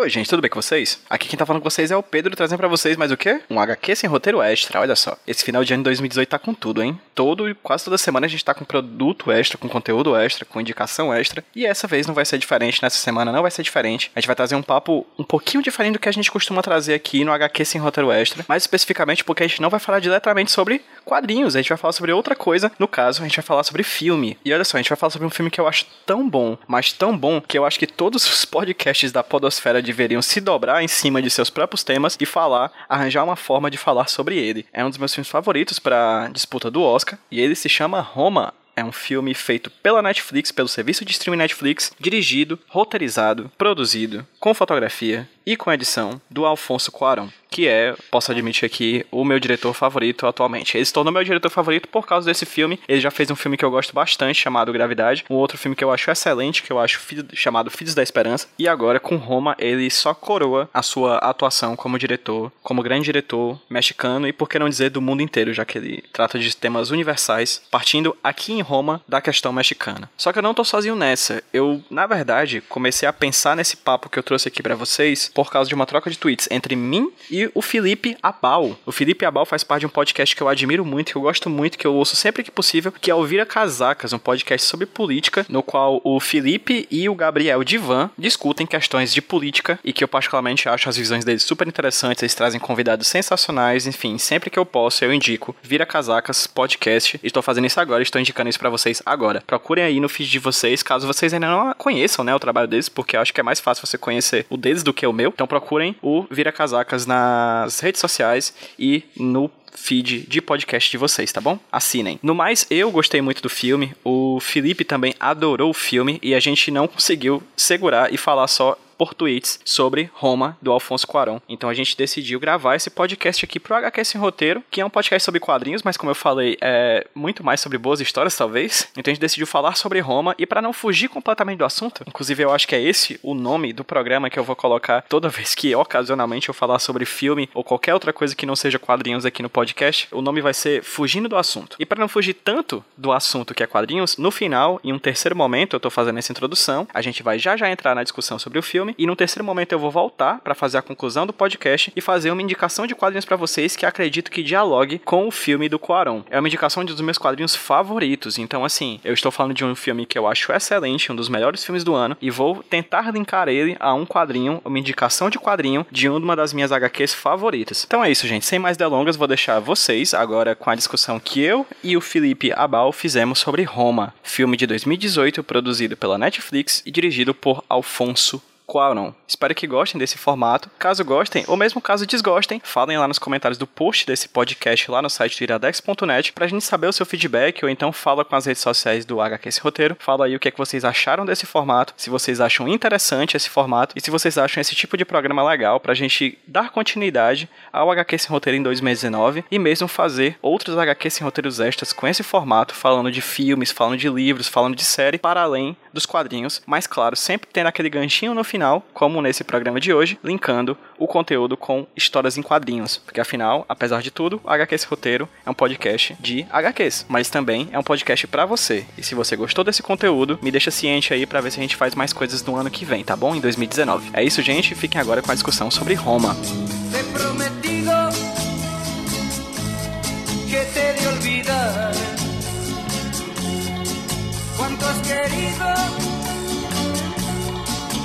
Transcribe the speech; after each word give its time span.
Oi, 0.00 0.08
gente, 0.08 0.30
tudo 0.30 0.40
bem 0.40 0.48
com 0.48 0.62
vocês? 0.62 1.00
Aqui 1.10 1.26
quem 1.26 1.36
tá 1.36 1.44
falando 1.44 1.60
com 1.60 1.68
vocês 1.68 1.90
é 1.90 1.96
o 1.96 2.04
Pedro, 2.04 2.36
trazendo 2.36 2.60
pra 2.60 2.68
vocês 2.68 2.96
mais 2.96 3.10
o 3.10 3.16
quê? 3.16 3.40
Um 3.50 3.58
HQ 3.58 3.96
sem 3.96 4.08
roteiro 4.08 4.40
extra, 4.40 4.78
olha 4.78 4.94
só. 4.94 5.18
Esse 5.26 5.44
final 5.44 5.64
de 5.64 5.74
ano 5.74 5.82
de 5.82 5.86
2018 5.86 6.28
tá 6.28 6.38
com 6.38 6.54
tudo, 6.54 6.80
hein? 6.80 7.00
Todo, 7.16 7.52
quase 7.64 7.84
toda 7.84 7.98
semana 7.98 8.26
a 8.26 8.28
gente 8.28 8.44
tá 8.44 8.54
com 8.54 8.64
produto 8.64 9.32
extra, 9.32 9.58
com 9.58 9.68
conteúdo 9.68 10.14
extra, 10.14 10.44
com 10.44 10.60
indicação 10.60 11.12
extra. 11.12 11.42
E 11.52 11.66
essa 11.66 11.88
vez 11.88 12.06
não 12.06 12.14
vai 12.14 12.24
ser 12.24 12.38
diferente, 12.38 12.80
nessa 12.80 12.98
semana 12.98 13.32
não 13.32 13.42
vai 13.42 13.50
ser 13.50 13.64
diferente. 13.64 14.12
A 14.14 14.20
gente 14.20 14.28
vai 14.28 14.36
trazer 14.36 14.54
um 14.54 14.62
papo 14.62 15.04
um 15.18 15.24
pouquinho 15.24 15.64
diferente 15.64 15.94
do 15.94 15.98
que 15.98 16.08
a 16.08 16.12
gente 16.12 16.30
costuma 16.30 16.62
trazer 16.62 16.94
aqui 16.94 17.24
no 17.24 17.32
HQ 17.32 17.64
sem 17.64 17.80
roteiro 17.80 18.12
extra. 18.12 18.44
Mais 18.46 18.62
especificamente 18.62 19.24
porque 19.24 19.42
a 19.42 19.48
gente 19.48 19.60
não 19.60 19.68
vai 19.68 19.80
falar 19.80 19.98
diretamente 19.98 20.52
sobre 20.52 20.80
quadrinhos, 21.04 21.56
a 21.56 21.58
gente 21.58 21.70
vai 21.70 21.78
falar 21.78 21.92
sobre 21.92 22.12
outra 22.12 22.36
coisa. 22.36 22.70
No 22.78 22.86
caso, 22.86 23.20
a 23.20 23.26
gente 23.26 23.34
vai 23.34 23.44
falar 23.44 23.64
sobre 23.64 23.82
filme. 23.82 24.38
E 24.44 24.54
olha 24.54 24.62
só, 24.62 24.76
a 24.76 24.80
gente 24.80 24.90
vai 24.90 24.96
falar 24.96 25.10
sobre 25.10 25.26
um 25.26 25.30
filme 25.30 25.50
que 25.50 25.60
eu 25.60 25.66
acho 25.66 25.86
tão 26.06 26.30
bom, 26.30 26.56
mas 26.68 26.92
tão 26.92 27.18
bom, 27.18 27.40
que 27.40 27.58
eu 27.58 27.66
acho 27.66 27.80
que 27.80 27.86
todos 27.88 28.24
os 28.24 28.44
podcasts 28.44 29.10
da 29.10 29.24
Podosfera 29.24 29.87
deveriam 29.88 30.20
se 30.20 30.40
dobrar 30.40 30.82
em 30.82 30.88
cima 30.88 31.22
de 31.22 31.30
seus 31.30 31.48
próprios 31.48 31.82
temas 31.82 32.16
e 32.20 32.26
falar, 32.26 32.70
arranjar 32.88 33.24
uma 33.24 33.36
forma 33.36 33.70
de 33.70 33.78
falar 33.78 34.06
sobre 34.08 34.36
ele. 34.36 34.66
É 34.72 34.84
um 34.84 34.90
dos 34.90 34.98
meus 34.98 35.14
filmes 35.14 35.30
favoritos 35.30 35.78
para 35.78 36.28
disputa 36.32 36.70
do 36.70 36.82
Oscar 36.82 37.18
e 37.30 37.40
ele 37.40 37.54
se 37.54 37.68
chama 37.68 38.00
Roma, 38.00 38.52
é 38.76 38.84
um 38.84 38.92
filme 38.92 39.34
feito 39.34 39.70
pela 39.70 40.00
Netflix, 40.00 40.52
pelo 40.52 40.68
serviço 40.68 41.04
de 41.04 41.10
streaming 41.10 41.38
Netflix, 41.38 41.92
dirigido, 41.98 42.58
roteirizado, 42.68 43.50
produzido, 43.58 44.24
com 44.38 44.54
fotografia 44.54 45.28
e 45.48 45.56
com 45.56 45.72
edição 45.72 46.20
do 46.30 46.44
Alfonso 46.44 46.92
Cuarón 46.92 47.30
que 47.50 47.66
é, 47.66 47.94
posso 48.10 48.30
admitir 48.30 48.66
aqui, 48.66 49.04
o 49.10 49.24
meu 49.24 49.40
diretor 49.40 49.72
favorito 49.72 50.26
atualmente. 50.26 50.76
Ele 50.76 50.84
se 50.84 50.92
tornou 50.92 51.12
meu 51.12 51.24
diretor 51.24 51.50
favorito 51.50 51.88
por 51.88 52.06
causa 52.06 52.26
desse 52.26 52.46
filme. 52.46 52.78
Ele 52.86 53.00
já 53.00 53.10
fez 53.10 53.30
um 53.30 53.36
filme 53.36 53.56
que 53.56 53.64
eu 53.64 53.70
gosto 53.70 53.94
bastante, 53.94 54.40
chamado 54.40 54.72
Gravidade. 54.72 55.24
Um 55.30 55.34
outro 55.34 55.58
filme 55.58 55.74
que 55.74 55.82
eu 55.82 55.90
acho 55.90 56.10
excelente, 56.10 56.62
que 56.62 56.70
eu 56.70 56.78
acho 56.78 57.00
chamado 57.32 57.70
Filhos 57.70 57.94
da 57.94 58.02
Esperança. 58.02 58.48
E 58.58 58.68
agora, 58.68 59.00
com 59.00 59.16
Roma, 59.16 59.56
ele 59.58 59.90
só 59.90 60.14
coroa 60.14 60.68
a 60.72 60.82
sua 60.82 61.16
atuação 61.18 61.74
como 61.74 61.98
diretor, 61.98 62.52
como 62.62 62.82
grande 62.82 63.06
diretor 63.06 63.58
mexicano 63.68 64.28
e, 64.28 64.32
por 64.32 64.48
que 64.48 64.58
não 64.58 64.68
dizer, 64.68 64.90
do 64.90 65.00
mundo 65.00 65.22
inteiro, 65.22 65.52
já 65.52 65.64
que 65.64 65.78
ele 65.78 66.04
trata 66.12 66.38
de 66.38 66.54
temas 66.54 66.90
universais, 66.90 67.62
partindo 67.70 68.16
aqui 68.22 68.52
em 68.52 68.60
Roma 68.60 69.02
da 69.08 69.20
questão 69.20 69.52
mexicana. 69.52 70.10
Só 70.16 70.32
que 70.32 70.38
eu 70.38 70.42
não 70.42 70.54
tô 70.54 70.64
sozinho 70.64 70.94
nessa. 70.94 71.42
Eu, 71.52 71.82
na 71.90 72.06
verdade, 72.06 72.60
comecei 72.68 73.08
a 73.08 73.12
pensar 73.12 73.56
nesse 73.56 73.76
papo 73.76 74.08
que 74.08 74.18
eu 74.18 74.22
trouxe 74.22 74.48
aqui 74.48 74.62
para 74.62 74.74
vocês 74.74 75.30
por 75.38 75.52
causa 75.52 75.68
de 75.68 75.74
uma 75.76 75.86
troca 75.86 76.10
de 76.10 76.18
tweets 76.18 76.48
entre 76.50 76.74
mim 76.74 77.12
e 77.30 77.48
o 77.54 77.62
Felipe 77.62 78.16
Abal. 78.20 78.76
O 78.84 78.90
Felipe 78.90 79.24
Abal 79.24 79.46
faz 79.46 79.62
parte 79.62 79.82
de 79.82 79.86
um 79.86 79.88
podcast 79.88 80.34
que 80.34 80.42
eu 80.42 80.48
admiro 80.48 80.84
muito, 80.84 81.12
que 81.12 81.16
eu 81.16 81.22
gosto 81.22 81.48
muito, 81.48 81.78
que 81.78 81.86
eu 81.86 81.94
ouço 81.94 82.16
sempre 82.16 82.42
que 82.42 82.50
possível, 82.50 82.90
que 82.90 83.08
é 83.08 83.14
o 83.14 83.24
Vira 83.24 83.46
Casacas, 83.46 84.12
um 84.12 84.18
podcast 84.18 84.66
sobre 84.66 84.84
política, 84.84 85.46
no 85.48 85.62
qual 85.62 86.00
o 86.02 86.18
Felipe 86.18 86.88
e 86.90 87.08
o 87.08 87.14
Gabriel 87.14 87.62
Divan 87.62 88.10
discutem 88.18 88.66
questões 88.66 89.14
de 89.14 89.22
política 89.22 89.78
e 89.84 89.92
que 89.92 90.02
eu 90.02 90.08
particularmente 90.08 90.68
acho 90.68 90.88
as 90.88 90.96
visões 90.96 91.24
deles 91.24 91.44
super 91.44 91.68
interessantes, 91.68 92.20
eles 92.20 92.34
trazem 92.34 92.58
convidados 92.58 93.06
sensacionais, 93.06 93.86
enfim, 93.86 94.18
sempre 94.18 94.50
que 94.50 94.58
eu 94.58 94.66
posso 94.66 95.04
eu 95.04 95.14
indico 95.14 95.54
Vira 95.62 95.86
Casacas 95.86 96.48
Podcast. 96.48 97.20
Estou 97.22 97.44
fazendo 97.44 97.68
isso 97.68 97.78
agora, 97.78 98.02
estou 98.02 98.20
indicando 98.20 98.50
isso 98.50 98.58
para 98.58 98.70
vocês 98.70 99.00
agora. 99.06 99.40
Procurem 99.46 99.84
aí 99.84 100.00
no 100.00 100.08
feed 100.08 100.28
de 100.28 100.40
vocês, 100.40 100.82
caso 100.82 101.06
vocês 101.06 101.32
ainda 101.32 101.46
não 101.46 101.72
conheçam, 101.74 102.24
né, 102.24 102.34
o 102.34 102.40
trabalho 102.40 102.66
deles, 102.66 102.88
porque 102.88 103.16
eu 103.16 103.20
acho 103.20 103.32
que 103.32 103.40
é 103.40 103.44
mais 103.44 103.60
fácil 103.60 103.86
você 103.86 103.96
conhecer 103.96 104.44
o 104.50 104.56
deles 104.56 104.82
do 104.82 104.92
que 104.92 105.06
o 105.06 105.12
meu. 105.12 105.27
Então 105.34 105.46
procurem 105.46 105.96
o 106.02 106.26
Vira 106.30 106.52
Casacas 106.52 107.06
na 107.06 107.58
nas 107.68 107.80
redes 107.80 108.00
sociais 108.00 108.54
e 108.78 109.02
no 109.16 109.50
feed 109.74 110.26
de 110.26 110.40
podcast 110.40 110.90
de 110.90 110.96
vocês, 110.96 111.30
tá 111.30 111.40
bom? 111.40 111.58
Assinem. 111.70 112.18
No 112.22 112.34
mais, 112.34 112.66
eu 112.70 112.90
gostei 112.90 113.20
muito 113.20 113.42
do 113.42 113.48
filme, 113.48 113.94
o 114.02 114.40
Felipe 114.40 114.84
também 114.84 115.14
adorou 115.20 115.70
o 115.70 115.74
filme 115.74 116.18
e 116.22 116.34
a 116.34 116.40
gente 116.40 116.70
não 116.70 116.88
conseguiu 116.88 117.42
segurar 117.56 118.12
e 118.12 118.16
falar 118.16 118.48
só 118.48 118.76
por 118.98 119.14
tweets 119.14 119.60
sobre 119.64 120.10
Roma, 120.12 120.58
do 120.60 120.72
Alfonso 120.72 121.06
Cuarón. 121.06 121.38
Então 121.48 121.70
a 121.70 121.74
gente 121.74 121.96
decidiu 121.96 122.40
gravar 122.40 122.74
esse 122.74 122.90
podcast 122.90 123.44
aqui 123.44 123.60
pro 123.60 123.76
HQ 123.76 124.04
Sem 124.04 124.20
Roteiro, 124.20 124.62
que 124.70 124.80
é 124.80 124.84
um 124.84 124.90
podcast 124.90 125.24
sobre 125.24 125.40
quadrinhos, 125.40 125.84
mas 125.84 125.96
como 125.96 126.10
eu 126.10 126.14
falei, 126.16 126.58
é 126.60 127.06
muito 127.14 127.44
mais 127.44 127.60
sobre 127.60 127.78
boas 127.78 128.00
histórias, 128.00 128.36
talvez. 128.36 128.88
Então 128.96 129.10
a 129.10 129.14
gente 129.14 129.20
decidiu 129.20 129.46
falar 129.46 129.76
sobre 129.76 130.00
Roma 130.00 130.34
e 130.36 130.44
para 130.44 130.60
não 130.60 130.72
fugir 130.72 131.08
completamente 131.08 131.58
do 131.58 131.64
assunto, 131.64 132.02
inclusive 132.06 132.42
eu 132.42 132.52
acho 132.52 132.66
que 132.66 132.74
é 132.74 132.82
esse 132.82 133.20
o 133.22 133.34
nome 133.34 133.72
do 133.72 133.84
programa 133.84 134.28
que 134.28 134.38
eu 134.38 134.44
vou 134.44 134.56
colocar 134.56 135.02
toda 135.02 135.28
vez 135.28 135.54
que 135.54 135.74
ocasionalmente 135.74 136.48
eu 136.48 136.54
falar 136.54 136.80
sobre 136.80 137.04
filme 137.04 137.48
ou 137.54 137.62
qualquer 137.62 137.94
outra 137.94 138.12
coisa 138.12 138.34
que 138.34 138.46
não 138.46 138.56
seja 138.56 138.78
quadrinhos 138.78 139.24
aqui 139.24 139.42
no 139.42 139.48
podcast, 139.48 140.08
o 140.10 140.20
nome 140.20 140.40
vai 140.40 140.52
ser 140.52 140.82
Fugindo 140.82 141.28
do 141.28 141.36
Assunto. 141.36 141.76
E 141.78 141.86
para 141.86 142.00
não 142.00 142.08
fugir 142.08 142.34
tanto 142.34 142.84
do 142.96 143.12
assunto 143.12 143.54
que 143.54 143.62
é 143.62 143.66
quadrinhos, 143.66 144.16
no 144.16 144.30
final, 144.30 144.80
em 144.82 144.92
um 144.92 144.98
terceiro 144.98 145.36
momento, 145.36 145.76
eu 145.76 145.80
tô 145.80 145.90
fazendo 145.90 146.18
essa 146.18 146.32
introdução, 146.32 146.88
a 146.92 147.00
gente 147.00 147.22
vai 147.22 147.38
já 147.38 147.56
já 147.56 147.70
entrar 147.70 147.94
na 147.94 148.02
discussão 148.02 148.38
sobre 148.38 148.58
o 148.58 148.62
filme 148.62 148.87
filme. 148.88 148.94
E 148.96 149.06
no 149.06 149.16
terceiro 149.16 149.44
momento 149.44 149.72
eu 149.72 149.78
vou 149.78 149.90
voltar 149.90 150.40
para 150.40 150.54
fazer 150.54 150.78
a 150.78 150.82
conclusão 150.82 151.26
do 151.26 151.32
podcast 151.32 151.92
e 151.94 152.00
fazer 152.00 152.30
uma 152.30 152.42
indicação 152.42 152.86
de 152.86 152.94
quadrinhos 152.94 153.24
para 153.24 153.36
vocês 153.36 153.76
que 153.76 153.84
acredito 153.84 154.30
que 154.30 154.42
dialogue 154.42 155.00
com 155.04 155.26
o 155.26 155.30
filme 155.30 155.68
do 155.68 155.78
Cuarón. 155.78 156.22
É 156.30 156.38
uma 156.38 156.48
indicação 156.48 156.84
de 156.84 156.92
um 156.92 156.94
dos 156.94 157.04
meus 157.04 157.18
quadrinhos 157.18 157.54
favoritos. 157.54 158.38
Então, 158.38 158.64
assim, 158.64 159.00
eu 159.04 159.12
estou 159.12 159.30
falando 159.30 159.54
de 159.54 159.64
um 159.64 159.74
filme 159.74 160.06
que 160.06 160.18
eu 160.18 160.26
acho 160.26 160.52
excelente, 160.52 161.12
um 161.12 161.16
dos 161.16 161.28
melhores 161.28 161.64
filmes 161.64 161.84
do 161.84 161.94
ano, 161.94 162.16
e 162.20 162.30
vou 162.30 162.62
tentar 162.62 163.12
linkar 163.12 163.48
ele 163.48 163.76
a 163.80 163.92
um 163.94 164.06
quadrinho, 164.06 164.60
uma 164.64 164.78
indicação 164.78 165.28
de 165.28 165.38
quadrinho 165.38 165.86
de 165.90 166.08
uma 166.08 166.36
das 166.36 166.52
minhas 166.52 166.72
HQs 166.72 167.14
favoritas. 167.14 167.84
Então 167.86 168.04
é 168.04 168.10
isso, 168.10 168.26
gente. 168.26 168.46
Sem 168.46 168.58
mais 168.58 168.76
delongas, 168.76 169.16
vou 169.16 169.26
deixar 169.26 169.58
vocês 169.60 170.14
agora 170.14 170.54
com 170.54 170.70
a 170.70 170.74
discussão 170.74 171.20
que 171.20 171.40
eu 171.40 171.66
e 171.82 171.96
o 171.96 172.00
Felipe 172.00 172.52
Abal 172.52 172.92
fizemos 172.92 173.38
sobre 173.38 173.62
Roma, 173.62 174.14
filme 174.22 174.56
de 174.56 174.66
2018 174.66 175.42
produzido 175.42 175.96
pela 175.96 176.18
Netflix 176.18 176.82
e 176.84 176.90
dirigido 176.90 177.34
por 177.34 177.64
Alfonso 177.68 178.42
Quaron. 178.68 179.14
Espero 179.26 179.54
que 179.54 179.66
gostem 179.66 179.98
desse 179.98 180.18
formato. 180.18 180.70
Caso 180.78 181.02
gostem, 181.02 181.42
ou 181.48 181.56
mesmo 181.56 181.80
caso 181.80 182.06
desgostem, 182.06 182.60
falem 182.62 182.98
lá 182.98 183.08
nos 183.08 183.18
comentários 183.18 183.56
do 183.56 183.66
post 183.66 184.06
desse 184.06 184.28
podcast 184.28 184.90
lá 184.90 185.00
no 185.00 185.08
site 185.08 185.38
do 185.38 185.44
iradex.net 185.44 186.34
pra 186.34 186.46
gente 186.46 186.62
saber 186.62 186.86
o 186.86 186.92
seu 186.92 187.06
feedback, 187.06 187.64
ou 187.64 187.70
então 187.70 187.90
fala 187.92 188.26
com 188.26 188.36
as 188.36 188.44
redes 188.44 188.60
sociais 188.60 189.06
do 189.06 189.22
HQ 189.22 189.48
Esse 189.48 189.60
Roteiro. 189.62 189.96
Fala 189.98 190.26
aí 190.26 190.36
o 190.36 190.38
que 190.38 190.48
é 190.48 190.50
que 190.50 190.58
vocês 190.58 190.84
acharam 190.84 191.24
desse 191.24 191.46
formato, 191.46 191.94
se 191.96 192.10
vocês 192.10 192.42
acham 192.42 192.68
interessante 192.68 193.38
esse 193.38 193.48
formato 193.48 193.94
e 193.96 194.02
se 194.02 194.10
vocês 194.10 194.36
acham 194.36 194.60
esse 194.60 194.74
tipo 194.74 194.98
de 194.98 195.04
programa 195.06 195.42
legal 195.42 195.80
pra 195.80 195.94
gente 195.94 196.36
dar 196.46 196.70
continuidade 196.70 197.48
ao 197.72 197.90
HQ 197.90 198.18
Sem 198.18 198.30
Roteiro 198.30 198.58
em 198.58 198.62
2019 198.62 199.46
e 199.50 199.58
mesmo 199.58 199.88
fazer 199.88 200.38
outros 200.42 200.76
HQ 200.76 201.08
Sem 201.08 201.24
Roteiros 201.24 201.58
extras 201.58 201.94
com 201.94 202.06
esse 202.06 202.22
formato, 202.22 202.74
falando 202.74 203.10
de 203.10 203.22
filmes, 203.22 203.72
falando 203.72 203.96
de 203.96 204.10
livros, 204.10 204.46
falando 204.46 204.76
de 204.76 204.84
série, 204.84 205.16
para 205.16 205.40
além 205.40 205.74
dos 205.90 206.04
quadrinhos, 206.04 206.60
mas 206.66 206.86
claro, 206.86 207.16
sempre 207.16 207.48
tendo 207.50 207.68
aquele 207.68 207.88
ganchinho 207.88 208.34
no 208.34 208.44
final 208.44 208.57
final, 208.58 208.84
como 208.92 209.22
nesse 209.22 209.44
programa 209.44 209.78
de 209.78 209.92
hoje, 209.92 210.18
linkando 210.24 210.76
o 210.98 211.06
conteúdo 211.06 211.56
com 211.56 211.86
histórias 211.96 212.36
em 212.36 212.42
quadrinhos. 212.42 212.98
Porque 212.98 213.20
afinal, 213.20 213.64
apesar 213.68 214.02
de 214.02 214.10
tudo, 214.10 214.40
o 214.42 214.50
HQs 214.50 214.82
Roteiro 214.82 215.28
é 215.46 215.50
um 215.50 215.54
podcast 215.54 216.16
de 216.18 216.44
HQs, 216.50 217.06
mas 217.08 217.30
também 217.30 217.68
é 217.70 217.78
um 217.78 217.84
podcast 217.84 218.26
para 218.26 218.44
você. 218.44 218.84
E 218.96 219.02
se 219.04 219.14
você 219.14 219.36
gostou 219.36 219.62
desse 219.62 219.80
conteúdo, 219.80 220.40
me 220.42 220.50
deixa 220.50 220.72
ciente 220.72 221.14
aí 221.14 221.24
para 221.24 221.40
ver 221.40 221.52
se 221.52 221.60
a 221.60 221.62
gente 221.62 221.76
faz 221.76 221.94
mais 221.94 222.12
coisas 222.12 222.42
no 222.42 222.56
ano 222.56 222.68
que 222.68 222.84
vem, 222.84 223.04
tá 223.04 223.14
bom? 223.14 223.32
Em 223.32 223.40
2019. 223.40 224.10
É 224.12 224.24
isso, 224.24 224.42
gente. 224.42 224.74
Fiquem 224.74 225.00
agora 225.00 225.22
com 225.22 225.30
a 225.30 225.34
discussão 225.34 225.70
sobre 225.70 225.94
Roma. 225.94 226.36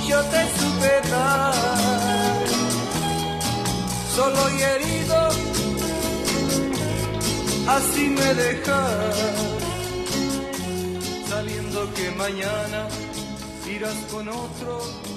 Yo 0.08 0.20
te 0.24 0.42
supe 0.58 1.10
dar, 1.10 1.54
solo 4.14 4.50
y 4.50 4.62
herido, 4.62 5.28
así 7.68 8.08
me 8.08 8.34
dejas, 8.34 9.16
sabiendo 11.28 11.94
que 11.94 12.10
mañana 12.12 12.88
irás 13.66 13.96
con 14.10 14.28
otro. 14.28 15.13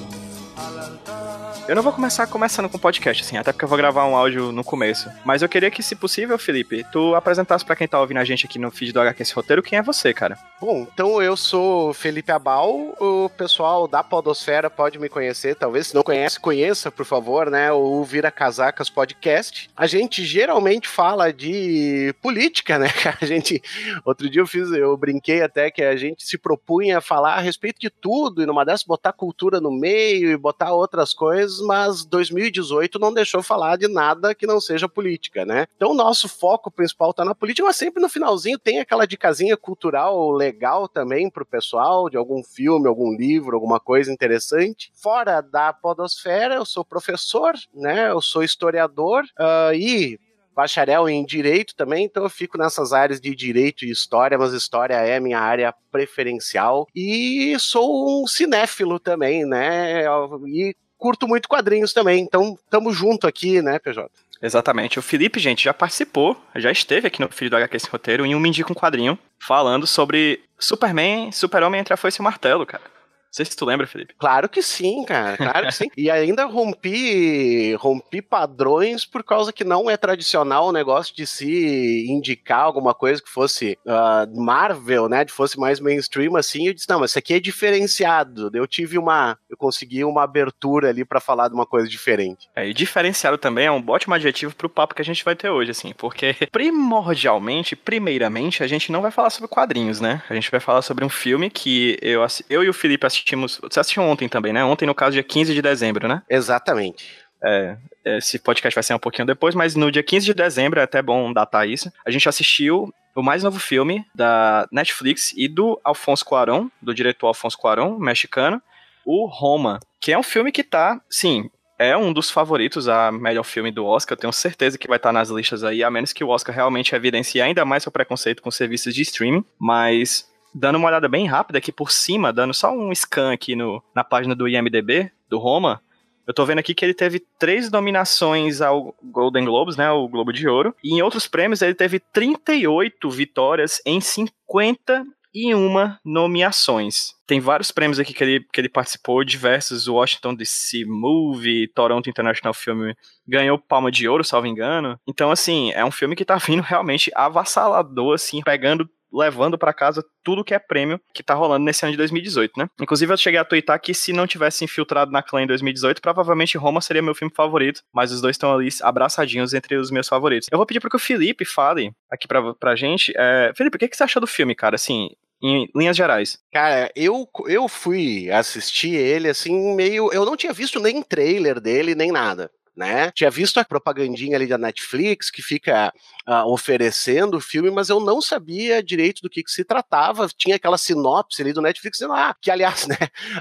Eu 1.67 1.75
não 1.75 1.83
vou 1.83 1.91
começar 1.91 2.25
começando 2.27 2.69
com 2.69 2.79
podcast, 2.79 3.21
assim, 3.21 3.35
até 3.35 3.51
porque 3.51 3.65
eu 3.65 3.67
vou 3.67 3.77
gravar 3.77 4.05
um 4.05 4.15
áudio 4.15 4.53
no 4.53 4.63
começo. 4.63 5.09
Mas 5.25 5.41
eu 5.41 5.49
queria 5.49 5.69
que, 5.69 5.83
se 5.83 5.97
possível, 5.97 6.39
Felipe, 6.39 6.85
tu 6.93 7.13
apresentasse 7.13 7.65
para 7.65 7.75
quem 7.75 7.85
tá 7.85 7.99
ouvindo 7.99 8.21
a 8.21 8.23
gente 8.23 8.45
aqui 8.45 8.57
no 8.57 8.71
feed 8.71 8.93
do 8.93 9.01
HQ 9.01 9.21
esse 9.21 9.33
roteiro 9.33 9.61
quem 9.61 9.77
é 9.77 9.81
você, 9.81 10.13
cara. 10.13 10.39
Bom, 10.61 10.87
então 10.89 11.21
eu 11.21 11.35
sou 11.35 11.93
Felipe 11.93 12.31
Abal, 12.31 12.95
o 13.01 13.29
pessoal 13.35 13.85
da 13.85 14.01
Podosfera 14.01 14.69
pode 14.69 14.97
me 14.97 15.09
conhecer, 15.09 15.55
talvez 15.55 15.87
se 15.87 15.95
não 15.95 16.03
conhece, 16.03 16.39
conheça, 16.39 16.89
por 16.89 17.05
favor, 17.05 17.51
né? 17.51 17.69
O 17.73 18.01
Vira 18.05 18.31
Casacas 18.31 18.89
Podcast. 18.89 19.69
A 19.75 19.85
gente 19.85 20.23
geralmente 20.23 20.87
fala 20.87 21.33
de 21.33 22.15
política, 22.21 22.79
né? 22.79 22.87
A 23.21 23.25
gente, 23.25 23.61
outro 24.05 24.29
dia 24.29 24.41
eu 24.41 24.47
fiz, 24.47 24.71
eu 24.71 24.95
brinquei 24.95 25.41
até 25.41 25.69
que 25.69 25.81
a 25.81 25.95
gente 25.95 26.23
se 26.23 26.37
propunha 26.37 26.99
a 26.99 27.01
falar 27.01 27.33
a 27.33 27.41
respeito 27.41 27.79
de 27.79 27.89
tudo, 27.89 28.41
e 28.41 28.45
numa 28.45 28.63
dessas 28.63 28.83
botar 28.83 29.11
cultura 29.11 29.59
no 29.59 29.71
meio 29.71 30.31
e 30.31 30.37
botar 30.47 30.73
outras 30.73 31.13
coisas, 31.13 31.59
mas 31.59 32.05
2018 32.05 32.97
não 32.97 33.13
deixou 33.13 33.43
falar 33.43 33.77
de 33.77 33.87
nada 33.89 34.33
que 34.33 34.47
não 34.47 34.61
seja 34.61 34.87
política, 34.87 35.45
né? 35.45 35.67
Então 35.75 35.91
o 35.91 35.93
nosso 35.93 36.29
foco 36.29 36.71
principal 36.71 37.13
tá 37.13 37.25
na 37.25 37.35
política, 37.35 37.67
mas 37.67 37.75
sempre 37.75 38.01
no 38.01 38.07
finalzinho 38.07 38.57
tem 38.57 38.79
aquela 38.79 39.05
dicasinha 39.05 39.57
cultural 39.57 40.31
legal 40.31 40.87
também 40.87 41.29
pro 41.29 41.45
pessoal, 41.45 42.09
de 42.09 42.15
algum 42.15 42.41
filme, 42.41 42.87
algum 42.87 43.13
livro, 43.13 43.55
alguma 43.55 43.79
coisa 43.79 44.11
interessante. 44.11 44.89
Fora 44.95 45.41
da 45.41 45.73
podosfera, 45.73 46.55
eu 46.55 46.65
sou 46.65 46.85
professor, 46.85 47.53
né? 47.73 48.09
Eu 48.09 48.21
sou 48.21 48.41
historiador 48.41 49.23
uh, 49.37 49.73
e 49.73 50.17
bacharel 50.57 51.07
em 51.07 51.23
direito 51.23 51.75
também, 51.75 52.05
então 52.05 52.23
eu 52.23 52.29
fico 52.29 52.57
nessas 52.57 52.91
áreas 52.91 53.21
de 53.21 53.35
direito 53.35 53.85
e 53.85 53.91
história, 53.91 54.39
mas 54.39 54.53
história 54.53 54.95
é 54.95 55.19
minha 55.19 55.39
área 55.39 55.71
preferencial. 55.91 56.87
E 56.95 57.55
sou 57.59 58.23
um 58.23 58.25
cinéfilo 58.25 58.99
também, 58.99 59.45
né? 59.45 60.03
E 60.47 60.75
curto 60.97 61.27
muito 61.27 61.47
quadrinhos 61.47 61.93
também, 61.93 62.23
então 62.23 62.57
tamo 62.71 62.91
junto 62.91 63.27
aqui, 63.27 63.61
né, 63.61 63.77
PJ? 63.77 64.09
Exatamente. 64.41 64.97
O 64.97 65.01
Felipe, 65.03 65.39
gente, 65.39 65.63
já 65.63 65.73
participou, 65.73 66.35
já 66.55 66.71
esteve 66.71 67.07
aqui 67.07 67.21
no 67.21 67.29
Filho 67.29 67.51
do 67.51 67.57
HQ 67.57 67.77
Esse 67.77 67.89
Roteiro 67.89 68.25
em 68.25 68.33
um 68.33 68.39
Me 68.39 68.49
Indica 68.49 68.71
um 68.71 68.75
Quadrinho, 68.75 69.17
falando 69.39 69.85
sobre 69.85 70.41
Superman, 70.57 71.31
Super-Homem 71.31 71.81
entre 71.81 71.93
a 71.93 71.97
foice 71.97 72.19
e 72.19 72.21
o 72.21 72.23
martelo, 72.23 72.65
cara 72.65 72.96
sei 73.37 73.45
se 73.45 73.55
tu 73.55 73.65
lembra, 73.65 73.87
Felipe. 73.87 74.15
Claro 74.17 74.49
que 74.49 74.61
sim, 74.61 75.03
cara. 75.05 75.37
Claro 75.37 75.67
que 75.67 75.73
sim. 75.73 75.87
E 75.97 76.11
ainda 76.11 76.45
rompi, 76.45 77.73
rompi 77.75 78.21
padrões 78.21 79.05
por 79.05 79.23
causa 79.23 79.51
que 79.53 79.63
não 79.63 79.89
é 79.89 79.97
tradicional 79.97 80.67
o 80.67 80.71
negócio 80.71 81.15
de 81.15 81.25
se 81.25 82.05
indicar 82.07 82.61
alguma 82.61 82.93
coisa 82.93 83.21
que 83.21 83.29
fosse 83.29 83.77
uh, 83.85 84.39
Marvel, 84.39 85.07
né? 85.07 85.23
De 85.23 85.31
fosse 85.31 85.59
mais 85.59 85.79
mainstream 85.79 86.35
assim. 86.35 86.67
Eu 86.67 86.73
disse, 86.73 86.89
não, 86.89 86.99
mas 86.99 87.11
isso 87.11 87.19
aqui 87.19 87.33
é 87.33 87.39
diferenciado. 87.39 88.49
Eu 88.53 88.67
tive 88.67 88.97
uma. 88.97 89.37
Eu 89.49 89.57
consegui 89.57 90.03
uma 90.03 90.23
abertura 90.23 90.89
ali 90.89 91.05
para 91.05 91.19
falar 91.19 91.47
de 91.47 91.53
uma 91.53 91.65
coisa 91.65 91.87
diferente. 91.87 92.49
É, 92.55 92.67
e 92.67 92.73
diferenciado 92.73 93.37
também 93.37 93.65
é 93.65 93.71
um 93.71 93.83
ótimo 93.87 94.13
adjetivo 94.13 94.55
pro 94.55 94.69
papo 94.69 94.95
que 94.95 95.01
a 95.01 95.05
gente 95.05 95.23
vai 95.23 95.35
ter 95.35 95.49
hoje, 95.49 95.71
assim, 95.71 95.93
porque 95.97 96.35
primordialmente, 96.51 97.75
primeiramente, 97.75 98.63
a 98.63 98.67
gente 98.67 98.91
não 98.91 99.01
vai 99.01 99.11
falar 99.11 99.29
sobre 99.29 99.49
quadrinhos, 99.49 99.99
né? 99.99 100.21
A 100.29 100.33
gente 100.33 100.51
vai 100.51 100.59
falar 100.59 100.81
sobre 100.81 101.03
um 101.03 101.09
filme 101.09 101.49
que 101.49 101.97
eu, 102.01 102.25
eu 102.49 102.63
e 102.63 102.69
o 102.69 102.73
Felipe 102.73 103.05
assistimos 103.05 103.26
assistimos. 103.27 103.59
Você 103.61 103.79
assistiu 103.79 104.03
ontem 104.03 104.29
também, 104.29 104.53
né? 104.53 104.63
Ontem, 104.63 104.85
no 104.85 104.95
caso, 104.95 105.13
dia 105.13 105.23
15 105.23 105.53
de 105.53 105.61
dezembro, 105.61 106.07
né? 106.07 106.21
Exatamente. 106.29 107.05
É, 107.43 107.77
esse 108.05 108.39
podcast 108.39 108.73
vai 108.73 108.83
ser 108.83 108.93
um 108.93 108.99
pouquinho 108.99 109.25
depois, 109.25 109.53
mas 109.53 109.75
no 109.75 109.91
dia 109.91 110.01
15 110.01 110.25
de 110.25 110.33
dezembro, 110.33 110.79
é 110.79 110.83
até 110.83 111.01
bom 111.01 111.31
datar 111.31 111.67
isso, 111.67 111.91
a 112.05 112.09
gente 112.09 112.27
assistiu 112.27 112.91
o 113.15 113.21
mais 113.21 113.43
novo 113.43 113.59
filme 113.59 114.05
da 114.13 114.67
Netflix 114.71 115.33
e 115.35 115.47
do 115.47 115.79
Alfonso 115.83 116.25
Cuarón, 116.25 116.67
do 116.81 116.93
diretor 116.93 117.27
Alfonso 117.27 117.57
Cuarón, 117.57 117.97
mexicano, 117.99 118.61
o 119.05 119.27
Roma, 119.27 119.79
que 119.99 120.11
é 120.11 120.17
um 120.17 120.23
filme 120.23 120.51
que 120.51 120.63
tá, 120.63 120.99
sim, 121.09 121.49
é 121.79 121.95
um 121.95 122.11
dos 122.11 122.31
favoritos 122.31 122.87
a 122.87 123.11
melhor 123.11 123.43
filme 123.43 123.71
do 123.71 123.85
Oscar. 123.85 124.15
Eu 124.15 124.19
tenho 124.19 124.33
certeza 124.33 124.77
que 124.77 124.87
vai 124.87 124.97
estar 124.97 125.13
nas 125.13 125.29
listas 125.29 125.63
aí, 125.63 125.83
a 125.83 125.91
menos 125.91 126.11
que 126.11 126.23
o 126.23 126.29
Oscar 126.29 126.55
realmente 126.55 126.95
evidencie 126.95 127.39
ainda 127.39 127.63
mais 127.63 127.83
seu 127.83 127.91
preconceito 127.91 128.41
com 128.41 128.49
serviços 128.49 128.95
de 128.95 129.03
streaming. 129.03 129.45
Mas 129.59 130.27
dando 130.53 130.77
uma 130.77 130.87
olhada 130.87 131.07
bem 131.07 131.27
rápida 131.27 131.57
aqui 131.57 131.71
por 131.71 131.91
cima, 131.91 132.33
dando 132.33 132.53
só 132.53 132.71
um 132.71 132.93
scan 132.93 133.31
aqui 133.31 133.55
no, 133.55 133.83
na 133.95 134.03
página 134.03 134.35
do 134.35 134.47
IMDB, 134.47 135.11
do 135.29 135.37
Roma, 135.37 135.81
eu 136.27 136.33
tô 136.33 136.45
vendo 136.45 136.59
aqui 136.59 136.75
que 136.75 136.83
ele 136.83 136.93
teve 136.93 137.25
três 137.39 137.71
nominações 137.71 138.59
ao 138.59 138.93
Golden 139.01 139.45
Globes, 139.45 139.77
né, 139.77 139.89
o 139.89 140.09
Globo 140.09 140.33
de 140.33 140.45
Ouro, 140.45 140.75
e 140.83 140.93
em 140.93 141.01
outros 141.01 141.25
prêmios 141.25 141.61
ele 141.61 141.73
teve 141.73 141.99
38 141.99 143.09
vitórias 143.09 143.81
em 143.85 144.01
51 144.01 145.95
nomeações. 146.03 147.15
Tem 147.25 147.39
vários 147.39 147.71
prêmios 147.71 147.97
aqui 147.97 148.13
que 148.13 148.21
ele, 148.21 148.45
que 148.51 148.59
ele 148.59 148.67
participou, 148.67 149.23
diversos, 149.23 149.87
Washington 149.87 150.35
DC 150.35 150.83
Movie, 150.85 151.69
Toronto 151.69 152.09
International 152.09 152.53
Film, 152.53 152.91
ganhou 153.25 153.57
Palma 153.57 153.89
de 153.89 154.05
Ouro, 154.09 154.23
salvo 154.23 154.47
engano. 154.47 154.99
Então, 155.07 155.31
assim, 155.31 155.71
é 155.71 155.85
um 155.85 155.91
filme 155.91 156.13
que 156.13 156.25
tá 156.25 156.35
vindo 156.35 156.61
realmente 156.61 157.09
avassalador, 157.15 158.15
assim, 158.15 158.41
pegando 158.43 158.89
levando 159.11 159.57
para 159.57 159.73
casa 159.73 160.03
tudo 160.23 160.43
que 160.43 160.53
é 160.53 160.59
prêmio 160.59 160.99
que 161.13 161.23
tá 161.23 161.33
rolando 161.33 161.65
nesse 161.65 161.85
ano 161.85 161.91
de 161.91 161.97
2018, 161.97 162.53
né? 162.57 162.67
Inclusive 162.79 163.13
eu 163.13 163.17
cheguei 163.17 163.39
a 163.39 163.45
twittar 163.45 163.79
que 163.81 163.93
se 163.93 164.13
não 164.13 164.27
tivesse 164.27 164.63
infiltrado 164.63 165.11
na 165.11 165.23
clã 165.23 165.41
em 165.41 165.47
2018, 165.47 166.01
provavelmente 166.01 166.57
Roma 166.57 166.81
seria 166.81 167.01
meu 167.01 167.15
filme 167.15 167.33
favorito, 167.33 167.81
mas 167.93 168.11
os 168.11 168.21
dois 168.21 168.35
estão 168.35 168.53
ali 168.53 168.69
abraçadinhos 168.81 169.53
entre 169.53 169.75
os 169.75 169.89
meus 169.89 170.07
favoritos. 170.07 170.47
Eu 170.51 170.57
vou 170.57 170.65
pedir 170.65 170.79
para 170.79 170.89
que 170.89 170.95
o 170.95 170.99
Felipe 170.99 171.45
fale 171.45 171.91
aqui 172.11 172.27
pra, 172.27 172.53
pra 172.53 172.75
gente. 172.75 173.13
É... 173.15 173.51
Felipe, 173.55 173.77
o 173.77 173.79
que, 173.79 173.87
que 173.87 173.97
você 173.97 174.03
achou 174.03 174.19
do 174.19 174.27
filme, 174.27 174.53
cara? 174.53 174.75
Assim, 174.75 175.09
em 175.41 175.69
linhas 175.75 175.95
gerais. 175.95 176.39
Cara, 176.51 176.91
eu, 176.95 177.27
eu 177.47 177.67
fui 177.67 178.29
assistir 178.31 178.95
ele 178.95 179.29
assim, 179.29 179.75
meio. 179.75 180.11
Eu 180.11 180.25
não 180.25 180.35
tinha 180.35 180.53
visto 180.53 180.79
nem 180.79 181.01
trailer 181.01 181.59
dele, 181.59 181.95
nem 181.95 182.11
nada 182.11 182.51
né? 182.77 183.09
Tinha 183.11 183.31
visto 183.31 183.59
a 183.59 183.65
propagandinha 183.65 184.37
ali 184.37 184.45
da 184.45 184.57
Netflix 184.57 185.31
que 185.31 185.41
fica 185.41 185.91
uh, 186.27 186.47
oferecendo 186.53 187.37
o 187.37 187.41
filme, 187.41 187.71
mas 187.71 187.89
eu 187.89 187.99
não 187.99 188.21
sabia 188.21 188.83
direito 188.83 189.23
do 189.23 189.29
que, 189.29 189.43
que, 189.43 189.49
se 189.49 189.65
tratava. 189.65 190.27
Tinha 190.37 190.57
aquela 190.57 190.77
sinopse 190.77 191.41
ali 191.41 191.51
do 191.51 191.61
Netflix 191.61 191.97
dizendo, 191.97 192.13
ah, 192.13 192.35
que 192.39 192.51
aliás, 192.51 192.85
né, 192.87 192.97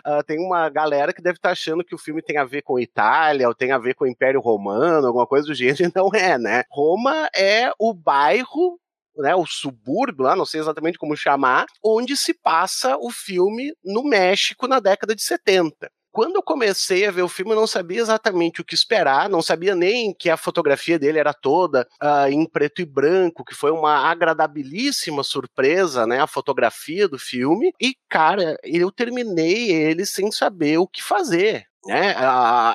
uh, 0.06 0.25
tem 0.25 0.38
uma 0.38 0.71
galera 0.71 1.12
que 1.12 1.21
deve 1.21 1.37
estar 1.37 1.50
tá 1.50 1.53
achando 1.53 1.85
que 1.85 1.94
o 1.94 1.99
filme 1.99 2.23
tem 2.23 2.38
a 2.38 2.44
ver 2.44 2.62
com 2.62 2.81
Itália 2.81 3.47
ou 3.47 3.55
tem 3.55 3.73
a 3.73 3.79
ver 3.79 3.94
com 3.94 4.05
o 4.05 4.09
Império 4.09 4.41
Romano, 4.41 5.06
alguma 5.06 5.27
coisa 5.27 5.47
do 5.47 5.55
gênero, 5.55 5.85
e 5.85 5.93
não 5.94 6.09
é, 6.15 6.38
né? 6.38 6.65
Roma 6.71 7.29
é 7.37 7.71
o 7.79 7.93
bairro 7.93 8.81
né, 9.19 9.35
o 9.35 9.47
subúrbio, 9.47 10.25
lá, 10.25 10.37
não 10.37 10.44
sei 10.44 10.61
exatamente 10.61 10.99
como 10.99 11.17
chamar, 11.17 11.65
onde 11.83 12.15
se 12.15 12.35
passa 12.35 12.99
o 12.99 13.11
filme 13.11 13.75
no 13.83 14.05
México 14.05 14.69
na 14.69 14.79
década 14.79 15.15
de 15.15 15.23
70 15.23 15.91
quando 16.16 16.36
eu 16.36 16.42
comecei 16.42 17.04
a 17.04 17.10
ver 17.10 17.20
o 17.20 17.28
filme, 17.28 17.52
eu 17.52 17.56
não 17.56 17.66
sabia 17.66 18.00
exatamente 18.00 18.62
o 18.62 18.64
que 18.64 18.74
esperar, 18.74 19.28
não 19.28 19.42
sabia 19.42 19.74
nem 19.74 20.14
que 20.14 20.30
a 20.30 20.36
fotografia 20.38 20.98
dele 20.98 21.18
era 21.18 21.34
toda 21.34 21.86
uh, 22.02 22.26
em 22.30 22.46
preto 22.46 22.80
e 22.80 22.86
branco, 22.86 23.44
que 23.44 23.54
foi 23.54 23.70
uma 23.70 23.98
agradabilíssima 23.98 25.22
surpresa, 25.22 26.06
né? 26.06 26.18
A 26.18 26.26
fotografia 26.26 27.06
do 27.06 27.18
filme. 27.18 27.70
E, 27.78 27.94
cara, 28.08 28.56
eu 28.64 28.90
terminei 28.90 29.70
ele 29.70 30.06
sem 30.06 30.32
saber 30.32 30.78
o 30.78 30.88
que 30.88 31.02
fazer 31.02 31.66
né? 31.87 32.15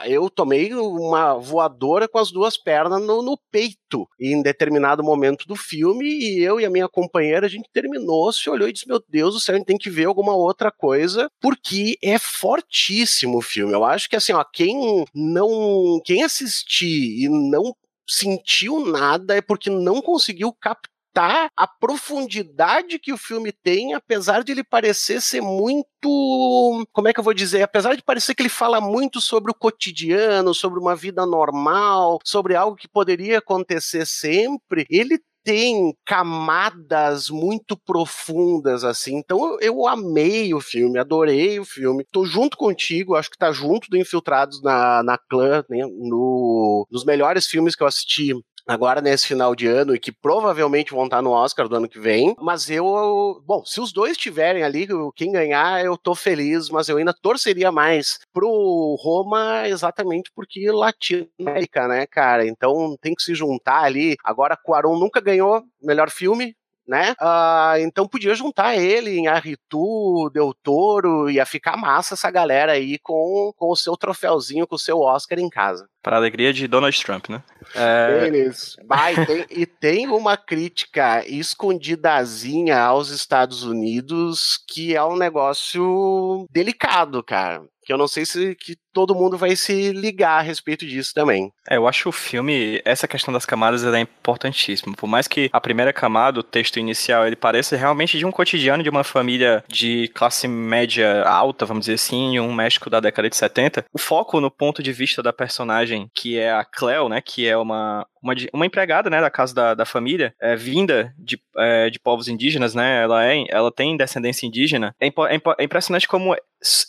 eu 0.05 0.29
tomei 0.29 0.73
uma 0.73 1.33
voadora 1.35 2.07
com 2.07 2.17
as 2.17 2.31
duas 2.31 2.57
pernas 2.57 3.01
no, 3.01 3.21
no, 3.21 3.37
peito 3.51 4.07
em 4.19 4.41
determinado 4.41 5.03
momento 5.03 5.47
do 5.47 5.55
filme 5.55 6.05
e 6.05 6.43
eu 6.43 6.59
e 6.59 6.65
a 6.65 6.69
minha 6.69 6.87
companheira 6.87 7.45
a 7.45 7.49
gente 7.49 7.69
terminou, 7.73 8.31
se 8.31 8.49
olhou 8.49 8.67
e 8.67 8.73
disse: 8.73 8.87
Meu 8.87 9.03
Deus 9.09 9.33
do 9.33 9.39
céu, 9.39 9.55
a 9.55 9.57
gente 9.57 9.67
tem 9.67 9.77
que 9.77 9.89
ver 9.89 10.05
alguma 10.05 10.35
outra 10.35 10.71
coisa, 10.71 11.29
porque 11.39 11.97
é 12.01 12.17
fortíssimo 12.17 13.37
o 13.37 13.41
filme. 13.41 13.73
Eu 13.73 13.83
acho 13.83 14.09
que 14.09 14.15
assim, 14.15 14.33
ó, 14.33 14.43
quem 14.43 15.05
não. 15.13 16.01
Quem 16.05 16.23
assistir 16.23 17.25
e 17.25 17.29
não 17.29 17.75
sentiu 18.07 18.85
nada 18.85 19.35
é 19.35 19.41
porque 19.41 19.69
não 19.69 20.01
conseguiu 20.01 20.53
captar 20.53 20.90
captar 21.11 21.49
a 21.55 21.67
profundidade 21.67 22.99
que 22.99 23.13
o 23.13 23.17
filme 23.17 23.51
tem, 23.51 23.93
apesar 23.93 24.43
de 24.43 24.51
ele 24.51 24.63
parecer 24.63 25.21
ser 25.21 25.41
muito. 25.41 26.85
Como 26.91 27.07
é 27.07 27.13
que 27.13 27.19
eu 27.19 27.23
vou 27.23 27.33
dizer? 27.33 27.61
Apesar 27.61 27.95
de 27.95 28.03
parecer 28.03 28.33
que 28.33 28.41
ele 28.41 28.49
fala 28.49 28.81
muito 28.81 29.21
sobre 29.21 29.51
o 29.51 29.55
cotidiano, 29.55 30.53
sobre 30.53 30.79
uma 30.79 30.95
vida 30.95 31.25
normal, 31.25 32.19
sobre 32.23 32.55
algo 32.55 32.75
que 32.75 32.87
poderia 32.87 33.39
acontecer 33.39 34.05
sempre, 34.05 34.85
ele 34.89 35.19
tem 35.43 35.95
camadas 36.05 37.29
muito 37.29 37.75
profundas, 37.75 38.83
assim. 38.83 39.17
Então 39.17 39.57
eu 39.59 39.87
amei 39.87 40.53
o 40.53 40.61
filme, 40.61 40.99
adorei 40.99 41.59
o 41.59 41.65
filme. 41.65 42.05
Tô 42.11 42.25
junto 42.25 42.57
contigo, 42.57 43.15
acho 43.15 43.29
que 43.31 43.37
tá 43.37 43.51
junto 43.51 43.89
do 43.89 43.97
Infiltrados 43.97 44.61
na, 44.61 45.01
na 45.03 45.17
Clã, 45.17 45.63
né, 45.69 45.83
no, 45.83 46.85
nos 46.91 47.03
melhores 47.03 47.47
filmes 47.47 47.75
que 47.75 47.83
eu 47.83 47.87
assisti 47.87 48.33
agora 48.71 49.01
nesse 49.01 49.27
final 49.27 49.55
de 49.55 49.67
ano 49.67 49.93
e 49.93 49.99
que 49.99 50.11
provavelmente 50.11 50.91
vão 50.91 51.05
estar 51.05 51.21
no 51.21 51.31
Oscar 51.31 51.67
do 51.67 51.75
ano 51.75 51.89
que 51.89 51.99
vem. 51.99 52.35
Mas 52.39 52.69
eu, 52.69 53.41
bom, 53.45 53.63
se 53.65 53.81
os 53.81 53.91
dois 53.91 54.13
estiverem 54.13 54.63
ali, 54.63 54.87
quem 55.15 55.31
ganhar, 55.31 55.83
eu 55.83 55.97
tô 55.97 56.15
feliz, 56.15 56.69
mas 56.69 56.87
eu 56.89 56.97
ainda 56.97 57.13
torceria 57.13 57.71
mais 57.71 58.19
pro 58.33 58.95
Roma 58.99 59.67
exatamente 59.67 60.31
porque 60.35 60.71
Latinoamérica, 60.71 61.87
né, 61.87 62.05
cara? 62.05 62.47
Então 62.47 62.95
tem 63.01 63.13
que 63.13 63.23
se 63.23 63.35
juntar 63.35 63.83
ali. 63.83 64.15
Agora 64.23 64.57
Cuarón 64.57 64.97
nunca 64.97 65.19
ganhou 65.19 65.63
melhor 65.81 66.09
filme, 66.09 66.55
né? 66.87 67.13
Uh, 67.21 67.77
então 67.79 68.07
podia 68.07 68.35
juntar 68.35 68.75
ele 68.75 69.17
em 69.17 69.27
Arritu, 69.27 70.29
Del 70.33 70.53
Toro, 70.53 71.29
ia 71.29 71.45
ficar 71.45 71.77
massa 71.77 72.13
essa 72.13 72.29
galera 72.29 72.73
aí 72.73 72.97
com, 72.99 73.53
com 73.55 73.71
o 73.71 73.75
seu 73.75 73.95
troféuzinho, 73.95 74.67
com 74.67 74.75
o 74.75 74.79
seu 74.79 74.99
Oscar 74.99 75.39
em 75.39 75.49
casa. 75.49 75.87
Para 76.01 76.17
alegria 76.17 76.51
de 76.51 76.67
Donald 76.67 76.99
Trump, 77.03 77.29
né? 77.29 77.43
É... 77.75 78.25
Eles. 78.25 78.75
Vai, 78.87 79.13
tem, 79.25 79.45
e 79.49 79.65
tem 79.65 80.07
uma 80.07 80.35
crítica 80.35 81.23
escondidazinha 81.27 82.79
aos 82.79 83.09
Estados 83.09 83.63
Unidos 83.63 84.59
que 84.67 84.95
é 84.95 85.03
um 85.03 85.15
negócio 85.15 86.47
delicado, 86.49 87.23
cara 87.23 87.61
que 87.91 87.93
eu 87.93 87.97
não 87.97 88.07
sei 88.07 88.25
se 88.25 88.55
que 88.55 88.77
todo 88.93 89.13
mundo 89.13 89.37
vai 89.37 89.53
se 89.53 89.91
ligar 89.91 90.39
a 90.39 90.41
respeito 90.41 90.85
disso 90.85 91.13
também. 91.13 91.51
É, 91.69 91.75
eu 91.75 91.87
acho 91.87 92.07
o 92.07 92.11
filme, 92.11 92.81
essa 92.85 93.05
questão 93.05 93.33
das 93.33 93.45
camadas 93.45 93.83
é 93.83 93.99
importantíssima. 93.99 94.95
Por 94.95 95.07
mais 95.07 95.27
que 95.27 95.49
a 95.51 95.59
primeira 95.59 95.91
camada, 95.91 96.39
o 96.39 96.43
texto 96.43 96.79
inicial, 96.79 97.27
ele 97.27 97.35
pareça 97.35 97.75
realmente 97.75 98.17
de 98.17 98.25
um 98.25 98.31
cotidiano 98.31 98.81
de 98.81 98.89
uma 98.89 99.03
família 99.03 99.61
de 99.67 100.09
classe 100.15 100.47
média 100.47 101.23
alta, 101.23 101.65
vamos 101.65 101.81
dizer 101.81 101.95
assim, 101.95 102.35
em 102.35 102.39
um 102.39 102.53
México 102.53 102.89
da 102.89 103.01
década 103.01 103.29
de 103.29 103.35
70, 103.35 103.85
o 103.91 103.99
foco 103.99 104.39
no 104.39 104.49
ponto 104.49 104.81
de 104.81 104.93
vista 104.93 105.21
da 105.21 105.33
personagem, 105.33 106.09
que 106.15 106.37
é 106.37 106.53
a 106.53 106.63
Cleo, 106.63 107.09
né, 107.09 107.19
que 107.19 107.45
é 107.45 107.57
uma, 107.57 108.07
uma, 108.21 108.33
uma 108.53 108.65
empregada, 108.65 109.09
né, 109.09 109.19
da 109.19 109.29
casa 109.29 109.53
da, 109.53 109.73
da 109.73 109.85
família, 109.85 110.33
é, 110.39 110.55
vinda 110.55 111.13
de, 111.17 111.41
é, 111.57 111.89
de 111.89 111.99
povos 111.99 112.27
indígenas, 112.27 112.75
né, 112.75 113.03
ela, 113.03 113.25
é, 113.25 113.43
ela 113.49 113.71
tem 113.71 113.97
descendência 113.97 114.45
indígena. 114.45 114.95
É, 114.99 115.07
é, 115.07 115.11
é 115.57 115.63
impressionante 115.63 116.07
como 116.07 116.35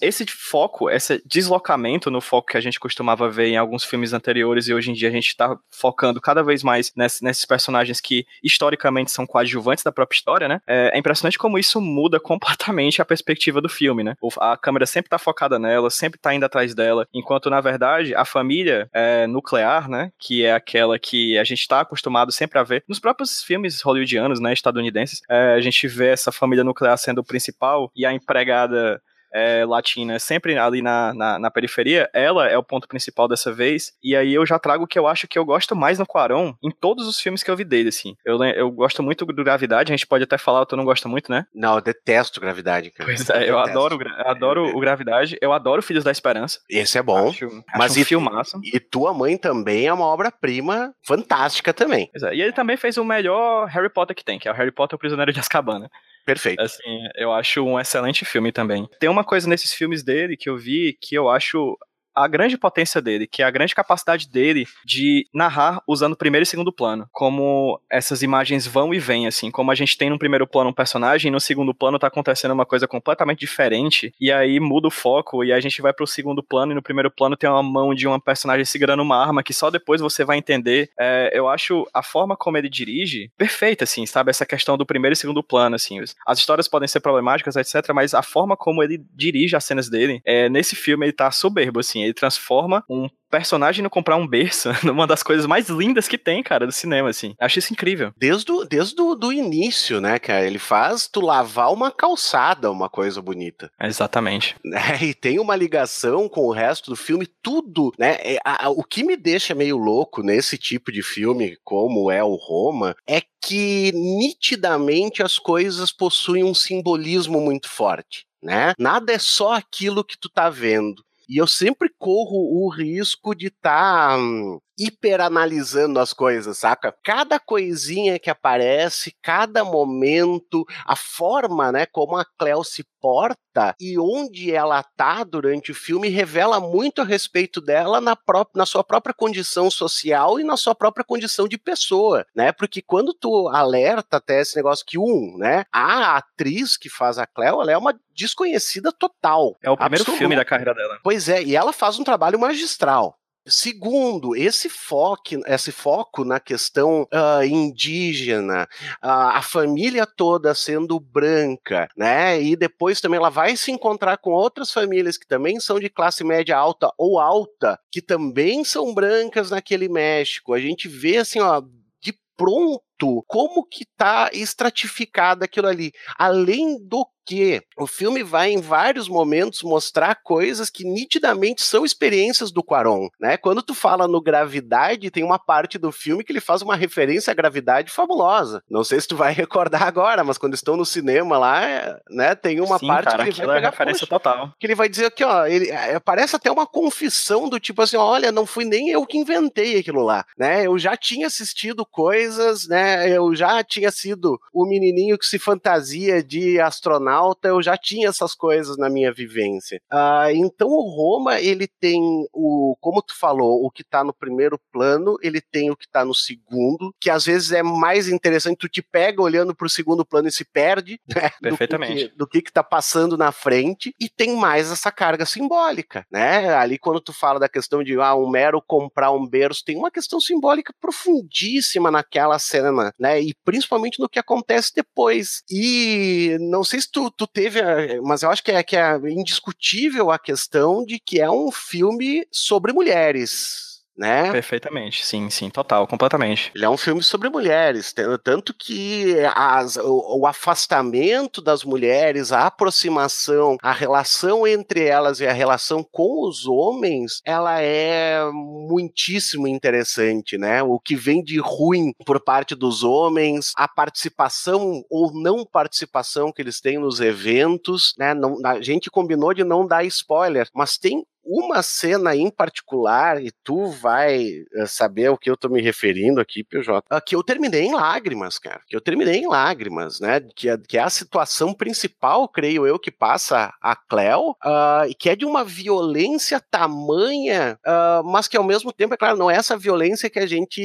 esse 0.01 0.27
foco, 0.27 0.91
esse 0.91 1.23
deslocamento 1.25 2.11
no 2.11 2.21
foco 2.21 2.49
que 2.49 2.59
a 2.59 2.61
gente 2.61 2.79
costumava 2.79 3.31
ver 3.31 3.49
em 3.49 3.57
alguns 3.57 3.85
filmes 3.85 4.13
anteriores 4.13 4.69
e 4.69 4.75
hoje 4.75 4.91
em 4.91 4.95
dia 4.95 5.09
a 5.09 5.13
gente 5.13 5.29
está 5.29 5.57
focando 5.71 6.21
cada 6.21 6.43
vez 6.43 6.63
mais 6.63 6.93
nesse, 6.95 7.25
nesses 7.25 7.45
personagens 7.45 8.01
que 8.01 8.27
historicamente 8.45 9.11
são 9.11 9.27
coadjuvantes 9.27 9.83
da 9.83 9.91
própria 9.91 10.17
história, 10.17 10.47
né? 10.47 10.61
É, 10.67 10.91
é, 10.95 10.99
impressionante 10.99 11.39
como 11.39 11.59
isso 11.59 11.81
muda 11.81 12.21
completamente 12.21 13.01
a 13.01 13.05
perspectiva 13.05 13.61
do 13.61 13.69
filme, 13.69 14.05
né? 14.05 14.15
A 14.39 14.57
câmera 14.57 14.85
sempre 14.85 15.07
está 15.07 15.19
focada 15.19 15.59
nela, 15.59 15.89
sempre 15.89 16.19
está 16.19 16.35
indo 16.35 16.45
atrás 16.45 16.75
dela, 16.75 17.07
enquanto 17.15 17.49
na 17.49 17.61
verdade 17.61 18.15
a 18.15 18.25
família 18.25 18.89
é, 18.93 19.27
nuclear, 19.27 19.89
né? 19.89 20.13
Que 20.19 20.45
é 20.45 20.53
aquela 20.53 20.99
que 20.99 21.22
a 21.39 21.45
gente 21.45 21.61
está 21.61 21.81
acostumado 21.81 22.33
sempre 22.33 22.59
a 22.59 22.63
ver 22.63 22.85
nos 22.89 22.99
próprios 22.99 23.43
filmes 23.43 23.81
hollywoodianos, 23.83 24.41
né? 24.41 24.53
Estadunidenses, 24.53 25.21
é, 25.29 25.55
a 25.55 25.61
gente 25.61 25.87
vê 25.89 26.09
essa 26.09 26.33
família 26.33 26.65
nuclear 26.65 26.97
sendo 26.97 27.19
o 27.19 27.25
principal 27.25 27.91
e 27.95 28.05
a 28.05 28.13
empregada 28.13 29.01
é, 29.35 29.65
latina 29.65 30.19
sempre 30.19 30.57
ali 30.57 30.83
na, 30.83 31.15
na, 31.15 31.39
na, 31.39 31.51
periferia, 31.51 32.09
ela 32.13 32.49
é 32.49 32.57
o 32.57 32.63
ponto 32.63 32.89
principal 32.89 33.29
dessa 33.29 33.53
vez. 33.53 33.93
E 34.03 34.15
aí 34.17 34.35
eu 34.35 34.45
já 34.45 34.59
trago 34.59 34.85
o 34.85 34.87
que 34.87 34.99
eu 34.99 35.07
acho 35.07 35.27
que 35.27 35.39
eu 35.39 35.45
gosto 35.45 35.75
mais 35.75 35.99
no 35.99 36.07
Quaron 36.07 36.55
em 36.63 36.71
todos 36.71 37.07
os 37.07 37.21
filmes 37.21 37.43
que 37.43 37.51
eu 37.51 37.57
vi 37.57 37.65
dele, 37.65 37.89
assim. 37.89 38.15
Eu, 38.25 38.43
eu 38.45 38.71
gosto 38.71 39.03
muito 39.03 39.25
do 39.25 39.45
Gravidade, 39.45 39.93
a 39.93 39.97
gente 39.97 40.07
pode 40.07 40.25
até 40.25 40.39
falar, 40.39 40.67
tu 40.67 40.77
não 40.77 40.85
gosta 40.85 41.09
muito, 41.09 41.31
né? 41.31 41.47
Não, 41.55 41.77
eu 41.77 41.81
detesto 41.81 42.41
Gravidade, 42.41 42.91
cara. 42.91 43.09
Pois 43.09 43.29
é, 43.31 43.45
eu, 43.45 43.49
eu 43.49 43.59
adoro, 43.59 43.99
adoro 44.19 44.77
o 44.77 44.81
Gravidade, 44.81 45.37
eu 45.41 45.53
adoro 45.53 45.83
Filhos 45.83 46.05
da 46.05 46.11
Esperança. 46.11 46.61
Esse 46.69 46.99
é 46.99 47.03
bom. 47.03 47.29
Acho, 47.29 47.49
mas 47.75 47.93
acho 47.93 47.99
um 47.99 48.03
e, 48.03 48.05
filmaço. 48.05 48.61
E 48.65 48.81
Tua 48.81 49.13
Mãe 49.15 49.37
também 49.37 49.87
é 49.87 49.93
uma 49.93 50.07
obra-prima 50.07 50.95
fantástica 51.07 51.73
também. 51.73 52.11
É, 52.15 52.35
e 52.35 52.43
ele 52.43 52.53
também 52.53 52.77
fez 52.77 52.97
o 52.97 53.05
melhor 53.05 53.67
Harry 53.69 53.91
Potter 53.91 54.15
que 54.15 54.25
tem, 54.25 54.39
que 54.39 54.49
é 54.49 54.53
o 54.53 54.55
Harry 54.55 54.73
Potter 54.73 54.97
o 54.97 54.99
Prisioneiro 54.99 55.33
de 55.33 55.41
Azkaban, 55.41 55.79
né? 55.81 55.89
Perfeito. 56.25 56.63
Assim, 56.63 57.09
eu 57.17 57.33
acho 57.33 57.63
um 57.63 57.79
excelente 57.79 58.25
filme 58.25 58.53
também. 58.53 58.89
Tem 58.99 59.11
uma 59.11 59.22
coisa 59.25 59.49
nesses 59.49 59.73
filmes 59.73 60.03
dele 60.03 60.37
que 60.37 60.49
eu 60.49 60.57
vi 60.57 60.97
que 61.01 61.15
eu 61.15 61.29
acho 61.29 61.79
a 62.15 62.29
grande 62.29 62.57
potência 62.59 63.01
dele, 63.01 63.27
que 63.27 63.43
é 63.43 63.45
a 63.45 63.51
grande 63.51 63.75
capacidade 63.75 64.29
dele 64.29 64.67
de 64.85 65.27
narrar 65.33 65.83
usando 65.87 66.17
primeiro 66.17 66.43
e 66.43 66.47
segundo 66.47 66.73
plano. 66.73 67.09
Como 67.13 67.81
essas 67.91 68.23
imagens 68.23 68.67
vão 68.67 68.93
e 68.93 68.99
vêm, 68.99 69.27
assim. 69.27 69.51
Como 69.51 69.71
a 69.71 69.75
gente 69.75 69.97
tem 69.97 70.11
no 70.11 70.19
primeiro 70.19 70.47
plano 70.47 70.71
um 70.71 70.75
personagem 70.75 71.29
e 71.29 71.33
no 71.33 71.41
segundo 71.41 71.75
plano 71.75 71.99
tá 71.99 72.07
acontecendo 72.07 72.53
uma 72.53 72.67
coisa 72.67 72.87
completamente 72.87 73.41
diferente. 73.41 74.13
E 74.21 74.31
aí 74.31 74.61
muda 74.61 74.89
o 74.89 74.91
foco 74.91 75.45
e 75.45 75.53
a 75.53 75.61
gente 75.61 75.81
vai 75.81 75.93
pro 75.93 76.07
segundo 76.07 76.43
plano 76.43 76.73
e 76.73 76.75
no 76.75 76.83
primeiro 76.83 77.11
plano 77.11 77.37
tem 77.37 77.49
uma 77.49 77.63
mão 77.63 77.95
de 77.95 78.07
uma 78.07 78.21
personagem 78.21 78.65
segurando 78.65 79.03
uma 79.03 79.17
arma 79.17 79.43
que 79.43 79.55
só 79.55 79.71
depois 79.71 80.01
você 80.01 80.25
vai 80.25 80.39
entender. 80.39 80.91
É, 80.99 81.31
eu 81.33 81.49
acho 81.49 81.87
a 81.93 82.03
forma 82.03 82.37
como 82.37 82.57
ele 82.57 82.69
dirige 82.69 83.31
perfeita, 83.37 83.85
assim, 83.85 84.07
sabe? 84.07 84.31
Essa 84.31 84.47
questão 84.47 84.77
do 84.77 84.87
primeiro 84.87 85.15
e 85.15 85.17
segundo 85.17 85.43
plano, 85.43 85.77
assim. 85.77 86.01
As 86.27 86.39
histórias 86.39 86.69
podem 86.69 86.89
ser 86.89 87.01
problemáticas, 87.01 87.57
etc., 87.57 87.93
mas 87.95 88.15
a 88.15 88.23
forma 88.23 88.57
como 88.57 88.83
ele 88.83 89.03
dirige 89.15 89.57
as 89.57 89.65
cenas 89.65 89.89
dele, 89.89 90.21
é, 90.25 90.49
nesse 90.49 90.77
filme 90.77 91.07
ele 91.07 91.13
tá 91.13 91.31
soberbo, 91.31 91.81
assim 91.81 92.02
ele 92.03 92.15
transforma 92.15 92.85
um 92.89 93.09
personagem 93.33 93.83
no 93.83 93.89
comprar 93.89 94.17
um 94.17 94.27
berço 94.27 94.69
numa 94.85 95.07
das 95.07 95.23
coisas 95.23 95.47
mais 95.47 95.71
lindas 95.71 96.07
que 96.07 96.19
tem, 96.19 96.43
cara, 96.43 96.67
do 96.67 96.73
cinema, 96.73 97.09
assim. 97.09 97.35
Acho 97.41 97.59
isso 97.59 97.73
incrível. 97.73 98.13
Desde 98.17 98.53
o, 98.53 98.65
desde 98.65 99.01
o 99.01 99.15
do 99.15 99.33
início, 99.33 100.03
né, 100.03 100.19
cara? 100.19 100.47
Ele 100.47 100.59
faz 100.59 101.09
tu 101.09 101.21
lavar 101.21 101.73
uma 101.73 101.91
calçada, 101.91 102.71
uma 102.71 102.91
coisa 102.91 103.23
bonita. 103.23 103.71
Exatamente. 103.81 104.55
É, 104.83 105.05
e 105.05 105.15
tem 105.15 105.39
uma 105.39 105.55
ligação 105.55 106.29
com 106.29 106.47
o 106.47 106.51
resto 106.51 106.91
do 106.91 106.97
filme, 106.97 107.27
tudo, 107.41 107.93
né? 107.97 108.17
É, 108.21 108.39
a, 108.45 108.67
a, 108.67 108.71
o 108.71 108.83
que 108.83 109.05
me 109.05 109.17
deixa 109.17 109.55
meio 109.55 109.77
louco 109.77 110.23
nesse 110.23 110.59
tipo 110.59 110.91
de 110.91 111.03
filme, 111.03 111.57
como 111.63 112.11
é 112.11 112.25
o 112.25 112.35
Roma, 112.35 112.97
é 113.07 113.23
que 113.41 113.93
nitidamente 113.93 115.23
as 115.23 115.39
coisas 115.39 115.93
possuem 115.93 116.43
um 116.43 116.55
simbolismo 116.55 117.41
muito 117.41 117.69
forte. 117.69 118.27
Né? 118.43 118.73
Nada 118.77 119.13
é 119.13 119.19
só 119.19 119.53
aquilo 119.53 120.03
que 120.03 120.19
tu 120.19 120.29
tá 120.29 120.51
vendo. 120.51 121.05
E 121.33 121.39
eu 121.39 121.47
sempre 121.47 121.89
corro 121.99 122.63
o 122.63 122.69
risco 122.69 123.35
de 123.35 123.47
estar 123.47 124.19
tá, 124.19 124.59
hiperanalisando 124.87 126.01
as 126.01 126.13
coisas, 126.13 126.59
saca? 126.59 126.95
Cada 127.05 127.39
coisinha 127.39 128.19
que 128.19 128.31
aparece, 128.31 129.15
cada 129.23 129.65
momento, 129.65 130.65
a 130.85 130.97
forma, 130.97 131.71
né, 131.71 131.87
como 131.87 132.17
a 132.17 132.25
Cleo 132.25 132.65
se 132.65 132.85
porta 133.01 133.75
e 133.81 133.99
onde 133.99 134.53
ela 134.53 134.83
tá 134.83 135.25
durante 135.25 135.73
o 135.73 135.75
filme 135.75 136.09
revela 136.09 136.61
muito 136.61 137.03
a 137.03 137.05
respeito 137.05 137.61
dela 137.61 138.01
na, 138.01 138.15
própria, 138.15 138.59
na 138.61 138.67
sua 138.67 138.85
própria 138.85 139.13
condição 139.15 139.71
social 139.71 140.39
e 140.39 140.45
na 140.45 140.57
sua 140.57 140.75
própria 140.75 141.05
condição 141.05 141.49
de 141.49 141.59
pessoa, 141.59 142.25
né? 142.35 142.53
Porque 142.53 142.81
quando 142.81 143.13
tu 143.13 143.49
alerta 143.49 144.17
até 144.17 144.41
esse 144.41 144.57
negócio 144.57 144.87
que 144.87 144.99
um, 144.99 145.37
né, 145.37 145.65
a 145.73 146.17
atriz 146.17 146.77
que 146.77 146.89
faz 146.89 147.19
a 147.19 147.27
Cleo, 147.27 147.61
ela 147.61 147.73
é 147.73 147.77
uma 147.77 147.95
desconhecida 148.15 148.93
total. 148.93 149.57
É 149.63 149.71
o 149.71 149.77
primeiro 149.77 150.03
absoluto. 150.03 150.19
filme 150.19 150.37
da 150.37 150.45
carreira 150.45 150.75
dela. 150.75 150.99
Pois 151.03 151.29
é, 151.29 151.43
e 151.43 151.57
ela 151.57 151.73
faz 151.73 151.99
um 151.99 152.05
trabalho 152.05 152.39
magistral. 152.39 153.19
Segundo, 153.45 154.37
esse 154.37 154.69
foco, 154.69 155.41
esse 155.47 155.73
foco 155.73 156.25
na 156.25 156.39
questão 156.39 157.03
uh, 157.03 157.45
indígena, 157.45 158.69
uh, 159.03 159.09
a 159.35 159.43
família 159.43 160.07
toda 160.07 160.55
sendo 160.55 161.01
branca, 161.01 161.89
né? 161.97 162.41
E 162.41 162.55
depois 162.55 163.01
também 163.01 163.19
ela 163.19 163.31
vai 163.31 163.57
se 163.57 163.73
encontrar 163.73 164.19
com 164.19 164.31
outras 164.31 164.71
famílias 164.71 165.19
que 165.19 165.27
também 165.27 165.59
são 165.59 165.81
de 165.81 165.91
classe 165.91 166.23
média 166.23 166.57
alta 166.57 166.93
ou 166.97 167.19
alta, 167.19 167.79
que 167.91 168.01
também 168.01 168.63
são 168.65 168.95
brancas 168.95 169.51
naquele 169.51 169.89
México. 169.89 170.55
A 170.55 170.61
gente 170.61 170.87
vê 170.87 171.17
assim, 171.17 171.41
ó, 171.41 171.61
de 172.01 172.15
pronto 172.37 172.83
como 173.27 173.65
que 173.65 173.85
tá 173.97 174.31
estratificado 174.33 175.45
aquilo 175.45 175.69
ali. 175.69 175.93
Além 176.19 176.79
do 176.87 177.07
que 177.25 177.63
o 177.77 177.87
filme 177.87 178.23
vai 178.23 178.51
em 178.51 178.61
vários 178.61 179.09
momentos 179.09 179.63
mostrar 179.63 180.17
coisas 180.23 180.69
que 180.69 180.85
nitidamente 180.85 181.63
são 181.63 181.85
experiências 181.85 182.51
do 182.51 182.63
Quaron, 182.63 183.09
né? 183.21 183.37
Quando 183.37 183.63
tu 183.63 183.75
fala 183.75 184.09
no 184.09 184.21
Gravidade, 184.21 185.11
tem 185.11 185.25
uma 185.25 185.39
parte 185.39 185.79
do 185.79 185.93
filme 185.93 186.25
que 186.25 186.33
ele 186.33 186.41
faz 186.41 186.63
uma 186.63 186.77
referência 186.77 187.31
à 187.31 187.35
gravidade 187.35 187.91
fabulosa. 187.91 188.63
Não 188.69 188.85
sei 188.85 189.01
se 189.01 189.09
tu 189.09 189.17
vai 189.17 189.33
recordar 189.33 189.83
agora, 189.83 190.25
mas 190.25 190.39
quando 190.39 190.55
estão 190.55 190.77
no 190.77 190.85
cinema 190.85 191.39
lá, 191.39 191.99
né, 192.11 192.35
tem 192.35 192.61
uma 192.61 192.79
Sim, 192.79 192.87
parte 192.87 193.11
cara, 193.11 193.25
que 193.25 193.31
ele 193.31 193.47
vai 193.47 193.57
é 193.57 193.59
pegar 193.59 193.69
é 193.69 193.71
referência 193.71 194.07
total. 194.07 194.53
Que 194.59 194.67
ele 194.67 194.75
vai 194.75 194.89
dizer 194.89 195.07
aqui, 195.07 195.25
ó, 195.25 195.47
ele 195.47 195.71
é, 195.71 195.99
parece 196.01 196.37
até 196.37 196.51
uma 196.51 196.67
confissão 196.67 197.49
do 197.49 197.61
tipo 197.61 197.83
assim, 197.83 197.97
olha, 197.97 198.33
não 198.33 198.47
fui 198.47 198.65
nem 198.65 198.91
eu 198.91 199.07
que 199.07 199.19
inventei 199.19 199.79
aquilo 199.79 200.03
lá, 200.03 200.25
né? 200.37 200.67
Eu 200.67 200.79
já 200.79 200.97
tinha 200.97 201.27
assistido 201.27 201.87
coisas, 201.87 202.67
né? 202.67 202.92
Eu 203.09 203.35
já 203.35 203.63
tinha 203.63 203.91
sido 203.91 204.39
o 204.53 204.67
menininho 204.67 205.19
que 205.19 205.27
se 205.27 205.39
fantasia 205.39 206.23
de 206.23 206.61
astronauta 206.61 207.49
eu 207.49 207.63
já 207.63 207.77
tinha 207.77 208.09
essas 208.09 208.35
coisas 208.35 208.77
na 208.77 208.89
minha 208.89 209.13
vivência. 209.13 209.81
Uh, 209.93 210.31
então 210.35 210.69
o 210.69 210.89
Roma, 210.89 211.41
ele 211.41 211.67
tem 211.67 212.01
o, 212.33 212.77
como 212.81 213.03
tu 213.03 213.19
falou, 213.19 213.65
o 213.65 213.71
que 213.71 213.85
tá 213.85 214.03
no 214.05 214.13
primeiro 214.13 214.59
plano, 214.73 215.17
ele 215.23 215.41
tem 215.41 215.71
o 215.71 215.77
que 215.77 215.89
tá 215.89 216.05
no 216.05 216.15
segundo, 216.15 216.95
que 217.01 217.11
às 217.11 217.25
vezes 217.25 217.53
é 217.53 217.63
mais 217.63 218.09
interessante, 218.09 218.59
tu 218.59 218.69
te 218.69 218.83
pega 218.83 219.23
olhando 219.23 219.55
pro 219.55 219.69
segundo 219.69 220.05
plano 220.05 220.29
e 220.29 220.33
se 220.33 220.45
perde, 220.45 221.01
né? 221.09 221.31
Perfeitamente. 221.41 222.05
Do 222.05 222.11
que, 222.11 222.17
do 222.17 222.27
que, 222.27 222.43
que 222.43 222.53
tá 222.53 222.63
passando 222.63 223.17
na 223.17 223.33
frente, 223.33 223.95
e 224.01 224.09
tem 224.09 224.37
mais 224.37 224.71
essa 224.71 224.91
carga 224.91 225.27
simbólica, 225.27 226.07
né? 226.11 226.55
Ali 226.55 226.79
quando 226.79 227.01
tu 227.01 227.13
fala 227.13 227.39
da 227.39 227.49
questão 227.49 227.83
de 227.83 227.99
ah, 228.01 228.15
um 228.15 228.29
mero 228.29 228.63
comprar 228.63 229.11
um 229.11 229.27
berço, 229.27 229.65
tem 229.65 229.77
uma 229.77 229.91
questão 229.91 230.21
simbólica 230.21 230.73
profundíssima 230.81 231.91
naquela 231.91 232.39
cena, 232.39 232.73
né? 232.99 233.21
E 233.21 233.35
principalmente 233.45 234.01
no 234.01 234.09
que 234.09 234.19
acontece 234.19 234.73
depois. 234.75 235.43
E 235.51 236.37
não 236.41 236.65
sei 236.65 236.81
se 236.81 236.91
tu, 236.91 237.11
tu 237.11 237.27
teve, 237.27 237.61
mas 238.03 238.23
eu 238.23 238.31
acho 238.31 238.43
que 238.43 238.51
é, 238.53 238.63
que 238.63 238.77
é 238.77 238.97
indiscutível 239.11 240.11
a 240.11 240.19
questão 240.19 240.85
de 240.85 240.99
que 240.99 241.21
é 241.21 241.31
um 241.31 241.51
filme 241.51 242.27
sobre 242.31 242.73
mulheres. 242.73 243.72
Né? 244.03 244.33
Perfeitamente, 244.33 245.07
sim, 245.07 245.31
sim, 245.31 245.49
total, 245.49 245.87
completamente. 245.87 246.51
Ele 246.57 246.65
é 246.65 246.69
um 246.69 246.77
filme 246.77 247.01
sobre 247.05 247.31
mulheres, 247.31 247.95
tanto 248.25 248.53
que 248.53 249.15
as, 249.33 249.77
o, 249.77 250.23
o 250.23 250.27
afastamento 250.27 251.41
das 251.41 251.63
mulheres, 251.63 252.33
a 252.33 252.49
aproximação, 252.49 253.57
a 253.63 253.71
relação 253.71 254.45
entre 254.45 254.85
elas 254.85 255.21
e 255.21 255.27
a 255.27 255.33
relação 255.33 255.85
com 255.85 256.27
os 256.27 256.49
homens, 256.49 257.23
ela 257.25 257.61
é 257.61 258.29
muitíssimo 258.33 259.47
interessante, 259.47 260.37
né? 260.37 260.65
O 260.65 260.81
que 260.81 260.97
vem 260.97 261.23
de 261.23 261.39
ruim 261.39 261.93
por 262.05 262.19
parte 262.19 262.57
dos 262.57 262.83
homens, 262.83 263.53
a 263.57 263.69
participação 263.69 264.83
ou 264.91 265.13
não 265.15 265.47
participação 265.47 266.33
que 266.33 266.43
eles 266.43 266.61
têm 266.61 266.77
nos 266.77 266.99
eventos, 266.99 267.95
né? 267.97 268.15
Não, 268.15 268.37
a 268.45 268.61
gente 268.61 268.91
combinou 268.91 269.33
de 269.33 269.45
não 269.45 269.65
dar 269.65 269.85
spoiler, 269.85 270.49
mas 270.53 270.77
tem 270.77 271.05
uma 271.25 271.63
cena 271.63 272.15
em 272.17 272.31
particular, 272.31 273.23
e 273.23 273.31
tu 273.45 273.69
vai 273.69 274.45
eh, 274.55 274.67
saber 274.67 275.09
o 275.11 275.17
que 275.17 275.31
eu 275.31 275.37
tô 275.37 275.49
me 275.49 275.63
referindo 275.63 276.21
aqui, 276.21 276.43
PJ, 276.43 276.85
ah, 276.91 277.01
que 277.01 277.15
eu 277.15 277.23
terminei 277.23 277.63
em 277.63 277.75
lágrimas, 277.75 278.39
cara. 278.39 278.61
Que 278.69 278.77
eu 278.77 278.81
terminei 278.81 279.21
em 279.21 279.29
lágrimas, 279.29 280.01
né? 280.01 280.21
Que 280.35 280.49
é, 280.49 280.59
que 280.59 280.77
é 280.77 280.83
a 280.83 280.91
situação 280.91 281.55
principal, 281.55 282.29
creio 282.29 282.67
eu, 282.67 282.79
que 282.79 282.91
passa 282.91 283.55
a 283.61 283.77
Cleo, 283.77 284.31
uh, 284.45 284.87
e 284.89 284.95
que 284.95 285.09
é 285.09 285.17
de 285.17 285.25
uma 285.25 285.45
violência 285.45 286.41
tamanha, 286.51 287.59
uh, 287.67 288.05
mas 288.05 288.27
que 288.27 288.37
ao 288.37 288.45
mesmo 288.45 288.73
tempo, 288.73 288.95
é 288.95 288.97
claro, 288.97 289.17
não 289.17 289.31
é 289.31 289.37
essa 289.37 289.57
violência 289.57 290.11
que 290.11 290.19
a 290.19 290.27
gente 290.27 290.61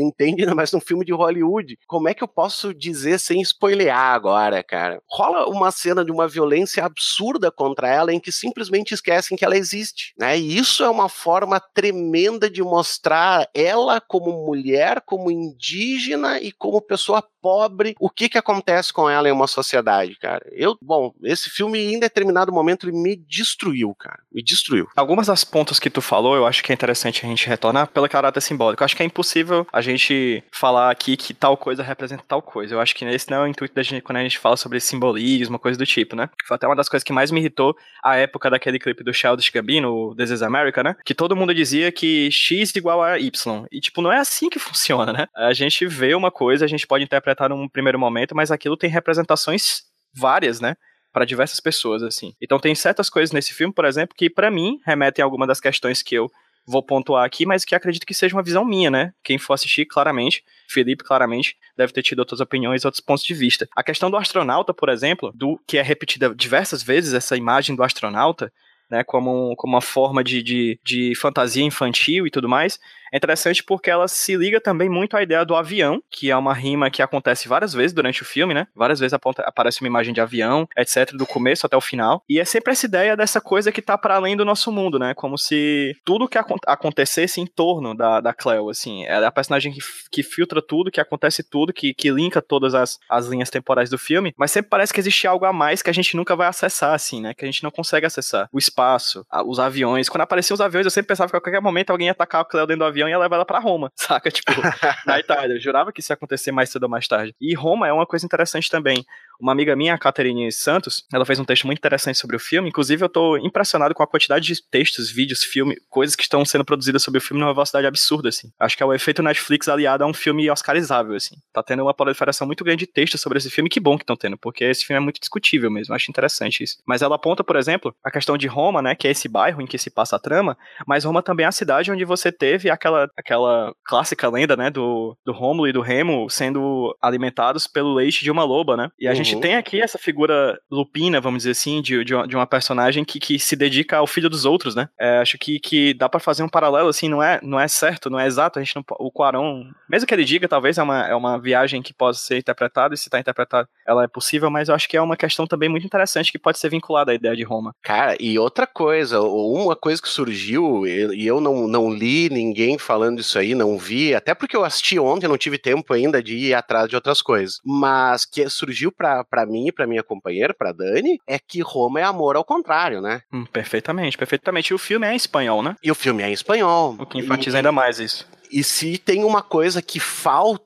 entende 0.00 0.44
mais 0.54 0.72
num 0.72 0.80
filme 0.80 1.04
de 1.04 1.12
Hollywood. 1.12 1.78
Como 1.86 2.08
é 2.08 2.14
que 2.14 2.22
eu 2.22 2.28
posso 2.28 2.74
dizer 2.74 3.18
sem 3.20 3.40
spoilear 3.42 4.14
agora, 4.14 4.62
cara? 4.62 5.00
Rola 5.08 5.46
uma 5.48 5.70
cena 5.70 6.04
de 6.04 6.10
uma 6.10 6.26
violência 6.26 6.84
absurda 6.84 7.50
contra 7.50 7.88
ela 7.88 8.12
em 8.12 8.20
que 8.20 8.32
simplesmente 8.32 8.92
esquecem 8.94 9.36
que 9.36 9.44
ela 9.44 9.56
existe 9.56 9.83
existe, 9.84 10.14
né? 10.18 10.38
E 10.38 10.56
isso 10.56 10.82
é 10.82 10.88
uma 10.88 11.08
forma 11.08 11.60
tremenda 11.60 12.50
de 12.50 12.62
mostrar 12.62 13.48
ela 13.54 14.00
como 14.00 14.46
mulher, 14.46 15.02
como 15.02 15.30
indígena 15.30 16.40
e 16.40 16.50
como 16.50 16.80
pessoa 16.80 17.22
pobre, 17.44 17.94
o 18.00 18.08
que 18.08 18.26
que 18.26 18.38
acontece 18.38 18.90
com 18.90 19.06
ela 19.06 19.28
em 19.28 19.32
uma 19.32 19.46
sociedade, 19.46 20.14
cara. 20.14 20.42
Eu, 20.50 20.78
bom, 20.80 21.12
esse 21.22 21.50
filme 21.50 21.78
em 21.92 22.00
determinado 22.00 22.50
momento 22.50 22.88
ele 22.88 22.96
me 22.96 23.14
destruiu, 23.14 23.94
cara. 23.94 24.20
Me 24.32 24.42
destruiu. 24.42 24.88
Algumas 24.96 25.26
das 25.26 25.44
pontas 25.44 25.78
que 25.78 25.90
tu 25.90 26.00
falou, 26.00 26.34
eu 26.34 26.46
acho 26.46 26.64
que 26.64 26.72
é 26.72 26.74
interessante 26.74 27.26
a 27.26 27.28
gente 27.28 27.46
retornar 27.46 27.88
pelo 27.88 28.08
caráter 28.08 28.40
simbólico. 28.40 28.82
Eu 28.82 28.86
acho 28.86 28.96
que 28.96 29.02
é 29.02 29.06
impossível 29.06 29.66
a 29.70 29.82
gente 29.82 30.42
falar 30.50 30.90
aqui 30.90 31.18
que 31.18 31.34
tal 31.34 31.54
coisa 31.54 31.82
representa 31.82 32.24
tal 32.26 32.40
coisa. 32.40 32.74
Eu 32.74 32.80
acho 32.80 32.94
que 32.94 33.04
esse 33.04 33.30
não 33.30 33.36
é 33.36 33.40
o 33.42 33.46
intuito 33.46 33.74
da 33.74 33.82
gente 33.82 34.00
quando 34.00 34.16
a 34.16 34.22
gente 34.22 34.38
fala 34.38 34.56
sobre 34.56 34.80
simbolismo, 34.80 35.58
coisa 35.58 35.78
do 35.78 35.84
tipo, 35.84 36.16
né? 36.16 36.30
Foi 36.46 36.54
até 36.54 36.66
uma 36.66 36.74
das 36.74 36.88
coisas 36.88 37.04
que 37.04 37.12
mais 37.12 37.30
me 37.30 37.40
irritou 37.40 37.76
a 38.02 38.16
época 38.16 38.48
daquele 38.48 38.78
clipe 38.78 39.04
do 39.04 39.12
Childish 39.12 39.50
Gambino, 39.50 40.14
This 40.16 40.30
is 40.30 40.40
America, 40.42 40.82
né? 40.82 40.96
Que 41.04 41.14
todo 41.14 41.36
mundo 41.36 41.54
dizia 41.54 41.92
que 41.92 42.30
X 42.30 42.74
igual 42.74 43.02
a 43.02 43.18
Y. 43.18 43.66
E, 43.70 43.80
tipo, 43.80 44.00
não 44.00 44.10
é 44.10 44.18
assim 44.18 44.48
que 44.48 44.58
funciona, 44.58 45.12
né? 45.12 45.26
A 45.36 45.52
gente 45.52 45.86
vê 45.86 46.14
uma 46.14 46.30
coisa, 46.30 46.64
a 46.64 46.68
gente 46.68 46.86
pode 46.86 47.04
interpretar 47.04 47.33
num 47.48 47.68
primeiro 47.68 47.98
momento, 47.98 48.34
mas 48.34 48.50
aquilo 48.50 48.76
tem 48.76 48.90
representações 48.90 49.82
várias, 50.14 50.60
né? 50.60 50.76
Para 51.12 51.24
diversas 51.24 51.60
pessoas, 51.60 52.02
assim. 52.02 52.34
Então 52.40 52.58
tem 52.58 52.74
certas 52.74 53.08
coisas 53.08 53.32
nesse 53.32 53.52
filme, 53.52 53.72
por 53.72 53.84
exemplo, 53.84 54.16
que 54.16 54.28
para 54.28 54.50
mim 54.50 54.80
remetem 54.84 55.22
a 55.22 55.26
alguma 55.26 55.46
das 55.46 55.60
questões 55.60 56.02
que 56.02 56.14
eu 56.14 56.30
vou 56.66 56.82
pontuar 56.82 57.24
aqui, 57.24 57.44
mas 57.44 57.64
que 57.64 57.74
acredito 57.74 58.06
que 58.06 58.14
seja 58.14 58.34
uma 58.34 58.42
visão 58.42 58.64
minha, 58.64 58.90
né? 58.90 59.12
Quem 59.22 59.38
for 59.38 59.52
assistir, 59.52 59.84
claramente, 59.84 60.42
Felipe, 60.68 61.04
claramente, 61.04 61.56
deve 61.76 61.92
ter 61.92 62.02
tido 62.02 62.20
outras 62.20 62.40
opiniões, 62.40 62.84
outros 62.84 63.02
pontos 63.02 63.24
de 63.24 63.34
vista. 63.34 63.68
A 63.76 63.82
questão 63.82 64.10
do 64.10 64.16
astronauta, 64.16 64.72
por 64.72 64.88
exemplo, 64.88 65.30
do 65.34 65.60
que 65.66 65.78
é 65.78 65.82
repetida 65.82 66.34
diversas 66.34 66.82
vezes, 66.82 67.12
essa 67.12 67.36
imagem 67.36 67.76
do 67.76 67.82
astronauta, 67.82 68.52
né, 68.90 69.02
como, 69.04 69.54
como 69.56 69.74
uma 69.74 69.80
forma 69.80 70.22
de, 70.22 70.42
de, 70.42 70.78
de 70.84 71.14
fantasia 71.16 71.64
infantil 71.64 72.26
e 72.26 72.30
tudo 72.30 72.48
mais, 72.48 72.78
é 73.14 73.16
interessante 73.16 73.62
porque 73.62 73.88
ela 73.88 74.08
se 74.08 74.34
liga 74.34 74.60
também 74.60 74.88
muito 74.88 75.16
à 75.16 75.22
ideia 75.22 75.44
do 75.44 75.54
avião, 75.54 76.02
que 76.10 76.32
é 76.32 76.36
uma 76.36 76.52
rima 76.52 76.90
que 76.90 77.00
acontece 77.00 77.46
várias 77.46 77.72
vezes 77.72 77.92
durante 77.92 78.22
o 78.22 78.24
filme, 78.24 78.52
né? 78.52 78.66
Várias 78.74 78.98
vezes 78.98 79.14
aparece 79.14 79.80
uma 79.80 79.86
imagem 79.86 80.12
de 80.12 80.20
avião, 80.20 80.66
etc, 80.76 81.12
do 81.12 81.24
começo 81.24 81.64
até 81.64 81.76
o 81.76 81.80
final. 81.80 82.24
E 82.28 82.40
é 82.40 82.44
sempre 82.44 82.72
essa 82.72 82.86
ideia 82.86 83.16
dessa 83.16 83.40
coisa 83.40 83.70
que 83.70 83.80
tá 83.80 83.96
para 83.96 84.16
além 84.16 84.36
do 84.36 84.44
nosso 84.44 84.72
mundo, 84.72 84.98
né? 84.98 85.14
Como 85.14 85.38
se 85.38 85.94
tudo 86.04 86.26
que 86.26 86.36
ac 86.36 86.54
acontecesse 86.66 87.40
em 87.40 87.46
torno 87.46 87.94
da, 87.94 88.20
da 88.20 88.34
Cleo, 88.34 88.68
assim. 88.68 89.04
Ela 89.04 89.26
é 89.26 89.28
a 89.28 89.32
personagem 89.32 89.72
que, 89.72 89.80
que 90.10 90.22
filtra 90.24 90.60
tudo, 90.60 90.90
que 90.90 91.00
acontece 91.00 91.48
tudo, 91.48 91.72
que, 91.72 91.94
que 91.94 92.10
linka 92.10 92.42
todas 92.42 92.74
as, 92.74 92.98
as 93.08 93.26
linhas 93.26 93.48
temporais 93.48 93.88
do 93.88 93.96
filme, 93.96 94.34
mas 94.36 94.50
sempre 94.50 94.70
parece 94.70 94.92
que 94.92 94.98
existe 94.98 95.24
algo 95.28 95.44
a 95.44 95.52
mais 95.52 95.82
que 95.82 95.90
a 95.90 95.94
gente 95.94 96.16
nunca 96.16 96.34
vai 96.34 96.48
acessar, 96.48 96.92
assim, 96.92 97.20
né? 97.20 97.32
Que 97.32 97.44
a 97.44 97.46
gente 97.46 97.62
não 97.62 97.70
consegue 97.70 98.06
acessar. 98.06 98.48
O 98.52 98.58
espaço, 98.58 99.24
os 99.46 99.60
aviões. 99.60 100.08
Quando 100.08 100.22
apareciam 100.22 100.54
os 100.54 100.60
aviões, 100.60 100.84
eu 100.84 100.90
sempre 100.90 101.08
pensava 101.08 101.30
que 101.30 101.36
a 101.36 101.40
qualquer 101.40 101.60
momento 101.60 101.90
alguém 101.90 102.06
ia 102.06 102.12
atacar 102.12 102.40
a 102.40 102.44
Cleo 102.44 102.66
dentro 102.66 102.80
do 102.80 102.86
avião 102.86 103.03
avião 103.04 103.08
e 103.08 103.10
ia 103.10 103.18
levar 103.18 103.36
ela 103.36 103.44
pra 103.44 103.58
Roma, 103.58 103.92
saca? 103.96 104.30
Tipo, 104.30 104.52
na 105.06 105.18
Itália. 105.18 105.54
Eu 105.54 105.60
jurava 105.60 105.92
que 105.92 106.00
isso 106.00 106.12
ia 106.12 106.14
acontecer 106.14 106.52
mais 106.52 106.70
cedo 106.70 106.84
ou 106.84 106.88
mais 106.88 107.06
tarde. 107.06 107.34
E 107.40 107.54
Roma 107.54 107.86
é 107.86 107.92
uma 107.92 108.06
coisa 108.06 108.24
interessante 108.24 108.70
também. 108.70 109.04
Uma 109.40 109.52
amiga 109.52 109.74
minha, 109.76 109.94
a 109.94 109.98
Catherine 109.98 110.50
Santos, 110.52 111.04
ela 111.12 111.24
fez 111.24 111.38
um 111.38 111.44
texto 111.44 111.66
muito 111.66 111.78
interessante 111.78 112.18
sobre 112.18 112.36
o 112.36 112.40
filme. 112.40 112.68
Inclusive, 112.68 113.04
eu 113.04 113.08
tô 113.08 113.36
impressionado 113.36 113.94
com 113.94 114.02
a 114.02 114.06
quantidade 114.06 114.46
de 114.46 114.62
textos, 114.70 115.10
vídeos, 115.10 115.42
filme, 115.42 115.76
coisas 115.88 116.16
que 116.16 116.22
estão 116.22 116.44
sendo 116.44 116.64
produzidas 116.64 117.02
sobre 117.02 117.18
o 117.18 117.20
filme 117.20 117.40
numa 117.40 117.52
velocidade 117.52 117.86
absurda, 117.86 118.28
assim. 118.28 118.50
Acho 118.58 118.76
que 118.76 118.82
é 118.82 118.86
o 118.86 118.92
efeito 118.92 119.22
Netflix 119.22 119.68
aliado 119.68 120.04
a 120.04 120.06
um 120.06 120.14
filme 120.14 120.50
oscarizável, 120.50 121.14
assim. 121.14 121.36
Tá 121.52 121.62
tendo 121.62 121.82
uma 121.82 121.94
proliferação 121.94 122.46
muito 122.46 122.64
grande 122.64 122.86
de 122.86 122.92
textos 122.92 123.20
sobre 123.20 123.38
esse 123.38 123.50
filme. 123.50 123.70
Que 123.70 123.80
bom 123.80 123.96
que 123.96 124.02
estão 124.02 124.16
tendo, 124.16 124.38
porque 124.38 124.64
esse 124.64 124.84
filme 124.84 124.98
é 124.98 125.00
muito 125.00 125.20
discutível 125.20 125.70
mesmo. 125.70 125.94
Acho 125.94 126.10
interessante 126.10 126.62
isso. 126.62 126.76
Mas 126.86 127.02
ela 127.02 127.16
aponta, 127.16 127.42
por 127.42 127.56
exemplo, 127.56 127.94
a 128.04 128.10
questão 128.10 128.36
de 128.36 128.46
Roma, 128.46 128.82
né, 128.82 128.94
que 128.94 129.08
é 129.08 129.10
esse 129.10 129.28
bairro 129.28 129.60
em 129.60 129.66
que 129.66 129.78
se 129.78 129.90
passa 129.90 130.16
a 130.16 130.18
trama, 130.18 130.56
mas 130.86 131.04
Roma 131.04 131.22
também 131.22 131.44
é 131.44 131.48
a 131.48 131.52
cidade 131.52 131.90
onde 131.90 132.04
você 132.04 132.30
teve 132.30 132.70
aquela, 132.70 133.08
aquela 133.16 133.74
clássica 133.84 134.28
lenda, 134.28 134.56
né, 134.56 134.70
do, 134.70 135.16
do 135.24 135.32
Rômulo 135.32 135.68
e 135.68 135.72
do 135.72 135.80
Remo 135.80 136.28
sendo 136.28 136.96
alimentados 137.00 137.66
pelo 137.66 137.94
leite 137.94 138.22
de 138.22 138.30
uma 138.30 138.44
loba, 138.44 138.76
né? 138.76 138.90
E 138.98 139.06
a 139.06 139.10
uhum. 139.10 139.16
gente 139.16 139.23
tem 139.40 139.56
aqui 139.56 139.80
essa 139.80 139.98
figura 139.98 140.58
lupina, 140.70 141.20
vamos 141.20 141.38
dizer 141.38 141.52
assim, 141.52 141.80
de, 141.80 142.04
de, 142.04 142.14
uma, 142.14 142.46
personagem 142.46 143.04
que, 143.04 143.18
que 143.18 143.38
se 143.38 143.56
dedica 143.56 143.96
ao 143.96 144.06
filho 144.06 144.28
dos 144.28 144.44
outros, 144.44 144.74
né? 144.74 144.88
É, 145.00 145.18
acho 145.18 145.38
que, 145.38 145.58
que 145.58 145.94
dá 145.94 146.08
para 146.08 146.20
fazer 146.20 146.42
um 146.42 146.48
paralelo, 146.48 146.88
assim, 146.88 147.08
não 147.08 147.22
é, 147.22 147.40
não 147.42 147.58
é 147.58 147.66
certo, 147.68 148.10
não 148.10 148.20
é 148.20 148.26
exato, 148.26 148.58
a 148.58 148.62
gente 148.62 148.76
não, 148.76 148.84
o 148.98 149.10
Quaron, 149.10 149.64
mesmo 149.88 150.06
que 150.06 150.14
ele 150.14 150.24
diga, 150.24 150.48
talvez 150.48 150.78
é 150.78 150.82
uma, 150.82 151.06
é 151.06 151.14
uma 151.14 151.40
viagem 151.40 151.82
que 151.82 151.94
pode 151.94 152.18
ser 152.18 152.38
interpretada, 152.38 152.94
e 152.94 152.98
se 152.98 153.08
tá 153.08 153.18
interpretada, 153.18 153.68
ela 153.86 154.04
é 154.04 154.08
possível, 154.08 154.50
mas 154.50 154.68
eu 154.68 154.74
acho 154.74 154.88
que 154.88 154.96
é 154.96 155.00
uma 155.00 155.16
questão 155.16 155.46
também 155.46 155.68
muito 155.68 155.86
interessante 155.86 156.30
que 156.30 156.38
pode 156.38 156.58
ser 156.58 156.68
vinculada 156.68 157.12
à 157.12 157.14
ideia 157.14 157.36
de 157.36 157.42
Roma. 157.42 157.74
Cara, 157.82 158.16
e 158.20 158.38
outra 158.38 158.66
coisa, 158.66 159.20
uma 159.20 159.76
coisa 159.76 160.00
que 160.00 160.08
surgiu, 160.08 160.86
e 160.86 161.26
eu 161.26 161.40
não, 161.40 161.66
não 161.66 161.92
li 161.92 162.28
ninguém 162.28 162.78
falando 162.78 163.20
isso 163.20 163.38
aí, 163.38 163.54
não 163.54 163.78
vi, 163.78 164.14
até 164.14 164.34
porque 164.34 164.56
eu 164.56 164.64
assisti 164.64 164.98
ontem, 164.98 165.28
não 165.28 165.38
tive 165.38 165.58
tempo 165.58 165.92
ainda 165.92 166.22
de 166.22 166.36
ir 166.36 166.54
atrás 166.54 166.88
de 166.88 166.96
outras 166.96 167.22
coisas, 167.22 167.60
mas 167.64 168.24
que 168.24 168.48
surgiu 168.48 168.90
pra, 168.90 169.13
pra 169.22 169.44
mim, 169.44 169.70
pra 169.70 169.86
minha 169.86 170.02
companheira, 170.02 170.54
pra 170.54 170.72
Dani, 170.72 171.20
é 171.26 171.38
que 171.38 171.60
Roma 171.60 172.00
é 172.00 172.02
amor 172.02 172.36
ao 172.36 172.44
contrário, 172.44 173.00
né? 173.00 173.20
Hum, 173.32 173.44
perfeitamente, 173.44 174.16
perfeitamente. 174.16 174.72
E 174.72 174.74
o 174.74 174.78
filme 174.78 175.06
é 175.06 175.12
em 175.12 175.16
espanhol, 175.16 175.62
né? 175.62 175.76
E 175.82 175.90
o 175.90 175.94
filme 175.94 176.22
é 176.22 176.30
em 176.30 176.32
espanhol. 176.32 176.96
O 176.98 177.06
que 177.06 177.18
enfatiza 177.18 177.56
e, 177.56 177.58
ainda 177.58 177.70
mais 177.70 177.98
isso. 177.98 178.26
E 178.50 178.64
se 178.64 178.98
tem 178.98 179.24
uma 179.24 179.42
coisa 179.42 179.82
que 179.82 180.00
falta 180.00 180.63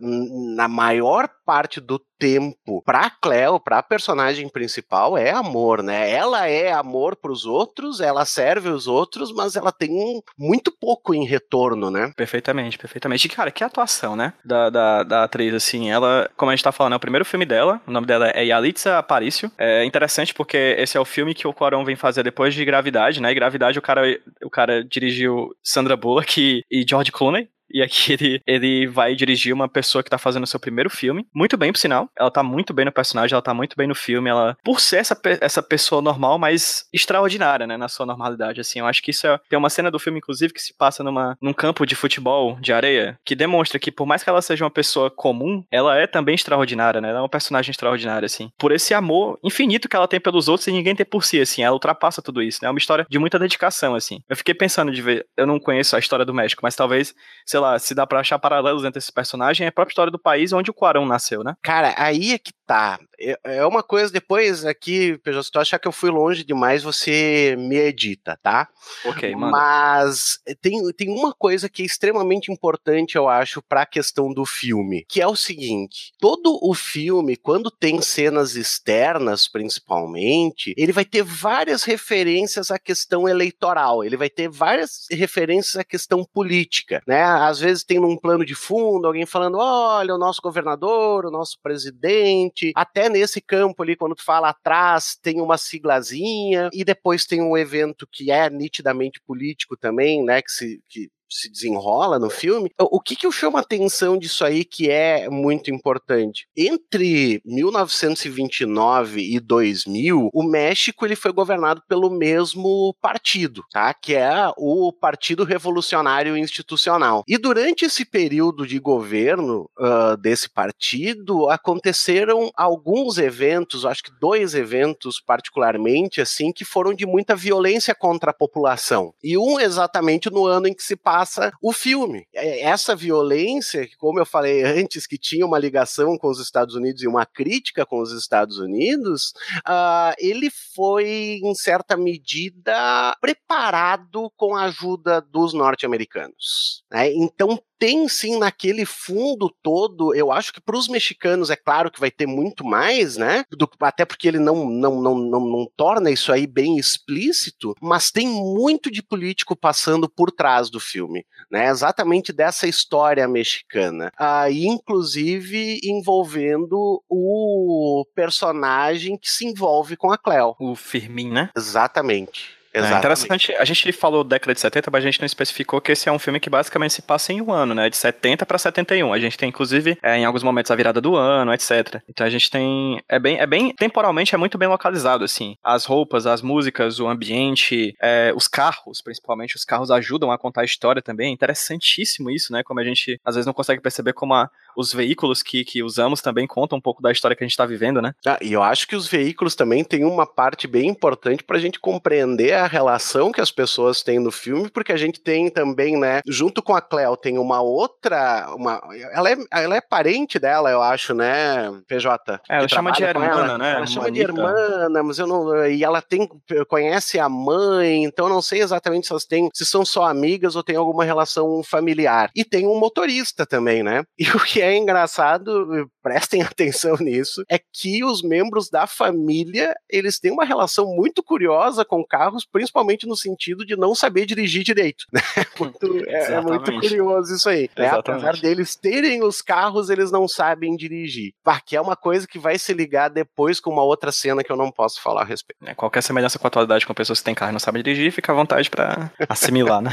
na 0.00 0.68
maior 0.68 1.28
parte 1.44 1.80
do 1.80 2.00
tempo 2.18 2.82
pra 2.84 3.10
Cleo, 3.10 3.60
pra 3.60 3.82
personagem 3.82 4.48
principal, 4.48 5.16
é 5.16 5.30
amor, 5.30 5.82
né? 5.82 6.10
Ela 6.10 6.48
é 6.48 6.72
amor 6.72 7.14
pros 7.14 7.44
outros, 7.44 8.00
ela 8.00 8.24
serve 8.24 8.68
os 8.68 8.86
outros, 8.86 9.32
mas 9.32 9.54
ela 9.54 9.70
tem 9.70 10.20
muito 10.38 10.72
pouco 10.72 11.14
em 11.14 11.24
retorno, 11.24 11.90
né? 11.90 12.12
Perfeitamente, 12.16 12.78
perfeitamente. 12.78 13.26
E, 13.26 13.30
cara, 13.30 13.50
que 13.50 13.62
atuação, 13.62 14.16
né? 14.16 14.32
Da, 14.44 14.70
da, 14.70 15.02
da 15.02 15.24
atriz, 15.24 15.54
assim, 15.54 15.90
ela, 15.90 16.28
como 16.36 16.50
a 16.50 16.56
gente 16.56 16.64
tá 16.64 16.72
falando, 16.72 16.94
é 16.94 16.96
o 16.96 17.00
primeiro 17.00 17.24
filme 17.24 17.46
dela, 17.46 17.80
o 17.86 17.90
nome 17.90 18.06
dela 18.06 18.30
é 18.30 18.44
Yalitza 18.44 18.98
Aparicio. 18.98 19.50
É 19.58 19.84
interessante 19.84 20.34
porque 20.34 20.74
esse 20.78 20.96
é 20.96 21.00
o 21.00 21.04
filme 21.04 21.34
que 21.34 21.46
o 21.46 21.54
Quaron 21.54 21.84
vem 21.84 21.96
fazer 21.96 22.22
depois 22.22 22.54
de 22.54 22.64
Gravidade, 22.64 23.20
né? 23.20 23.30
E 23.30 23.34
Gravidade, 23.34 23.78
o 23.78 23.82
cara, 23.82 24.02
o 24.42 24.50
cara 24.50 24.82
dirigiu 24.82 25.50
Sandra 25.62 25.96
Bullock 25.96 26.40
e, 26.40 26.62
e 26.70 26.84
George 26.88 27.12
Clooney, 27.12 27.48
e 27.70 27.82
aqui 27.82 28.12
ele, 28.14 28.42
ele 28.46 28.86
vai 28.86 29.14
dirigir 29.14 29.52
uma 29.52 29.68
pessoa 29.68 30.02
que 30.02 30.10
tá 30.10 30.18
fazendo 30.18 30.46
seu 30.46 30.60
primeiro 30.60 30.90
filme. 30.90 31.26
Muito 31.34 31.56
bem, 31.56 31.72
por 31.72 31.78
sinal. 31.78 32.08
Ela 32.18 32.30
tá 32.30 32.42
muito 32.42 32.72
bem 32.72 32.84
no 32.84 32.92
personagem, 32.92 33.34
ela 33.34 33.42
tá 33.42 33.54
muito 33.54 33.76
bem 33.76 33.86
no 33.86 33.94
filme. 33.94 34.30
Ela, 34.30 34.56
por 34.64 34.80
ser 34.80 34.96
essa, 34.96 35.18
essa 35.40 35.62
pessoa 35.62 36.00
normal, 36.00 36.38
mas 36.38 36.86
extraordinária, 36.92 37.66
né? 37.66 37.76
Na 37.76 37.88
sua 37.88 38.06
normalidade, 38.06 38.60
assim. 38.60 38.78
Eu 38.78 38.86
acho 38.86 39.02
que 39.02 39.10
isso 39.10 39.26
é. 39.26 39.38
Tem 39.48 39.58
uma 39.58 39.70
cena 39.70 39.90
do 39.90 39.98
filme, 39.98 40.18
inclusive, 40.18 40.52
que 40.52 40.62
se 40.62 40.76
passa 40.76 41.02
numa, 41.02 41.36
num 41.40 41.52
campo 41.52 41.86
de 41.86 41.94
futebol 41.94 42.58
de 42.60 42.72
areia, 42.72 43.18
que 43.24 43.34
demonstra 43.34 43.78
que, 43.78 43.90
por 43.90 44.06
mais 44.06 44.22
que 44.22 44.30
ela 44.30 44.42
seja 44.42 44.64
uma 44.64 44.70
pessoa 44.70 45.10
comum, 45.10 45.64
ela 45.70 45.96
é 45.96 46.06
também 46.06 46.34
extraordinária, 46.34 47.00
né? 47.00 47.10
Ela 47.10 47.18
é 47.18 47.22
uma 47.22 47.28
personagem 47.28 47.70
extraordinária, 47.70 48.26
assim. 48.26 48.50
Por 48.58 48.72
esse 48.72 48.94
amor 48.94 49.38
infinito 49.42 49.88
que 49.88 49.96
ela 49.96 50.08
tem 50.08 50.20
pelos 50.20 50.48
outros 50.48 50.66
e 50.68 50.72
ninguém 50.72 50.94
tem 50.94 51.06
por 51.06 51.24
si, 51.24 51.40
assim. 51.40 51.62
Ela 51.62 51.74
ultrapassa 51.74 52.22
tudo 52.22 52.42
isso, 52.42 52.60
né? 52.62 52.68
É 52.68 52.70
uma 52.70 52.78
história 52.78 53.06
de 53.08 53.18
muita 53.18 53.38
dedicação, 53.38 53.94
assim. 53.94 54.20
Eu 54.28 54.36
fiquei 54.36 54.54
pensando 54.54 54.92
de 54.92 55.02
ver. 55.02 55.26
Eu 55.36 55.46
não 55.46 55.58
conheço 55.58 55.96
a 55.96 55.98
história 55.98 56.24
do 56.24 56.34
México, 56.34 56.60
mas 56.62 56.76
talvez 56.76 57.14
sei 57.56 57.60
lá, 57.60 57.78
se 57.78 57.94
dá 57.94 58.06
pra 58.06 58.20
achar 58.20 58.38
paralelos 58.38 58.84
entre 58.84 58.98
esse 58.98 59.10
personagem, 59.10 59.64
é 59.64 59.68
a 59.68 59.72
própria 59.72 59.92
história 59.92 60.10
do 60.10 60.18
país 60.18 60.52
onde 60.52 60.70
o 60.70 60.74
Quarão 60.74 61.06
nasceu, 61.06 61.42
né? 61.42 61.54
Cara, 61.62 61.94
aí 61.96 62.32
é 62.32 62.38
que 62.38 62.52
Tá, 62.66 62.98
é, 63.18 63.38
é 63.44 63.66
uma 63.66 63.82
coisa, 63.82 64.12
depois 64.12 64.64
aqui, 64.64 65.16
Pedro, 65.22 65.42
se 65.42 65.52
tu 65.52 65.58
achar 65.60 65.78
que 65.78 65.86
eu 65.86 65.92
fui 65.92 66.10
longe 66.10 66.42
demais, 66.42 66.82
você 66.82 67.54
me 67.56 67.76
edita, 67.76 68.36
tá? 68.42 68.68
Ok, 69.04 69.34
mano. 69.36 69.52
Mas 69.52 70.40
tem, 70.60 70.92
tem 70.92 71.08
uma 71.08 71.32
coisa 71.32 71.68
que 71.68 71.82
é 71.82 71.86
extremamente 71.86 72.50
importante, 72.50 73.16
eu 73.16 73.28
acho, 73.28 73.62
para 73.62 73.82
a 73.82 73.86
questão 73.86 74.32
do 74.32 74.44
filme, 74.44 75.04
que 75.08 75.20
é 75.20 75.26
o 75.26 75.36
seguinte: 75.36 76.12
todo 76.18 76.58
o 76.60 76.74
filme, 76.74 77.36
quando 77.36 77.70
tem 77.70 78.00
cenas 78.00 78.56
externas, 78.56 79.46
principalmente, 79.48 80.74
ele 80.76 80.92
vai 80.92 81.04
ter 81.04 81.22
várias 81.22 81.84
referências 81.84 82.70
à 82.70 82.78
questão 82.78 83.28
eleitoral, 83.28 84.02
ele 84.02 84.16
vai 84.16 84.28
ter 84.28 84.48
várias 84.48 85.06
referências 85.10 85.76
à 85.76 85.84
questão 85.84 86.24
política, 86.24 87.02
né? 87.06 87.22
Às 87.22 87.60
vezes 87.60 87.84
tem 87.84 88.00
num 88.00 88.16
plano 88.16 88.44
de 88.44 88.54
fundo 88.54 89.06
alguém 89.06 89.24
falando: 89.24 89.58
olha, 89.58 90.14
o 90.14 90.18
nosso 90.18 90.40
governador, 90.42 91.26
o 91.26 91.30
nosso 91.30 91.58
presidente, 91.62 92.55
até 92.74 93.08
nesse 93.08 93.40
campo 93.40 93.82
ali, 93.82 93.96
quando 93.96 94.14
tu 94.14 94.24
fala 94.24 94.48
atrás, 94.50 95.16
tem 95.20 95.40
uma 95.40 95.58
siglazinha, 95.58 96.70
e 96.72 96.84
depois 96.84 97.26
tem 97.26 97.40
um 97.42 97.56
evento 97.56 98.06
que 98.10 98.30
é 98.30 98.48
nitidamente 98.50 99.20
político 99.26 99.76
também, 99.76 100.24
né? 100.24 100.42
Que 100.42 100.50
se, 100.50 100.80
que 100.88 101.10
se 101.28 101.50
desenrola 101.50 102.18
no 102.18 102.30
filme, 102.30 102.70
o 102.78 103.00
que 103.00 103.16
que 103.16 103.26
eu 103.26 103.32
chamo 103.32 103.56
a 103.56 103.60
atenção 103.60 104.16
disso 104.16 104.44
aí 104.44 104.64
que 104.64 104.90
é 104.90 105.28
muito 105.28 105.70
importante? 105.70 106.46
Entre 106.56 107.40
1929 107.44 109.20
e 109.20 109.40
2000, 109.40 110.30
o 110.32 110.42
México 110.42 111.04
ele 111.04 111.16
foi 111.16 111.32
governado 111.32 111.82
pelo 111.88 112.10
mesmo 112.10 112.94
partido, 113.00 113.62
tá? 113.70 113.92
Que 113.92 114.14
é 114.14 114.50
o 114.56 114.92
Partido 114.92 115.44
Revolucionário 115.44 116.36
Institucional. 116.36 117.24
E 117.26 117.36
durante 117.36 117.84
esse 117.84 118.04
período 118.04 118.66
de 118.66 118.78
governo 118.78 119.68
uh, 119.78 120.16
desse 120.16 120.48
partido, 120.48 121.48
aconteceram 121.50 122.50
alguns 122.56 123.18
eventos, 123.18 123.84
acho 123.84 124.02
que 124.02 124.12
dois 124.20 124.54
eventos 124.54 125.20
particularmente, 125.20 126.20
assim, 126.20 126.52
que 126.52 126.64
foram 126.64 126.94
de 126.94 127.06
muita 127.06 127.34
violência 127.34 127.94
contra 127.94 128.30
a 128.30 128.34
população. 128.34 129.12
E 129.22 129.36
um 129.36 129.58
exatamente 129.58 130.30
no 130.30 130.46
ano 130.46 130.68
em 130.68 130.74
que 130.74 130.82
se 130.82 130.96
passa 130.96 131.15
passa 131.16 131.50
o 131.62 131.72
filme. 131.72 132.26
É, 132.34 132.60
essa 132.60 132.94
violência, 132.94 133.88
como 133.96 134.18
eu 134.18 134.26
falei 134.26 134.62
antes, 134.62 135.06
que 135.06 135.16
tinha 135.16 135.46
uma 135.46 135.58
ligação 135.58 136.18
com 136.18 136.28
os 136.28 136.38
Estados 136.38 136.74
Unidos 136.74 137.02
e 137.02 137.08
uma 137.08 137.24
crítica 137.24 137.86
com 137.86 138.00
os 138.00 138.12
Estados 138.12 138.58
Unidos, 138.58 139.32
uh, 139.66 140.14
ele 140.18 140.50
foi, 140.74 141.40
em 141.42 141.54
certa 141.54 141.96
medida, 141.96 143.16
preparado 143.18 144.30
com 144.36 144.54
a 144.54 144.64
ajuda 144.64 145.22
dos 145.22 145.54
norte-americanos. 145.54 146.84
Né? 146.90 147.10
Então, 147.14 147.58
tem 147.78 148.08
sim 148.08 148.38
naquele 148.38 148.84
fundo 148.84 149.52
todo, 149.62 150.14
eu 150.14 150.32
acho 150.32 150.52
que 150.52 150.60
para 150.60 150.76
os 150.76 150.88
mexicanos 150.88 151.50
é 151.50 151.56
claro 151.56 151.90
que 151.90 152.00
vai 152.00 152.10
ter 152.10 152.26
muito 152.26 152.64
mais, 152.64 153.16
né? 153.16 153.44
Do, 153.50 153.68
até 153.80 154.04
porque 154.04 154.28
ele 154.28 154.38
não, 154.38 154.68
não, 154.68 155.00
não, 155.00 155.14
não, 155.18 155.40
não 155.40 155.70
torna 155.76 156.10
isso 156.10 156.32
aí 156.32 156.46
bem 156.46 156.78
explícito, 156.78 157.74
mas 157.80 158.10
tem 158.10 158.26
muito 158.26 158.90
de 158.90 159.02
político 159.02 159.56
passando 159.56 160.08
por 160.08 160.30
trás 160.30 160.70
do 160.70 160.80
filme, 160.80 161.24
né? 161.50 161.68
Exatamente 161.68 162.32
dessa 162.32 162.66
história 162.66 163.26
mexicana. 163.28 164.10
Ah, 164.18 164.50
inclusive 164.50 165.80
envolvendo 165.84 167.02
o 167.08 168.04
personagem 168.14 169.16
que 169.16 169.30
se 169.30 169.46
envolve 169.46 169.96
com 169.96 170.10
a 170.10 170.18
Cleo. 170.18 170.54
O 170.58 170.74
Firmin, 170.74 171.30
né? 171.30 171.50
Exatamente. 171.56 172.55
É 172.84 172.98
interessante, 172.98 173.54
a 173.54 173.64
gente 173.64 173.90
falou 173.92 174.22
década 174.22 174.52
de 174.52 174.60
70, 174.60 174.90
mas 174.90 175.02
a 175.02 175.06
gente 175.06 175.20
não 175.20 175.26
especificou 175.26 175.80
que 175.80 175.92
esse 175.92 176.08
é 176.08 176.12
um 176.12 176.18
filme 176.18 176.38
que 176.38 176.50
basicamente 176.50 176.94
se 176.94 177.02
passa 177.02 177.32
em 177.32 177.40
um 177.40 177.52
ano, 177.52 177.74
né? 177.74 177.88
De 177.88 177.96
70 177.96 178.44
para 178.44 178.58
71. 178.58 179.12
A 179.12 179.18
gente 179.18 179.38
tem, 179.38 179.48
inclusive, 179.48 179.98
é, 180.02 180.18
em 180.18 180.24
alguns 180.24 180.42
momentos 180.42 180.70
a 180.70 180.76
virada 180.76 181.00
do 181.00 181.16
ano, 181.16 181.52
etc. 181.52 182.02
Então 182.08 182.26
a 182.26 182.30
gente 182.30 182.50
tem. 182.50 183.00
É 183.08 183.18
bem, 183.18 183.38
é 183.38 183.46
bem. 183.46 183.74
Temporalmente 183.74 184.34
é 184.34 184.38
muito 184.38 184.58
bem 184.58 184.68
localizado, 184.68 185.24
assim. 185.24 185.56
As 185.62 185.84
roupas, 185.84 186.26
as 186.26 186.42
músicas, 186.42 187.00
o 187.00 187.08
ambiente, 187.08 187.94
é, 188.00 188.32
os 188.34 188.46
carros, 188.46 189.00
principalmente, 189.00 189.56
os 189.56 189.64
carros 189.64 189.90
ajudam 189.90 190.30
a 190.30 190.38
contar 190.38 190.62
a 190.62 190.64
história 190.64 191.00
também. 191.00 191.30
É 191.30 191.32
interessantíssimo 191.32 192.30
isso, 192.30 192.52
né? 192.52 192.62
Como 192.62 192.80
a 192.80 192.84
gente 192.84 193.20
às 193.24 193.34
vezes 193.34 193.46
não 193.46 193.54
consegue 193.54 193.80
perceber 193.80 194.12
como 194.12 194.34
a, 194.34 194.50
os 194.76 194.92
veículos 194.92 195.42
que, 195.42 195.64
que 195.64 195.82
usamos 195.82 196.20
também 196.20 196.46
contam 196.46 196.78
um 196.78 196.80
pouco 196.80 197.02
da 197.02 197.12
história 197.12 197.36
que 197.36 197.42
a 197.42 197.46
gente 197.46 197.52
está 197.52 197.66
vivendo, 197.66 198.02
né? 198.02 198.12
Ah, 198.26 198.38
e 198.40 198.52
eu 198.52 198.62
acho 198.62 198.86
que 198.86 198.96
os 198.96 199.06
veículos 199.06 199.54
também 199.54 199.82
têm 199.82 200.04
uma 200.04 200.26
parte 200.26 200.66
bem 200.66 200.88
importante 200.88 201.42
para 201.42 201.56
a 201.56 201.60
gente 201.60 201.80
compreender 201.80 202.52
a 202.54 202.66
relação 202.66 203.32
que 203.32 203.40
as 203.40 203.50
pessoas 203.50 204.02
têm 204.02 204.18
no 204.18 204.30
filme, 204.30 204.68
porque 204.68 204.92
a 204.92 204.96
gente 204.96 205.20
tem 205.20 205.50
também, 205.50 205.98
né, 205.98 206.20
junto 206.26 206.62
com 206.62 206.74
a 206.74 206.80
Cleo, 206.80 207.16
tem 207.16 207.38
uma 207.38 207.60
outra, 207.60 208.48
uma, 208.54 208.80
ela, 209.12 209.30
é, 209.30 209.36
ela 209.52 209.76
é 209.76 209.80
parente 209.80 210.38
dela, 210.38 210.70
eu 210.70 210.82
acho, 210.82 211.14
né, 211.14 211.72
PJ? 211.86 212.40
É, 212.48 212.58
ela 212.58 212.68
chama 212.68 212.92
de 212.92 213.02
irmã, 213.02 213.58
né? 213.58 213.72
Ela 213.72 213.86
chama 213.86 214.10
de 214.10 214.20
irmã, 214.20 214.88
mas 215.04 215.18
eu 215.18 215.26
não, 215.26 215.66
e 215.66 215.82
ela 215.82 216.02
tem, 216.02 216.28
conhece 216.68 217.18
a 217.18 217.28
mãe, 217.28 218.04
então 218.04 218.26
eu 218.26 218.32
não 218.32 218.42
sei 218.42 218.60
exatamente 218.60 219.06
se 219.06 219.12
elas 219.12 219.24
têm, 219.24 219.48
se 219.54 219.64
são 219.64 219.84
só 219.84 220.04
amigas 220.04 220.56
ou 220.56 220.62
tem 220.62 220.76
alguma 220.76 221.04
relação 221.04 221.62
familiar. 221.62 222.30
E 222.34 222.44
tem 222.44 222.66
um 222.66 222.78
motorista 222.78 223.46
também, 223.46 223.82
né? 223.82 224.04
E 224.26 224.28
o 224.30 224.40
que 224.40 224.60
é 224.60 224.65
engraçado, 224.74 225.88
prestem 226.02 226.40
atenção 226.42 226.96
nisso, 226.98 227.44
é 227.48 227.58
que 227.58 228.02
os 228.04 228.22
membros 228.22 228.70
da 228.70 228.86
família, 228.86 229.74
eles 229.90 230.18
têm 230.18 230.32
uma 230.32 230.44
relação 230.44 230.86
muito 230.86 231.22
curiosa 231.22 231.84
com 231.84 232.04
carros, 232.04 232.46
principalmente 232.50 233.06
no 233.06 233.16
sentido 233.16 233.66
de 233.66 233.76
não 233.76 233.94
saber 233.94 234.24
dirigir 234.24 234.64
direito. 234.64 235.04
Né? 235.12 235.20
Muito, 235.58 236.04
é, 236.06 236.32
é, 236.32 236.40
muito 236.40 236.70
curioso 236.80 237.34
isso 237.34 237.48
aí. 237.48 237.70
Né? 237.76 237.88
Apesar 237.88 238.36
deles 238.36 238.76
terem 238.76 239.22
os 239.22 239.40
carros, 239.40 239.88
eles 239.88 240.10
não 240.10 240.28
sabem 240.28 240.76
dirigir. 240.76 241.32
Bah, 241.42 241.60
que 241.60 241.74
é 241.74 241.80
uma 241.80 241.96
coisa 241.96 242.26
que 242.26 242.38
vai 242.38 242.58
se 242.58 242.74
ligar 242.74 243.08
depois 243.08 243.58
com 243.58 243.70
uma 243.70 243.82
outra 243.82 244.12
cena 244.12 244.44
que 244.44 244.52
eu 244.52 244.56
não 244.56 244.70
posso 244.70 245.00
falar 245.02 245.22
a 245.22 245.24
respeito. 245.24 245.58
É, 245.64 245.74
qualquer 245.74 246.02
semelhança 246.02 246.38
com 246.38 246.46
a 246.46 246.48
atualidade 246.48 246.86
com 246.86 246.92
pessoas 246.92 247.20
que 247.20 247.24
têm 247.24 247.34
carro 247.34 247.50
e 247.50 247.52
não 247.52 247.58
sabem 247.58 247.82
dirigir, 247.82 248.12
fica 248.12 248.32
à 248.32 248.34
vontade 248.34 248.68
para 248.68 249.10
assimilar, 249.28 249.80
né? 249.80 249.90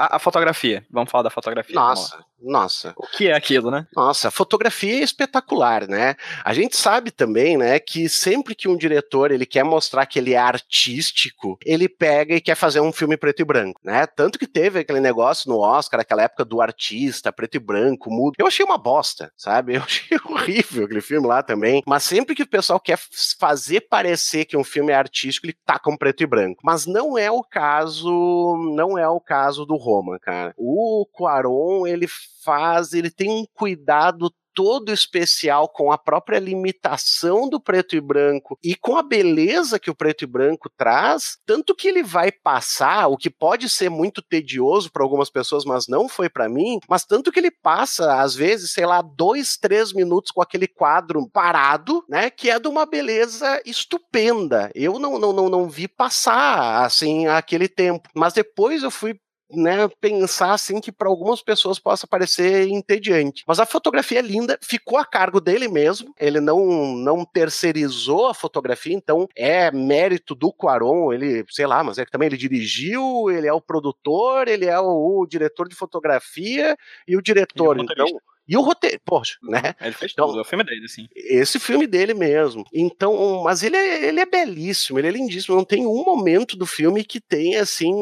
A, 0.00 0.16
a, 0.16 0.18
fotografia. 0.18 0.84
Vamos 0.90 1.10
falar 1.10 1.24
da 1.24 1.30
fotografia. 1.30 1.74
Nossa, 1.74 2.24
nossa. 2.40 2.94
O 2.96 3.06
que 3.06 3.28
é 3.28 3.34
aquilo, 3.34 3.70
né? 3.70 3.86
Nossa, 3.94 4.28
a 4.28 4.30
fotografia 4.30 4.94
é 4.94 5.04
espetacular, 5.04 5.86
né? 5.86 6.16
A 6.42 6.54
gente 6.54 6.74
sabe 6.76 7.10
também, 7.10 7.58
né, 7.58 7.78
que 7.78 8.08
sempre 8.08 8.54
que 8.54 8.66
um 8.66 8.76
diretor 8.76 9.30
ele 9.30 9.44
quer 9.44 9.62
mostrar 9.62 10.06
que 10.06 10.18
ele 10.18 10.32
é 10.32 10.38
artístico, 10.38 11.58
ele 11.66 11.86
pega 11.86 12.34
e 12.34 12.40
quer 12.40 12.54
fazer 12.54 12.80
um 12.80 12.92
filme 12.92 13.16
preto 13.16 13.40
e 13.40 13.44
branco, 13.44 13.78
né? 13.84 14.06
Tanto 14.06 14.38
que 14.38 14.46
teve 14.46 14.78
aquele 14.78 15.00
negócio 15.00 15.50
no 15.50 15.58
Oscar, 15.58 16.00
aquela 16.00 16.22
época 16.22 16.44
do 16.44 16.62
artista, 16.62 17.30
preto 17.30 17.56
e 17.56 17.60
branco, 17.60 18.10
mudo. 18.10 18.34
Eu 18.38 18.46
achei 18.46 18.64
uma 18.64 18.78
bosta, 18.78 19.30
sabe? 19.36 19.74
Eu 19.80 19.82
achei 19.82 20.18
horrível 20.24 20.84
aquele 20.84 21.00
filme 21.02 21.26
lá 21.26 21.42
também. 21.42 21.82
Mas 21.86 22.04
sempre 22.04 22.34
que 22.34 22.42
o 22.42 22.48
pessoal 22.48 22.80
quer 22.80 22.98
fazer 23.38 23.82
parecer 23.82 24.46
que 24.46 24.56
um 24.56 24.64
filme 24.64 24.92
é 24.92 24.96
artístico, 24.96 25.46
ele 25.46 25.56
tá 25.66 25.78
com 25.78 25.96
preto 25.96 26.22
e 26.22 26.26
branco. 26.26 26.60
Mas 26.64 26.86
não 26.86 27.18
é 27.18 27.30
o 27.30 27.42
caso, 27.42 28.56
não 28.74 28.96
é 28.96 29.08
o 29.08 29.20
caso 29.20 29.66
do 29.66 29.76
Roma, 29.90 30.18
cara. 30.18 30.54
O 30.56 31.04
Quaron, 31.12 31.86
ele 31.86 32.06
faz, 32.44 32.92
ele 32.92 33.10
tem 33.10 33.30
um 33.30 33.44
cuidado 33.52 34.30
todo 34.54 34.92
especial 34.92 35.68
com 35.68 35.92
a 35.92 35.98
própria 35.98 36.38
limitação 36.38 37.48
do 37.48 37.60
preto 37.60 37.96
e 37.96 38.00
branco 38.00 38.58
e 38.62 38.74
com 38.74 38.96
a 38.96 39.02
beleza 39.02 39.78
que 39.78 39.90
o 39.90 39.94
preto 39.94 40.24
e 40.24 40.26
branco 40.26 40.70
traz, 40.76 41.38
tanto 41.46 41.74
que 41.74 41.88
ele 41.88 42.02
vai 42.02 42.30
passar, 42.32 43.08
o 43.08 43.16
que 43.16 43.30
pode 43.30 43.68
ser 43.68 43.88
muito 43.88 44.20
tedioso 44.20 44.90
para 44.90 45.02
algumas 45.02 45.30
pessoas, 45.30 45.64
mas 45.64 45.86
não 45.88 46.08
foi 46.08 46.28
para 46.28 46.48
mim, 46.48 46.78
mas 46.88 47.04
tanto 47.04 47.32
que 47.32 47.38
ele 47.38 47.50
passa, 47.50 48.20
às 48.20 48.34
vezes, 48.34 48.72
sei 48.72 48.86
lá, 48.86 49.02
dois, 49.02 49.56
três 49.56 49.92
minutos 49.92 50.30
com 50.30 50.42
aquele 50.42 50.66
quadro 50.66 51.28
parado, 51.30 52.04
né, 52.08 52.30
que 52.30 52.50
é 52.50 52.58
de 52.58 52.68
uma 52.68 52.84
beleza 52.86 53.62
estupenda. 53.64 54.70
Eu 54.74 54.98
não, 54.98 55.18
não, 55.18 55.32
não, 55.32 55.48
não 55.48 55.68
vi 55.68 55.88
passar, 55.88 56.84
assim, 56.84 57.26
aquele 57.26 57.68
tempo, 57.68 58.08
mas 58.14 58.32
depois 58.32 58.82
eu 58.82 58.90
fui 58.90 59.18
né, 59.52 59.88
pensar 60.00 60.52
assim 60.52 60.80
que 60.80 60.92
para 60.92 61.08
algumas 61.08 61.42
pessoas 61.42 61.78
possa 61.78 62.06
parecer 62.06 62.68
entediante. 62.68 63.44
Mas 63.46 63.58
a 63.58 63.66
fotografia 63.66 64.18
é 64.18 64.22
linda, 64.22 64.58
ficou 64.62 64.98
a 64.98 65.04
cargo 65.04 65.40
dele 65.40 65.68
mesmo. 65.68 66.14
Ele 66.18 66.40
não 66.40 66.94
não 66.96 67.24
terceirizou 67.24 68.28
a 68.28 68.34
fotografia, 68.34 68.94
então 68.94 69.28
é 69.36 69.70
mérito 69.70 70.34
do 70.34 70.52
Quaron, 70.52 71.12
ele, 71.12 71.44
sei 71.48 71.66
lá, 71.66 71.82
mas 71.82 71.98
é 71.98 72.04
que 72.04 72.10
também 72.10 72.26
ele 72.26 72.36
dirigiu, 72.36 73.30
ele 73.30 73.46
é 73.46 73.52
o 73.52 73.60
produtor, 73.60 74.48
ele 74.48 74.66
é 74.66 74.78
o, 74.78 75.20
o 75.20 75.26
diretor 75.26 75.68
de 75.68 75.74
fotografia 75.74 76.76
e 77.06 77.16
o 77.16 77.22
diretor, 77.22 77.76
e 77.76 77.80
o 77.80 77.84
então 77.84 78.06
e 78.50 78.56
o 78.56 78.62
roteiro, 78.62 79.00
poxa, 79.04 79.38
uhum. 79.44 79.52
né? 79.52 79.76
Ele 79.80 79.92
fez 79.92 80.10
então, 80.10 80.26
tudo, 80.26 80.38
é 80.38 80.42
o 80.42 80.44
filme 80.44 80.64
dele, 80.64 80.84
assim. 80.84 81.06
Esse 81.14 81.60
filme 81.60 81.86
dele 81.86 82.14
mesmo. 82.14 82.64
Então, 82.74 83.44
mas 83.44 83.62
ele 83.62 83.76
é, 83.76 84.08
ele 84.08 84.18
é 84.18 84.26
belíssimo, 84.26 84.98
ele 84.98 85.06
é 85.06 85.12
lindíssimo. 85.12 85.54
Não 85.54 85.64
tem 85.64 85.86
um 85.86 86.04
momento 86.04 86.56
do 86.56 86.66
filme 86.66 87.04
que 87.04 87.20
tenha, 87.20 87.62
assim, 87.62 87.92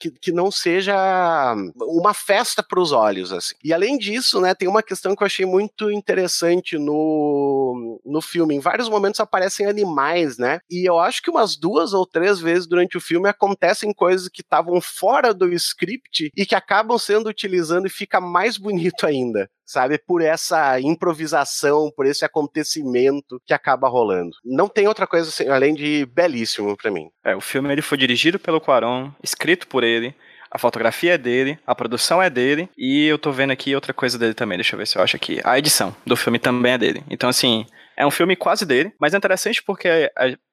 que, 0.00 0.10
que 0.10 0.32
não 0.32 0.50
seja 0.50 1.54
uma 1.80 2.12
festa 2.12 2.60
para 2.60 2.80
os 2.80 2.90
olhos, 2.90 3.32
assim. 3.32 3.54
E 3.62 3.72
além 3.72 3.96
disso, 3.96 4.40
né, 4.40 4.52
tem 4.52 4.66
uma 4.66 4.82
questão 4.82 5.14
que 5.14 5.22
eu 5.22 5.26
achei 5.26 5.46
muito 5.46 5.92
interessante 5.92 6.76
no, 6.76 8.00
no 8.04 8.20
filme. 8.20 8.56
Em 8.56 8.60
vários 8.60 8.88
momentos 8.88 9.20
aparecem 9.20 9.66
animais, 9.66 10.38
né? 10.38 10.58
E 10.68 10.88
eu 10.88 10.98
acho 10.98 11.22
que 11.22 11.30
umas 11.30 11.56
duas 11.56 11.92
ou 11.92 12.04
três 12.04 12.40
vezes 12.40 12.66
durante 12.66 12.96
o 12.96 13.00
filme 13.00 13.28
acontecem 13.28 13.92
coisas 13.92 14.28
que 14.28 14.40
estavam 14.40 14.80
fora 14.80 15.32
do 15.32 15.52
script 15.52 16.32
e 16.36 16.44
que 16.44 16.56
acabam 16.56 16.98
sendo 16.98 17.28
utilizadas 17.28 17.52
e 17.84 17.94
fica 17.94 18.20
mais 18.20 18.58
bonito 18.58 19.06
ainda. 19.06 19.51
Sabe? 19.64 19.98
Por 19.98 20.20
essa 20.22 20.80
improvisação, 20.80 21.90
por 21.96 22.06
esse 22.06 22.24
acontecimento 22.24 23.40
que 23.46 23.54
acaba 23.54 23.88
rolando. 23.88 24.32
Não 24.44 24.68
tem 24.68 24.86
outra 24.86 25.06
coisa 25.06 25.28
assim, 25.28 25.48
além 25.48 25.74
de 25.74 26.06
belíssimo 26.06 26.76
para 26.76 26.90
mim. 26.90 27.08
É, 27.24 27.34
o 27.34 27.40
filme 27.40 27.72
ele 27.72 27.82
foi 27.82 27.96
dirigido 27.96 28.38
pelo 28.38 28.60
Quaron, 28.60 29.10
escrito 29.22 29.66
por 29.66 29.82
ele, 29.82 30.14
a 30.50 30.58
fotografia 30.58 31.14
é 31.14 31.18
dele, 31.18 31.58
a 31.66 31.74
produção 31.74 32.22
é 32.22 32.28
dele, 32.28 32.68
e 32.76 33.06
eu 33.06 33.16
tô 33.16 33.32
vendo 33.32 33.52
aqui 33.52 33.74
outra 33.74 33.94
coisa 33.94 34.18
dele 34.18 34.34
também, 34.34 34.58
deixa 34.58 34.74
eu 34.74 34.78
ver 34.78 34.86
se 34.86 34.98
eu 34.98 35.02
acho 35.02 35.16
aqui. 35.16 35.40
A 35.44 35.58
edição 35.58 35.96
do 36.06 36.14
filme 36.14 36.38
também 36.38 36.72
é 36.72 36.78
dele. 36.78 37.02
Então, 37.08 37.30
assim, 37.30 37.64
é 37.96 38.06
um 38.06 38.10
filme 38.10 38.36
quase 38.36 38.66
dele, 38.66 38.92
mas 39.00 39.14
é 39.14 39.16
interessante 39.16 39.62
porque, 39.62 39.88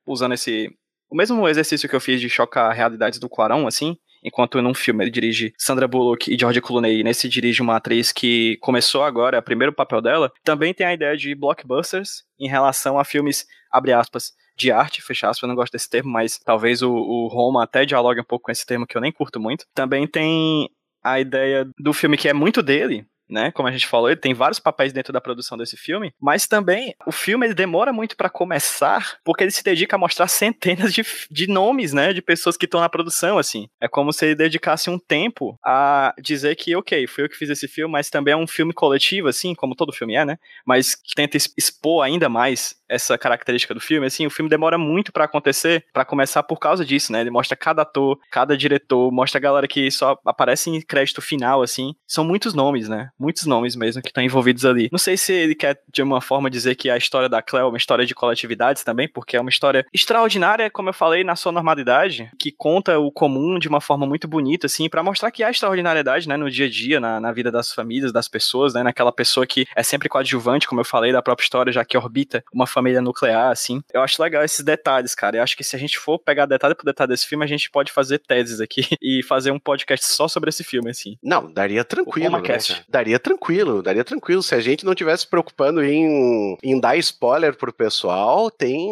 usando 0.07 0.33
esse. 0.33 0.69
O 1.11 1.17
mesmo 1.17 1.45
exercício 1.49 1.89
que 1.89 1.95
eu 1.95 1.99
fiz 1.99 2.21
de 2.21 2.29
chocar 2.29 2.71
realidades 2.71 3.19
do 3.19 3.27
Quarão, 3.27 3.67
assim, 3.67 3.97
enquanto 4.23 4.61
num 4.61 4.73
filme 4.73 5.03
ele 5.03 5.11
dirige 5.11 5.53
Sandra 5.57 5.87
Bullock 5.87 6.33
e 6.33 6.37
George 6.37 6.61
Clooney, 6.61 6.99
e 6.99 7.03
nesse 7.03 7.29
dirige 7.29 7.61
uma 7.61 7.75
atriz 7.75 8.11
que 8.11 8.57
começou 8.57 9.03
agora, 9.03 9.37
é 9.37 9.39
o 9.39 9.43
primeiro 9.43 9.73
papel 9.73 10.01
dela, 10.01 10.31
também 10.43 10.73
tem 10.73 10.85
a 10.85 10.93
ideia 10.93 11.15
de 11.15 11.33
blockbusters 11.35 12.23
em 12.39 12.47
relação 12.47 12.99
a 12.99 13.03
filmes, 13.03 13.45
abre 13.71 13.93
aspas, 13.93 14.33
de 14.57 14.71
arte, 14.71 15.01
fechar 15.01 15.29
aspas, 15.29 15.43
eu 15.43 15.47
não 15.47 15.55
gosto 15.55 15.71
desse 15.71 15.89
termo, 15.89 16.11
mas 16.11 16.37
talvez 16.37 16.81
o, 16.81 16.91
o 16.91 17.27
Roma 17.27 17.63
até 17.63 17.85
dialogue 17.85 18.19
um 18.19 18.25
pouco 18.25 18.45
com 18.45 18.51
esse 18.51 18.65
termo 18.65 18.85
que 18.85 18.97
eu 18.97 19.01
nem 19.01 19.11
curto 19.11 19.39
muito. 19.39 19.65
Também 19.73 20.05
tem 20.05 20.69
a 21.01 21.19
ideia 21.19 21.65
do 21.79 21.93
filme 21.93 22.17
que 22.17 22.27
é 22.27 22.33
muito 22.33 22.61
dele, 22.61 23.05
né? 23.29 23.51
Como 23.51 23.67
a 23.67 23.71
gente 23.71 23.87
falou, 23.87 24.09
ele 24.09 24.19
tem 24.19 24.33
vários 24.33 24.59
papéis 24.59 24.91
dentro 24.91 25.13
da 25.13 25.21
produção 25.21 25.57
desse 25.57 25.77
filme, 25.77 26.13
mas 26.19 26.47
também 26.47 26.95
o 27.05 27.11
filme 27.11 27.45
ele 27.45 27.53
demora 27.53 27.93
muito 27.93 28.17
para 28.17 28.29
começar, 28.29 29.17
porque 29.23 29.43
ele 29.43 29.51
se 29.51 29.63
dedica 29.63 29.95
a 29.95 29.99
mostrar 29.99 30.27
centenas 30.29 30.93
de, 30.93 31.03
de 31.29 31.47
nomes, 31.47 31.93
né? 31.93 32.13
De 32.13 32.21
pessoas 32.21 32.57
que 32.57 32.65
estão 32.65 32.79
na 32.79 32.89
produção, 32.89 33.37
assim. 33.37 33.67
É 33.81 33.87
como 33.87 34.11
se 34.11 34.25
ele 34.25 34.35
dedicasse 34.35 34.89
um 34.89 34.97
tempo 34.97 35.57
a 35.63 36.13
dizer 36.19 36.55
que, 36.55 36.75
ok, 36.75 37.07
fui 37.07 37.23
eu 37.23 37.29
que 37.29 37.37
fiz 37.37 37.49
esse 37.49 37.67
filme, 37.67 37.91
mas 37.91 38.09
também 38.09 38.33
é 38.33 38.37
um 38.37 38.47
filme 38.47 38.73
coletivo, 38.73 39.27
assim, 39.27 39.53
como 39.53 39.75
todo 39.75 39.93
filme 39.93 40.15
é, 40.15 40.25
né? 40.25 40.37
Mas 40.65 40.95
que 40.95 41.13
tenta 41.15 41.37
expor 41.37 42.03
ainda 42.03 42.27
mais 42.29 42.78
essa 42.89 43.17
característica 43.17 43.73
do 43.73 43.79
filme, 43.79 44.07
assim, 44.07 44.25
o 44.25 44.29
filme 44.29 44.49
demora 44.49 44.77
muito 44.77 45.11
para 45.11 45.25
acontecer, 45.25 45.85
para 45.93 46.03
começar 46.03 46.43
por 46.43 46.59
causa 46.59 46.83
disso, 46.83 47.11
né? 47.11 47.21
Ele 47.21 47.29
mostra 47.29 47.55
cada 47.55 47.83
ator, 47.83 48.19
cada 48.31 48.57
diretor, 48.57 49.11
mostra 49.11 49.37
a 49.37 49.41
galera 49.41 49.67
que 49.67 49.89
só 49.91 50.17
aparece 50.25 50.69
em 50.69 50.81
crédito 50.81 51.21
final, 51.21 51.61
assim. 51.61 51.93
São 52.07 52.23
muitos 52.23 52.53
nomes, 52.53 52.89
né? 52.89 53.09
Muitos 53.17 53.45
nomes 53.45 53.75
mesmo 53.75 54.01
que 54.01 54.09
estão 54.09 54.23
envolvidos 54.23 54.65
ali. 54.65 54.89
Não 54.91 54.99
sei 54.99 55.15
se 55.15 55.31
ele 55.31 55.55
quer, 55.55 55.79
de 55.91 56.01
uma 56.01 56.21
forma, 56.21 56.49
dizer 56.49 56.75
que 56.75 56.89
a 56.89 56.97
história 56.97 57.29
da 57.29 57.41
Cleo 57.41 57.61
é 57.61 57.65
uma 57.65 57.77
história 57.77 58.05
de 58.05 58.15
coletividades 58.15 58.83
também, 58.83 59.07
porque 59.07 59.37
é 59.37 59.41
uma 59.41 59.49
história 59.49 59.85
extraordinária, 59.93 60.69
como 60.69 60.89
eu 60.89 60.93
falei, 60.93 61.23
na 61.23 61.35
sua 61.35 61.51
normalidade, 61.51 62.31
que 62.39 62.51
conta 62.51 62.97
o 62.97 63.11
comum 63.11 63.59
de 63.59 63.67
uma 63.67 63.79
forma 63.79 64.05
muito 64.05 64.27
bonita, 64.27 64.65
assim, 64.65 64.89
para 64.89 65.03
mostrar 65.03 65.31
que 65.31 65.43
há 65.43 65.51
extraordinariedade, 65.51 66.27
né, 66.27 66.35
no 66.37 66.49
dia 66.49 66.65
a 66.65 66.69
dia, 66.69 66.99
na, 66.99 67.19
na 67.19 67.31
vida 67.31 67.51
das 67.51 67.71
famílias, 67.71 68.11
das 68.11 68.27
pessoas, 68.27 68.73
né, 68.73 68.83
naquela 68.83 69.11
pessoa 69.11 69.45
que 69.45 69.67
é 69.75 69.83
sempre 69.83 70.09
coadjuvante, 70.09 70.67
como 70.67 70.81
eu 70.81 70.85
falei, 70.85 71.11
da 71.11 71.21
própria 71.21 71.43
história, 71.43 71.71
já 71.71 71.85
que 71.85 71.97
orbita 71.97 72.43
uma 72.53 72.65
família 72.65 72.78
família 72.79 73.01
nuclear, 73.01 73.51
assim. 73.51 73.81
Eu 73.93 74.01
acho 74.01 74.21
legal 74.21 74.43
esses 74.43 74.63
detalhes, 74.63 75.13
cara. 75.13 75.37
Eu 75.37 75.43
acho 75.43 75.55
que 75.55 75.63
se 75.63 75.75
a 75.75 75.79
gente 75.79 75.99
for 75.99 76.17
pegar 76.17 76.45
detalhe 76.45 76.73
por 76.73 76.85
detalhe 76.85 77.09
desse 77.09 77.27
filme, 77.27 77.43
a 77.43 77.47
gente 77.47 77.69
pode 77.69 77.91
fazer 77.91 78.19
teses 78.19 78.61
aqui 78.61 78.81
e 79.01 79.21
fazer 79.23 79.51
um 79.51 79.59
podcast 79.59 80.05
só 80.05 80.27
sobre 80.27 80.49
esse 80.49 80.63
filme, 80.63 80.89
assim. 80.89 81.17
Não, 81.21 81.51
daria 81.51 81.83
tranquilo. 81.83 82.39
Né, 82.39 82.57
daria 82.87 83.19
tranquilo, 83.19 83.83
daria 83.83 84.03
tranquilo. 84.03 84.41
Se 84.41 84.55
a 84.55 84.61
gente 84.61 84.85
não 84.85 84.95
tivesse 84.95 85.27
preocupando 85.27 85.83
em, 85.83 86.57
em 86.63 86.79
dar 86.79 86.95
spoiler 86.97 87.55
pro 87.55 87.73
pessoal, 87.73 88.49
tem, 88.49 88.89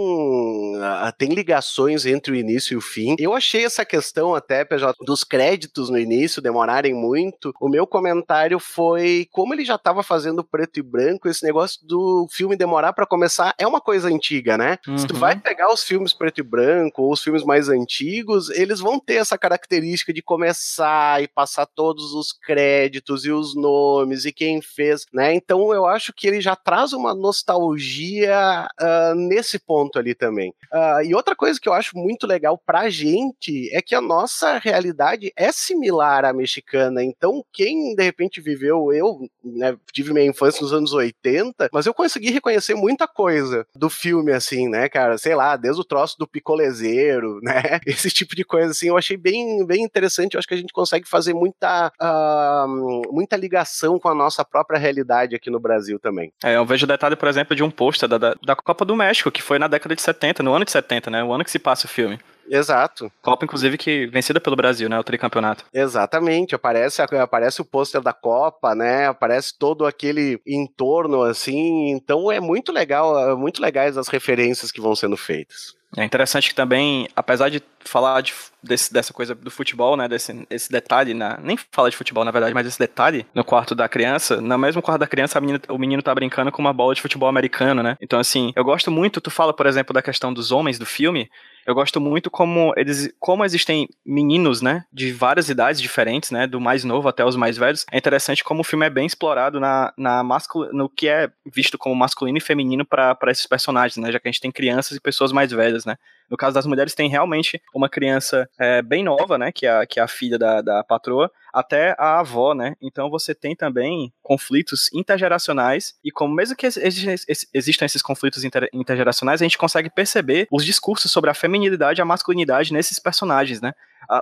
tem 1.17 1.29
ligações 1.29 2.05
entre 2.05 2.31
o 2.31 2.35
início 2.35 2.73
e 2.73 2.77
o 2.77 2.81
fim. 2.81 3.15
Eu 3.17 3.33
achei 3.33 3.63
essa 3.63 3.85
questão 3.85 4.35
até, 4.35 4.65
PJ, 4.65 4.93
dos 5.05 5.23
créditos 5.23 5.89
no 5.89 5.97
início 5.97 6.41
demorarem 6.41 6.93
muito. 6.93 7.53
O 7.61 7.69
meu 7.69 7.87
comentário 7.87 8.59
foi 8.59 9.27
como 9.31 9.53
ele 9.53 9.63
já 9.63 9.75
estava 9.75 10.03
fazendo 10.03 10.43
preto 10.43 10.79
e 10.79 10.83
branco, 10.83 11.29
esse 11.29 11.43
negócio 11.43 11.85
do 11.85 12.27
filme 12.31 12.55
demorar 12.55 12.93
para 12.93 13.05
começar 13.05 13.53
é 13.57 13.67
uma 13.67 13.76
uma 13.77 13.81
coisa 13.81 14.09
antiga, 14.09 14.57
né? 14.57 14.77
Uhum. 14.87 14.97
Se 14.97 15.07
tu 15.07 15.15
vai 15.15 15.35
uhum. 15.35 15.39
pegar 15.39 15.71
os 15.71 15.83
filmes 15.83 16.13
preto 16.13 16.39
e 16.39 16.43
branco 16.43 17.03
ou 17.03 17.11
os 17.11 17.21
filmes 17.21 17.43
mais 17.43 17.69
antigos, 17.69 18.49
eles 18.49 18.79
vão 18.79 18.99
ter 18.99 19.15
essa 19.15 19.37
característica 19.37 20.11
de 20.11 20.21
começar 20.21 21.21
e 21.21 21.27
passar 21.27 21.65
todos 21.67 22.13
os 22.13 22.33
créditos 22.33 23.25
e 23.25 23.31
os 23.31 23.55
nomes 23.55 24.25
e 24.25 24.31
quem 24.31 24.61
fez, 24.61 25.05
né? 25.13 25.33
Então 25.33 25.73
eu 25.73 25.85
acho 25.85 26.11
que 26.11 26.27
ele 26.27 26.41
já 26.41 26.55
traz 26.55 26.91
uma 26.91 27.13
nostalgia 27.13 28.67
uh, 28.81 29.15
nesse 29.15 29.59
ponto 29.59 29.99
ali 29.99 30.15
também. 30.15 30.49
Uh, 30.73 31.03
e 31.05 31.13
outra 31.13 31.35
coisa 31.35 31.59
que 31.59 31.69
eu 31.69 31.73
acho 31.73 31.95
muito 31.97 32.25
legal 32.25 32.57
pra 32.57 32.89
gente 32.89 33.69
é 33.73 33.81
que 33.81 33.93
a 33.93 34.01
nossa 34.01 34.57
realidade 34.57 35.31
é 35.35 35.51
similar 35.51 36.25
à 36.25 36.33
mexicana. 36.33 37.03
Então, 37.03 37.45
quem 37.53 37.95
de 37.95 38.03
repente 38.03 38.41
viveu, 38.41 38.91
eu 38.91 39.19
né, 39.43 39.77
tive 39.93 40.13
minha 40.13 40.25
infância 40.25 40.61
nos 40.61 40.73
anos 40.73 40.93
80, 40.93 41.69
mas 41.71 41.85
eu 41.85 41.93
consegui 41.93 42.31
reconhecer 42.31 42.73
muita 42.73 43.07
coisa 43.07 43.66
do 43.75 43.89
filme, 43.89 44.31
assim, 44.31 44.67
né, 44.67 44.89
cara? 44.89 45.17
Sei 45.17 45.35
lá, 45.35 45.55
desde 45.55 45.81
o 45.81 45.85
troço 45.85 46.17
do 46.17 46.27
picolezeiro, 46.27 47.39
né? 47.43 47.79
Esse 47.85 48.09
tipo 48.09 48.35
de 48.35 48.43
coisa, 48.43 48.71
assim, 48.71 48.87
eu 48.87 48.97
achei 48.97 49.17
bem, 49.17 49.65
bem 49.65 49.83
interessante. 49.83 50.33
Eu 50.33 50.39
acho 50.39 50.47
que 50.47 50.53
a 50.53 50.57
gente 50.57 50.73
consegue 50.73 51.07
fazer 51.07 51.33
muita, 51.33 51.91
uh, 52.01 53.13
muita 53.13 53.35
ligação 53.35 53.99
com 53.99 54.09
a 54.09 54.15
nossa 54.15 54.43
própria 54.43 54.79
realidade 54.79 55.35
aqui 55.35 55.49
no 55.49 55.59
Brasil 55.59 55.99
também. 55.99 56.31
É, 56.43 56.55
eu 56.55 56.65
vejo 56.65 56.85
o 56.85 56.87
detalhe, 56.87 57.15
por 57.15 57.27
exemplo, 57.27 57.55
de 57.55 57.63
um 57.63 57.71
pôster 57.71 58.09
da, 58.09 58.17
da, 58.17 58.35
da 58.43 58.55
Copa 58.55 58.83
do 58.85 58.95
México, 58.95 59.31
que 59.31 59.41
foi 59.41 59.59
na 59.59 59.67
década 59.67 59.95
de 59.95 60.01
70, 60.01 60.43
no 60.43 60.53
ano 60.53 60.65
de 60.65 60.71
70, 60.71 61.09
né? 61.09 61.23
O 61.23 61.31
ano 61.31 61.43
que 61.43 61.51
se 61.51 61.59
passa 61.59 61.85
o 61.85 61.89
filme. 61.89 62.19
Exato. 62.49 63.11
Copa, 63.21 63.45
inclusive, 63.45 63.77
que 63.77 64.07
vencida 64.07 64.39
pelo 64.39 64.55
Brasil, 64.55 64.89
né? 64.89 64.99
O 64.99 65.03
tricampeonato. 65.03 65.65
Exatamente. 65.73 66.55
Aparece, 66.55 67.01
aparece 67.01 67.61
o 67.61 67.65
pôster 67.65 68.01
da 68.01 68.13
Copa, 68.13 68.73
né? 68.75 69.07
Aparece 69.07 69.57
todo 69.57 69.85
aquele 69.85 70.39
entorno, 70.45 71.23
assim. 71.23 71.91
Então 71.91 72.31
é 72.31 72.39
muito 72.39 72.71
legal, 72.71 73.31
é 73.31 73.35
muito 73.35 73.61
legais 73.61 73.97
as 73.97 74.07
referências 74.07 74.71
que 74.71 74.81
vão 74.81 74.95
sendo 74.95 75.17
feitas. 75.17 75.75
É 75.95 76.03
interessante 76.03 76.49
que 76.49 76.55
também, 76.55 77.07
apesar 77.15 77.49
de 77.49 77.61
falar 77.87 78.21
de, 78.21 78.33
desse, 78.61 78.91
dessa 78.91 79.13
coisa 79.13 79.33
do 79.33 79.49
futebol, 79.49 79.95
né, 79.95 80.07
desse 80.07 80.45
esse 80.49 80.71
detalhe, 80.71 81.13
na, 81.13 81.37
nem 81.41 81.57
fala 81.71 81.89
de 81.89 81.97
futebol 81.97 82.23
na 82.23 82.31
verdade, 82.31 82.53
mas 82.53 82.67
esse 82.67 82.79
detalhe 82.79 83.25
no 83.33 83.43
quarto 83.43 83.73
da 83.73 83.87
criança, 83.87 84.41
no 84.41 84.57
mesmo 84.57 84.81
quarto 84.81 84.99
da 84.99 85.07
criança 85.07 85.39
menina, 85.39 85.59
o 85.69 85.77
menino 85.77 86.01
tá 86.01 86.13
brincando 86.13 86.51
com 86.51 86.61
uma 86.61 86.73
bola 86.73 86.93
de 86.93 87.01
futebol 87.01 87.29
americano, 87.29 87.81
né? 87.81 87.97
Então 88.01 88.19
assim, 88.19 88.51
eu 88.55 88.63
gosto 88.63 88.91
muito, 88.91 89.21
tu 89.21 89.31
fala, 89.31 89.53
por 89.53 89.65
exemplo, 89.65 89.93
da 89.93 90.01
questão 90.01 90.33
dos 90.33 90.51
homens 90.51 90.77
do 90.79 90.85
filme, 90.85 91.29
eu 91.67 91.75
gosto 91.75 91.99
muito 91.99 92.31
como 92.31 92.73
eles, 92.77 93.13
como 93.19 93.43
existem 93.43 93.89
meninos, 94.05 94.61
né, 94.61 94.85
de 94.91 95.11
várias 95.11 95.49
idades 95.49 95.81
diferentes, 95.81 96.31
né, 96.31 96.47
do 96.47 96.61
mais 96.61 96.85
novo 96.85 97.09
até 97.09 97.25
os 97.25 97.35
mais 97.35 97.57
velhos. 97.57 97.85
É 97.91 97.97
interessante 97.97 98.41
como 98.41 98.61
o 98.61 98.63
filme 98.63 98.85
é 98.85 98.89
bem 98.89 99.05
explorado 99.05 99.59
na, 99.59 99.93
na 99.97 100.23
mascul... 100.23 100.69
no 100.71 100.87
que 100.87 101.09
é 101.09 101.29
visto 101.45 101.77
como 101.77 101.93
masculino 101.93 102.37
e 102.37 102.41
feminino 102.41 102.85
para 102.85 103.17
esses 103.27 103.45
personagens, 103.45 103.97
né, 103.97 104.13
já 104.13 104.19
que 104.19 104.29
a 104.29 104.31
gente 104.31 104.39
tem 104.39 104.49
crianças 104.49 104.95
e 104.95 105.01
pessoas 105.01 105.33
mais 105.33 105.51
velhas, 105.51 105.83
né. 105.83 105.97
No 106.29 106.37
caso 106.37 106.53
das 106.53 106.65
mulheres, 106.65 106.93
tem 106.93 107.09
realmente 107.09 107.61
uma 107.73 107.89
criança 107.89 108.49
é, 108.59 108.81
bem 108.81 109.03
nova, 109.03 109.37
né? 109.37 109.51
Que 109.51 109.65
é, 109.65 109.85
que 109.85 109.99
é 109.99 110.03
a 110.03 110.07
filha 110.07 110.37
da, 110.37 110.61
da 110.61 110.83
patroa, 110.83 111.31
até 111.53 111.95
a 111.97 112.19
avó, 112.19 112.53
né? 112.53 112.75
Então 112.81 113.09
você 113.09 113.33
tem 113.33 113.55
também 113.55 114.13
conflitos 114.21 114.89
intergeracionais, 114.93 115.95
e 116.03 116.11
como 116.11 116.33
mesmo 116.33 116.55
que 116.55 116.67
existam 116.67 117.85
esses 117.85 118.01
conflitos 118.01 118.43
inter, 118.43 118.69
intergeracionais, 118.73 119.41
a 119.41 119.45
gente 119.45 119.57
consegue 119.57 119.89
perceber 119.89 120.47
os 120.51 120.63
discursos 120.65 121.11
sobre 121.11 121.29
a 121.29 121.33
feminilidade 121.33 121.99
e 121.99 122.03
a 122.03 122.05
masculinidade 122.05 122.73
nesses 122.73 122.99
personagens, 122.99 123.61
né? 123.61 123.73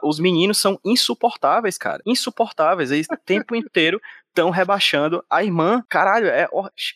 Os 0.03 0.19
meninos 0.19 0.57
são 0.57 0.79
insuportáveis, 0.83 1.77
cara. 1.77 2.01
Insuportáveis. 2.05 2.91
Eles 2.91 3.07
o 3.11 3.17
tempo 3.17 3.53
inteiro 3.55 4.01
estão 4.29 4.49
rebaixando 4.49 5.23
a 5.29 5.43
irmã. 5.43 5.83
Caralho, 5.87 6.27
é, 6.27 6.47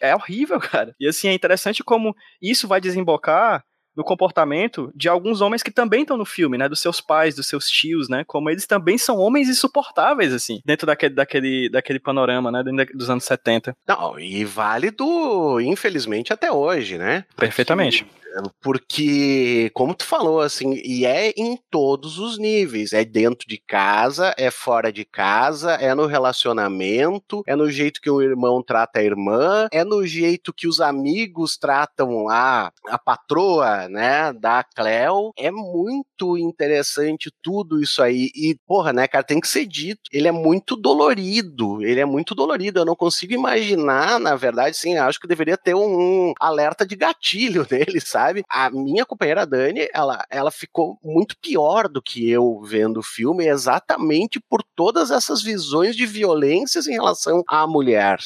é 0.01 0.15
horrível, 0.15 0.59
cara. 0.59 0.95
E 0.99 1.07
assim, 1.07 1.27
é 1.27 1.33
interessante 1.33 1.83
como 1.83 2.15
isso 2.41 2.67
vai 2.67 2.81
desembocar 2.81 3.63
no 3.95 4.03
comportamento 4.03 4.91
de 4.95 5.09
alguns 5.09 5.41
homens 5.41 5.63
que 5.63 5.71
também 5.71 6.01
estão 6.01 6.17
no 6.17 6.25
filme, 6.25 6.57
né? 6.57 6.69
Dos 6.69 6.79
seus 6.79 7.01
pais, 7.01 7.35
dos 7.35 7.47
seus 7.47 7.67
tios, 7.69 8.09
né? 8.09 8.23
Como 8.25 8.49
eles 8.49 8.65
também 8.65 8.97
são 8.97 9.17
homens 9.17 9.49
insuportáveis, 9.49 10.33
assim, 10.33 10.61
dentro 10.65 10.87
daquele, 10.87 11.15
daquele, 11.15 11.69
daquele 11.69 11.99
panorama, 11.99 12.51
né? 12.51 12.63
Dos 12.93 13.09
anos 13.09 13.23
70. 13.23 13.75
Não, 13.87 14.19
e 14.19 14.45
válido, 14.45 15.59
infelizmente, 15.61 16.33
até 16.33 16.51
hoje, 16.51 16.97
né? 16.97 17.25
Perfeitamente. 17.35 18.03
Porque 18.03 18.18
porque, 18.61 19.69
como 19.73 19.93
tu 19.93 20.05
falou, 20.05 20.41
assim, 20.41 20.73
e 20.83 21.05
é 21.05 21.31
em 21.37 21.57
todos 21.69 22.19
os 22.19 22.37
níveis. 22.37 22.93
É 22.93 23.03
dentro 23.03 23.47
de 23.47 23.57
casa, 23.57 24.33
é 24.37 24.51
fora 24.51 24.91
de 24.91 25.05
casa, 25.05 25.73
é 25.73 25.93
no 25.93 26.05
relacionamento, 26.05 27.43
é 27.47 27.55
no 27.55 27.69
jeito 27.69 28.01
que 28.01 28.09
o 28.09 28.21
irmão 28.21 28.61
trata 28.63 28.99
a 28.99 29.03
irmã, 29.03 29.67
é 29.71 29.83
no 29.83 30.05
jeito 30.05 30.53
que 30.53 30.67
os 30.67 30.79
amigos 30.79 31.57
tratam 31.57 32.29
a, 32.29 32.71
a 32.87 32.97
patroa, 32.97 33.87
né, 33.89 34.33
da 34.33 34.63
Cleo. 34.63 35.31
É 35.37 35.51
muito 35.51 36.37
interessante 36.37 37.31
tudo 37.41 37.81
isso 37.81 38.01
aí. 38.01 38.29
E, 38.35 38.57
porra, 38.67 38.93
né, 38.93 39.07
cara, 39.07 39.23
tem 39.23 39.39
que 39.39 39.47
ser 39.47 39.65
dito. 39.65 40.01
Ele 40.11 40.27
é 40.27 40.31
muito 40.31 40.75
dolorido. 40.75 41.83
Ele 41.83 41.99
é 41.99 42.05
muito 42.05 42.35
dolorido. 42.35 42.79
Eu 42.79 42.85
não 42.85 42.95
consigo 42.95 43.33
imaginar, 43.33 44.19
na 44.19 44.35
verdade, 44.35 44.75
sim, 44.77 44.97
acho 44.97 45.19
que 45.19 45.27
deveria 45.27 45.57
ter 45.57 45.73
um, 45.75 46.29
um 46.29 46.33
alerta 46.39 46.85
de 46.85 46.95
gatilho 46.95 47.65
nele, 47.69 47.99
sabe? 47.99 48.18
Sabe? 48.19 48.43
A 48.49 48.69
minha 48.69 49.05
companheira 49.05 49.45
Dani, 49.45 49.87
ela, 49.93 50.25
ela 50.29 50.51
ficou 50.51 50.99
muito 51.03 51.35
pior 51.41 51.87
do 51.87 52.01
que 52.01 52.29
eu 52.29 52.61
vendo 52.61 52.97
o 52.97 53.03
filme, 53.03 53.47
exatamente 53.47 54.39
por 54.49 54.61
todas 54.75 55.09
essas 55.09 55.41
visões 55.41 55.95
de 55.95 56.05
violências 56.05 56.85
em 56.87 56.93
relação 56.93 57.41
à 57.47 57.65
mulher. 57.65 58.19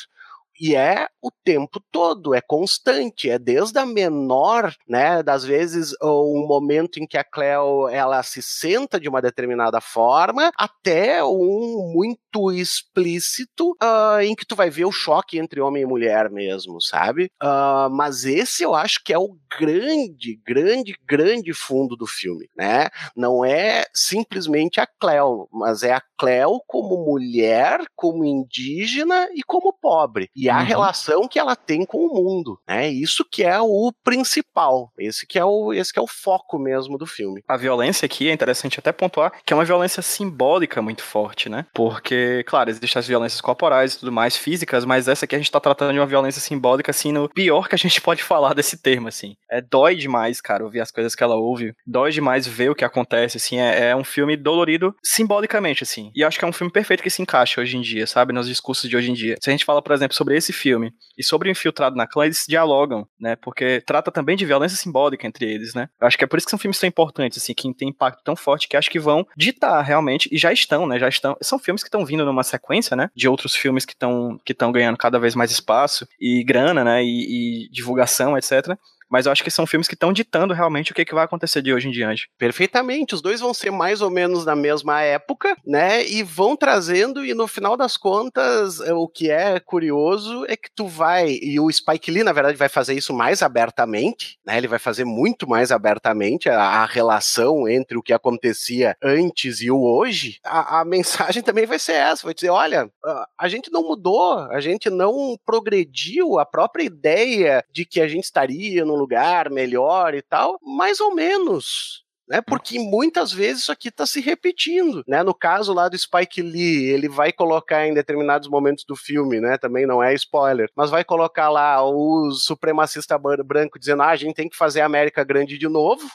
E 0.60 0.76
é 0.76 1.08
o 1.24 1.32
tempo 1.32 1.82
todo, 1.90 2.36
é 2.36 2.42
constante, 2.42 3.30
é 3.30 3.40
desde 3.40 3.80
a 3.80 3.86
menor, 3.86 4.76
né, 4.88 5.24
das 5.24 5.46
vezes 5.46 5.96
um 6.02 6.46
momento 6.46 7.00
em 7.00 7.08
que 7.08 7.18
a 7.18 7.24
Cleo 7.24 7.88
ela 7.88 8.22
se 8.24 8.42
senta 8.42 9.00
de 9.00 9.08
uma 9.08 9.22
determinada 9.22 9.80
forma, 9.80 10.52
até 10.58 11.24
um 11.24 11.94
muito 11.94 12.52
explícito 12.52 13.72
uh, 13.82 14.20
em 14.22 14.36
que 14.36 14.46
tu 14.46 14.56
vai 14.56 14.70
ver 14.70 14.84
o 14.84 14.92
choque 14.92 15.40
entre 15.40 15.62
homem 15.62 15.84
e 15.84 15.86
mulher 15.86 16.30
mesmo, 16.30 16.82
sabe? 16.82 17.32
Uh, 17.42 17.90
mas 17.90 18.26
esse 18.26 18.64
eu 18.64 18.76
acho 18.76 19.02
que 19.02 19.14
é 19.14 19.18
o 19.18 19.38
grande, 19.58 20.40
grande, 20.46 20.96
grande 21.08 21.54
fundo 21.54 21.96
do 21.96 22.08
filme, 22.08 22.50
né? 22.58 22.90
Não 23.16 23.46
é 23.46 23.86
simplesmente 23.94 24.82
a 24.82 24.88
Cleo, 24.88 25.48
mas 25.52 25.84
é 25.84 25.94
a 25.94 26.02
Cleo 26.18 26.60
como 26.68 27.06
mulher, 27.06 27.82
como 27.96 28.26
indígena 28.26 29.30
e 29.34 29.44
como 29.44 29.72
pobre. 29.72 30.30
E 30.36 30.50
a 30.50 30.58
uhum. 30.58 30.66
relação 30.66 31.13
que 31.28 31.40
ela 31.40 31.56
tem 31.56 31.86
com 31.86 32.00
o 32.00 32.14
mundo, 32.14 32.60
né? 32.68 32.90
Isso 32.90 33.26
que 33.30 33.44
é 33.44 33.60
o 33.60 33.92
principal. 34.04 34.92
Esse 34.98 35.26
que 35.26 35.40
é 35.40 35.46
o, 35.46 35.74
esse 35.74 35.92
que 35.92 36.00
é 36.00 36.02
o 36.02 36.08
foco 36.08 36.60
mesmo 36.60 36.98
do 36.98 37.06
filme. 37.06 37.44
A 37.48 37.58
violência 37.58 38.06
aqui 38.06 38.30
é 38.30 38.34
interessante 38.34 38.80
até 38.80 38.92
pontuar 38.92 39.34
que 39.46 39.54
é 39.54 39.56
uma 39.56 39.66
violência 39.66 40.02
simbólica 40.02 40.82
muito 40.82 41.04
forte, 41.04 41.50
né? 41.50 41.66
Porque, 41.74 42.44
claro, 42.48 42.70
existem 42.70 43.00
as 43.00 43.08
violências 43.08 43.42
corporais 43.42 43.94
e 43.94 44.00
tudo 44.00 44.12
mais, 44.12 44.36
físicas, 44.36 44.86
mas 44.86 45.08
essa 45.08 45.26
aqui 45.26 45.36
a 45.36 45.38
gente 45.38 45.52
tá 45.52 45.60
tratando 45.60 45.94
de 45.94 46.00
uma 46.00 46.06
violência 46.06 46.42
simbólica, 46.42 46.92
assim, 46.92 47.12
no 47.12 47.30
pior 47.30 47.68
que 47.68 47.76
a 47.76 47.78
gente 47.78 48.00
pode 48.02 48.24
falar 48.24 48.54
desse 48.54 48.78
termo, 48.78 49.08
assim. 49.08 49.36
É 49.50 49.62
dói 49.62 49.96
demais, 49.96 50.42
cara, 50.42 50.64
ouvir 50.64 50.82
as 50.82 50.92
coisas 50.92 51.16
que 51.16 51.24
ela 51.24 51.36
ouve. 51.36 51.74
Dói 51.86 52.12
demais 52.12 52.48
ver 52.48 52.70
o 52.70 52.76
que 52.76 52.86
acontece, 52.86 53.38
assim. 53.38 53.60
É, 53.60 53.90
é 53.90 53.96
um 53.96 54.04
filme 54.04 54.36
dolorido 54.36 54.96
simbolicamente, 55.04 55.84
assim. 55.84 56.12
E 56.16 56.24
acho 56.24 56.40
que 56.40 56.46
é 56.46 56.48
um 56.48 56.54
filme 56.54 56.72
perfeito 56.72 57.04
que 57.04 57.10
se 57.10 57.22
encaixa 57.22 57.62
hoje 57.62 57.78
em 57.78 57.82
dia, 57.82 58.08
sabe? 58.08 58.34
Nos 58.34 58.48
discursos 58.48 58.90
de 58.90 58.96
hoje 58.96 59.12
em 59.12 59.14
dia. 59.14 59.36
Se 59.42 59.50
a 59.50 59.52
gente 59.52 59.66
fala, 59.66 59.82
por 59.82 59.94
exemplo, 59.94 60.16
sobre 60.16 60.36
esse 60.38 60.54
filme 60.54 60.94
e 61.18 61.24
sobre 61.24 61.50
o 61.50 61.52
Infiltrado 61.52 61.96
na 61.96 62.08
Clã, 62.08 62.26
eles 62.26 62.46
dialogam, 62.48 63.08
né? 63.20 63.36
Porque 63.36 63.82
trata 63.86 64.12
também 64.12 64.36
de 64.36 64.46
violência 64.46 64.78
simbólica 64.78 65.28
entre 65.28 65.46
eles, 65.46 65.74
né? 65.74 65.90
Eu 66.00 66.08
acho 66.08 66.18
que 66.18 66.24
é 66.24 66.28
por 66.28 66.38
isso 66.38 66.48
que 66.48 66.52
são 66.52 66.60
filmes 66.60 66.80
tão 66.80 66.88
importantes, 66.88 67.42
assim, 67.42 67.54
que 67.54 67.72
tem 67.74 67.90
impacto 67.90 68.24
tão 68.24 68.36
forte 68.36 68.68
que 68.68 68.76
acho 68.76 68.90
que 68.90 69.00
vão 69.00 69.26
ditar 69.38 69.82
realmente, 69.82 70.28
e 70.32 70.38
já 70.38 70.52
estão, 70.52 70.88
né? 70.88 70.98
Já 70.98 71.10
estão. 71.10 71.38
São 71.42 71.60
filmes 71.60 71.84
que 71.84 71.88
estão 71.88 72.06
vindo 72.06 72.26
numa 72.26 72.44
sequência, 72.44 72.96
né? 72.96 73.10
De 73.16 73.28
outros 73.28 73.56
filmes 73.56 73.86
que 73.86 73.94
estão 73.94 74.40
que 74.44 74.54
ganhando 74.72 74.98
cada 74.98 75.20
vez 75.20 75.36
mais 75.36 75.52
espaço 75.52 76.08
e 76.20 76.44
grana, 76.44 76.84
né? 76.84 77.04
E, 77.04 77.66
e 77.66 77.70
divulgação, 77.70 78.38
etc 78.38 78.78
mas 79.14 79.28
eu 79.28 79.32
acho 79.32 79.44
que 79.44 79.52
são 79.52 79.68
filmes 79.68 79.88
que 79.88 79.94
estão 79.94 80.12
ditando 80.12 80.56
realmente 80.56 80.92
o 80.92 80.96
que, 80.96 81.06
que 81.06 81.14
vai 81.14 81.24
acontecer 81.24 81.62
de 81.62 81.72
hoje 81.72 81.88
em 81.88 81.92
diante. 81.92 82.28
Perfeitamente, 82.36 83.14
os 83.14 83.22
dois 83.22 83.40
vão 83.40 83.54
ser 83.54 83.70
mais 83.70 84.02
ou 84.02 84.10
menos 84.10 84.44
na 84.44 84.56
mesma 84.56 85.02
época, 85.04 85.56
né? 85.64 86.04
E 86.08 86.24
vão 86.24 86.56
trazendo, 86.56 87.24
e 87.24 87.36
no 87.36 87.48
final 87.48 87.78
das 87.78 87.96
contas, 87.96 88.80
é, 88.82 88.92
o 88.92 89.08
que 89.08 89.30
é 89.30 89.60
curioso 89.60 90.48
é 90.48 90.58
que 90.58 90.68
tu 90.76 90.88
vai, 90.88 91.38
e 91.44 91.60
o 91.60 91.72
Spike 91.72 92.10
Lee, 92.10 92.24
na 92.24 92.34
verdade, 92.34 92.58
vai 92.58 92.68
fazer 92.68 92.96
isso 92.96 93.14
mais 93.14 93.44
abertamente, 93.44 94.40
né? 94.44 94.58
Ele 94.58 94.68
vai 94.68 94.80
fazer 94.80 95.06
muito 95.06 95.48
mais 95.48 95.72
abertamente 95.72 96.50
a, 96.50 96.60
a 96.60 96.86
relação 96.88 97.70
entre 97.70 97.96
o 97.96 98.02
que 98.02 98.14
acontecia 98.14 98.98
antes 99.00 99.62
e 99.62 99.70
o 99.70 99.80
hoje. 99.80 100.40
A, 100.44 100.80
a 100.80 100.86
mensagem 100.86 101.44
também 101.44 101.68
vai 101.68 101.78
ser 101.78 101.94
essa: 101.94 102.26
vai 102.26 102.34
dizer, 102.34 102.50
olha, 102.50 102.90
a 103.38 103.48
gente 103.48 103.72
não 103.72 103.84
mudou, 103.84 104.40
a 104.40 104.60
gente 104.60 104.90
não 104.90 105.38
progrediu, 105.46 106.40
a 106.40 106.46
própria 106.48 106.84
ideia 106.84 107.64
de 107.72 107.86
que 107.86 108.02
a 108.02 108.08
gente 108.08 108.24
estaria 108.24 108.84
num 108.84 109.03
lugar 109.04 109.50
melhor 109.50 110.14
e 110.14 110.22
tal, 110.22 110.60
mais 110.62 111.00
ou 111.00 111.14
menos 111.14 112.04
né? 112.28 112.42
Porque 112.42 112.80
muitas 112.80 113.32
vezes 113.32 113.64
isso 113.64 113.72
aqui 113.72 113.90
está 113.90 114.06
se 114.06 114.22
repetindo, 114.22 115.04
né? 115.08 115.24
No 115.24 115.34
caso 115.34 115.74
lá 115.74 115.90
do 115.90 115.98
Spike 115.98 116.42
Lee, 116.42 116.90
ele 116.90 117.10
vai 117.10 117.32
colocar 117.32 117.86
em 117.86 117.94
determinados 117.94 118.48
momentos 118.48 118.86
do 118.86 118.96
filme, 118.96 119.40
né? 119.40 119.58
Também 119.58 119.86
não 119.86 120.02
é 120.02 120.14
spoiler, 120.14 120.70
mas 120.76 120.90
vai 120.90 121.04
colocar 121.04 121.50
lá 121.50 121.84
o 121.84 122.32
supremacista 122.32 123.18
branco 123.18 123.78
dizendo: 123.78 124.04
ah, 124.04 124.10
a 124.10 124.16
gente 124.16 124.36
tem 124.36 124.50
que 124.50 124.58
fazer 124.58 124.82
a 124.82 124.86
América 124.86 125.24
grande 125.24 125.58
de 125.58 125.68
novo. 125.68 126.08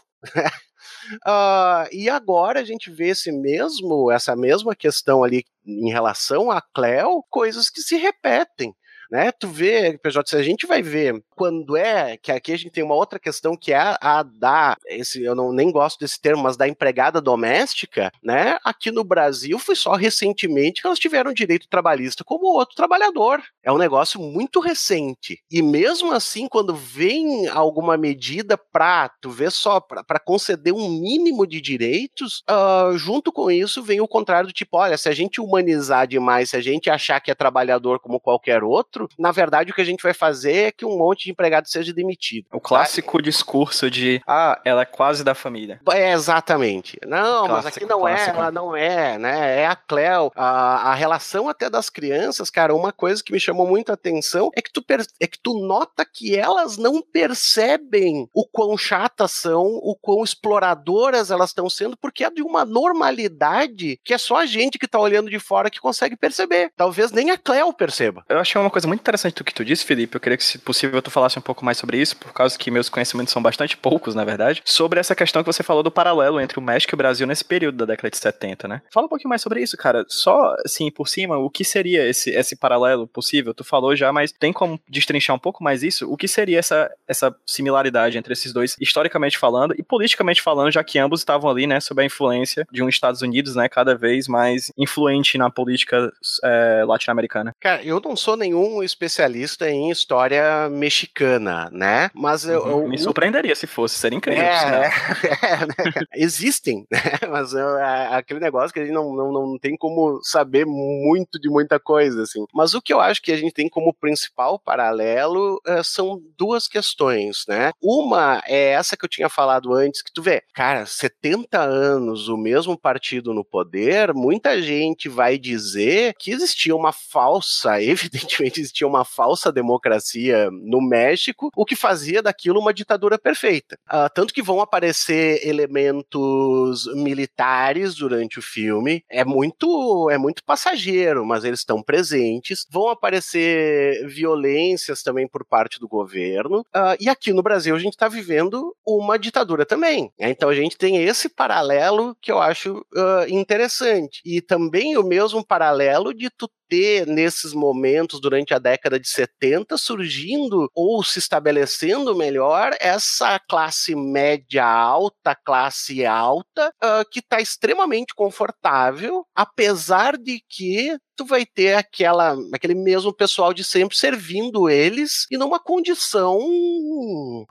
uh, 1.27 1.87
e 1.93 2.09
agora 2.09 2.61
a 2.61 2.65
gente 2.65 2.91
vê 2.91 3.09
esse 3.09 3.31
mesmo, 3.31 4.11
essa 4.11 4.35
mesma 4.35 4.75
questão 4.75 5.23
ali 5.23 5.45
em 5.67 5.91
relação 5.91 6.51
a 6.51 6.63
Cleo, 6.75 7.23
coisas 7.31 7.69
que 7.69 7.81
se 7.81 7.97
repetem 7.97 8.75
né? 9.11 9.33
Tu 9.33 9.49
vê, 9.49 9.99
PJ, 9.99 10.29
se 10.29 10.37
a 10.37 10.43
gente 10.43 10.67
vai 10.67 10.83
ver 10.83 11.23
quando 11.35 11.77
é, 11.77 12.17
que 12.17 12.33
aqui 12.33 12.53
a 12.53 12.57
gente 12.57 12.73
tem 12.73 12.85
uma 12.85 12.95
outra 12.95 13.19
questão 13.19 13.57
que 13.57 13.73
é 13.73 13.97
a, 14.01 14.23
da, 14.23 14.77
esse, 14.87 15.23
eu 15.23 15.35
não 15.35 15.53
nem 15.53 15.71
gosto 15.71 16.01
desse 16.01 16.21
termo, 16.21 16.43
mas 16.43 16.57
da 16.57 16.69
empregada 16.69 17.21
doméstica, 17.21 18.11
né? 18.23 18.59
Aqui 18.65 18.91
no 18.91 19.05
Brasil 19.05 19.59
foi 19.59 19.77
só 19.77 19.95
recentemente 19.95 20.81
que 20.81 20.87
elas 20.87 20.99
tiveram 20.99 21.33
direito 21.33 21.69
trabalhista 21.69 22.25
como 22.25 22.47
outro 22.47 22.75
trabalhador. 22.75 23.43
É 23.63 23.73
um 23.73 23.79
negócio 23.79 24.21
muito 24.21 24.61
recente. 24.61 25.39
E 25.51 25.63
mesmo 25.63 26.13
assim, 26.13 26.49
quando 26.49 26.75
vem 26.75 27.47
alguma 27.49 27.97
medida 27.97 28.59
pra, 28.59 29.09
tu 29.21 29.31
vê 29.31 29.51
só, 29.51 29.81
para 29.81 30.19
conceder 30.19 30.73
um 30.73 30.89
mínimo 30.89 31.47
de 31.47 31.61
direitos, 31.61 32.43
uh, 32.51 32.97
junto 32.97 33.33
com 33.33 33.51
isso 33.51 33.83
vem 33.83 34.01
o 34.01 34.09
contrário 34.09 34.49
do 34.49 34.53
tipo, 34.53 34.77
olha, 34.77 34.97
se 34.99 35.09
a 35.09 35.13
gente 35.13 35.41
humanizar 35.41 36.07
demais, 36.07 36.51
se 36.51 36.57
a 36.57 36.61
gente 36.61 36.91
achar 36.91 37.21
que 37.21 37.31
é 37.31 37.35
trabalhador 37.35 38.01
como 38.01 38.21
qualquer 38.21 38.63
outro, 38.63 38.98
na 39.19 39.31
verdade 39.31 39.71
o 39.71 39.75
que 39.75 39.81
a 39.81 39.85
gente 39.85 40.03
vai 40.03 40.15
fazer 40.15 40.55
é 40.55 40.73
que 40.73 40.85
um 40.85 40.97
monte 40.97 41.25
de 41.25 41.31
empregado 41.31 41.69
seja 41.69 41.93
demitido. 41.93 42.47
O 42.53 42.61
clássico 42.61 43.13
sabe? 43.13 43.25
discurso 43.25 43.91
de, 43.91 44.21
ah, 44.27 44.61
ela 44.65 44.83
é 44.83 44.87
quase 44.87 45.23
da 45.23 45.35
família. 45.35 45.81
É, 45.93 46.13
exatamente. 46.13 46.99
Não, 47.07 47.47
clássico, 47.47 47.53
mas 47.53 47.67
aqui 47.67 47.87
não 47.87 48.01
clássico. 48.01 48.31
é, 48.31 48.41
ela 48.41 48.51
não 48.51 48.77
é, 48.77 49.19
né? 49.19 49.61
É 49.61 49.67
a 49.67 49.77
Cleo. 49.77 50.33
A, 50.35 50.91
a 50.91 50.95
relação 50.95 51.49
até 51.49 51.69
das 51.71 51.91
crianças, 51.91 52.51
cara, 52.51 52.75
uma 52.75 52.93
coisa 52.93 53.23
que 53.23 53.33
me 53.33 53.41
chamou 53.41 53.67
muito 53.67 53.91
a 53.91 53.95
atenção 53.95 54.51
é 54.55 54.63
que 54.63 54.73
tu, 54.73 54.85
é 55.21 55.27
que 55.27 55.39
tu 55.39 55.59
nota 55.61 56.05
que 56.05 56.37
elas 56.37 56.77
não 56.77 57.03
percebem 57.03 58.29
o 58.35 58.47
quão 58.47 58.77
chatas 58.77 59.33
são, 59.33 59.65
o 59.65 59.97
quão 60.01 60.25
exploradoras 60.25 61.31
elas 61.31 61.51
estão 61.51 61.69
sendo, 61.69 61.97
porque 61.97 62.25
é 62.25 62.31
de 62.31 62.43
uma 62.43 62.65
normalidade 62.65 64.01
que 64.05 64.15
é 64.15 64.19
só 64.19 64.37
a 64.37 64.47
gente 64.47 64.79
que 64.79 64.89
tá 64.89 64.99
olhando 64.99 65.31
de 65.31 65.39
fora 65.39 65.71
que 65.71 65.81
consegue 65.81 66.17
perceber. 66.17 66.73
Talvez 66.77 67.13
nem 67.13 67.31
a 67.31 67.39
Cleo 67.39 67.73
perceba. 67.73 68.25
Eu 68.29 68.39
achei 68.39 68.61
uma 68.61 68.71
coisa 68.71 68.88
muito 68.89 69.01
interessante 69.01 69.37
do 69.37 69.45
que 69.45 69.55
tu 69.55 69.65
disse, 69.65 69.85
Felipe. 69.85 70.17
Eu 70.17 70.21
queria 70.21 70.37
que, 70.37 70.45
se 70.45 70.59
possível, 70.59 71.01
tu 71.01 71.11
falasse 71.11 71.39
um 71.39 71.43
pouco 71.43 71.65
mais 71.65 71.79
sobre 71.79 71.99
isso, 71.99 72.17
por 72.17 72.33
causa 72.33 72.59
que 72.59 72.71
meus 72.71 72.89
conhecimentos 72.89 73.33
são 73.33 73.43
bastante 73.43 73.77
poucos, 73.77 74.15
na 74.15 74.25
verdade, 74.25 74.63
sobre 74.65 74.99
essa 74.99 75.15
questão 75.15 75.43
que 75.43 75.53
você 75.53 75.63
falou 75.63 75.83
do 75.83 75.91
paralelo 75.91 76.41
entre 76.41 76.59
o 76.59 76.63
México 76.63 76.95
e 76.95 76.97
o 76.97 76.99
Brasil 76.99 77.27
nesse 77.27 77.45
período 77.45 77.79
da 77.79 77.85
década 77.85 78.11
de 78.11 78.17
70, 78.17 78.67
né? 78.67 78.83
Fala 78.93 79.07
um 79.07 79.09
pouquinho 79.09 79.29
mais 79.29 79.43
sobre 79.43 79.63
isso, 79.63 79.77
cara. 79.77 80.05
Só, 80.09 80.55
assim, 80.65 80.91
por 80.91 81.09
cima, 81.09 81.37
o 81.37 81.51
que 81.51 81.65
seria 81.65 82.07
esse, 82.07 82.31
esse 82.31 82.57
paralelo 82.57 83.07
possível? 83.07 83.55
Tu 83.55 83.65
falou 83.65 83.95
já, 83.95 84.13
mas 84.13 84.33
tem 84.33 84.53
como 84.53 84.81
destrinchar 84.89 85.37
um 85.37 85.39
pouco 85.39 85.63
mais 85.63 85.83
isso? 85.83 86.11
O 86.11 86.17
que 86.17 86.27
seria 86.27 86.59
essa, 86.59 86.91
essa 87.07 87.35
similaridade 87.47 88.19
entre 88.19 88.33
esses 88.33 88.53
dois, 88.53 88.77
historicamente 88.81 89.39
falando 89.39 89.75
e 89.79 89.83
politicamente 89.83 90.43
falando, 90.43 90.73
já 90.73 90.83
que 90.83 90.99
ambos 90.99 91.21
estavam 91.21 91.51
ali, 91.51 91.67
né, 91.67 91.81
sob 91.81 92.03
a 92.03 92.05
influência 92.05 92.67
de 92.73 92.83
um 92.83 92.89
Estados 92.89 93.23
Unidos, 93.23 93.55
né, 93.55 93.69
cada 93.69 93.95
vez 93.95 94.27
mais 94.29 94.73
influente 94.77 95.37
na 95.37 95.51
política 95.51 96.13
é, 96.45 96.85
latino-americana? 96.87 97.55
Cara, 97.61 97.83
eu 97.83 98.01
não 98.01 98.17
sou 98.17 98.37
nenhum 98.37 98.78
especialista 98.83 99.69
em 99.71 99.91
história 99.91 100.69
mexicana, 100.71 101.69
né? 101.73 102.11
Mas 102.15 102.45
eu, 102.45 102.63
uhum, 102.63 102.83
eu 102.83 102.89
me 102.89 102.99
surpreenderia 102.99 103.55
se 103.55 103.67
fosse, 103.67 103.99
seria 103.99 104.17
incrível. 104.17 104.43
É, 104.43 104.91
é, 105.43 105.67
né? 105.67 106.07
Existem, 106.15 106.87
né? 106.91 106.99
Mas 107.31 107.55
é, 107.55 108.09
aquele 108.13 108.41
negócio 108.41 108.73
que 108.73 108.81
a 108.81 108.85
gente 108.85 108.95
não, 108.95 109.15
não, 109.15 109.33
não 109.33 109.59
tem 109.59 109.77
como 109.77 110.21
saber 110.23 110.65
muito 110.67 111.39
de 111.39 111.49
muita 111.49 111.79
coisa, 111.79 112.23
assim. 112.23 112.45
Mas 112.55 112.75
o 112.75 112.83
que 112.83 112.93
eu 112.93 113.01
acho 113.01 113.23
que 113.23 113.33
a 113.33 113.37
gente 113.37 113.53
tem 113.53 113.69
como 113.69 113.95
principal 113.95 114.59
paralelo 114.59 115.61
é, 115.67 115.83
são 115.83 116.21
duas 116.37 116.67
questões, 116.69 117.45
né? 117.49 117.73
Uma 117.83 118.43
é 118.47 118.71
essa 118.71 118.97
que 118.97 119.05
eu 119.05 119.09
tinha 119.09 119.29
falado 119.29 119.73
antes, 119.73 120.03
que 120.03 120.13
tu 120.13 120.23
vê, 120.23 120.43
cara, 120.55 120.87
70 120.87 121.61
anos, 121.61 122.29
o 122.29 122.37
mesmo 122.37 122.77
partido 122.77 123.33
no 123.35 123.45
poder, 123.45 124.13
muita 124.15 124.61
gente 124.61 125.09
vai 125.09 125.39
dizer 125.39 126.15
que 126.19 126.31
existia 126.31 126.75
uma 126.75 126.93
falsa, 126.93 127.81
evidentemente 127.83 128.61
existia 128.69 128.87
uma 128.87 129.05
falsa 129.05 129.51
democracia 129.51 130.51
no 130.51 130.81
México, 130.81 131.51
o 131.57 131.65
que 131.65 131.75
fazia 131.75 132.23
daquilo 132.23 132.61
uma 132.61 132.73
ditadura 132.73 133.19
perfeita. 133.19 133.79
Uh, 133.89 134.09
tanto 134.15 134.33
que 134.33 134.43
vão 134.43 134.61
aparecer 134.61 135.47
elementos 135.47 136.87
militares 136.95 137.95
durante 137.95 138.39
o 138.39 138.43
filme. 138.43 139.03
É 139.11 139.25
muito, 139.25 140.09
é 140.11 140.19
muito 140.19 140.45
passageiro, 140.45 141.25
mas 141.25 141.45
eles 141.45 141.61
estão 141.61 141.83
presentes. 141.83 142.67
Vão 142.71 142.89
aparecer 142.89 144.07
violências 144.07 145.03
também 145.03 145.27
por 145.27 145.45
parte 145.45 145.81
do 145.81 145.89
governo. 145.89 146.61
Uh, 146.61 146.97
e 147.01 147.09
aqui 147.09 147.33
no 147.33 147.43
Brasil 147.43 147.75
a 147.75 147.79
gente 147.79 147.95
está 147.95 148.09
vivendo 148.09 148.75
uma 148.87 149.19
ditadura 149.19 149.65
também. 149.65 150.13
Né? 150.19 150.31
Então 150.31 150.49
a 150.49 150.55
gente 150.55 150.77
tem 150.77 151.03
esse 151.05 151.29
paralelo 151.29 152.17
que 152.21 152.31
eu 152.31 152.41
acho 152.41 152.79
uh, 152.79 153.29
interessante. 153.29 154.21
E 154.25 154.41
também 154.41 154.97
o 154.97 155.03
mesmo 155.03 155.45
paralelo 155.45 156.13
de 156.13 156.31
tu 156.31 156.49
ter 156.69 157.07
nesses 157.07 157.53
momentos 157.53 158.21
durante 158.21 158.55
a 158.55 158.59
década 158.59 158.99
de 158.99 159.09
70 159.09 159.77
surgindo 159.77 160.71
ou 160.75 161.03
se 161.03 161.19
estabelecendo 161.19 162.15
melhor 162.15 162.77
essa 162.81 163.39
classe 163.39 163.95
média 163.95 164.65
alta, 164.65 165.35
classe 165.35 166.05
alta, 166.05 166.73
uh, 166.83 167.09
que 167.11 167.21
está 167.21 167.41
extremamente 167.41 168.15
confortável, 168.15 169.25
apesar 169.35 170.17
de 170.17 170.41
que 170.49 170.97
tu 171.17 171.25
vai 171.25 171.45
ter 171.45 171.75
aquela, 171.75 172.37
aquele 172.55 172.75
mesmo 172.75 173.13
pessoal 173.13 173.53
de 173.53 173.65
sempre 173.65 173.97
servindo 173.97 174.71
eles 174.71 175.27
e 175.31 175.37
numa 175.37 175.59
condição 175.59 176.39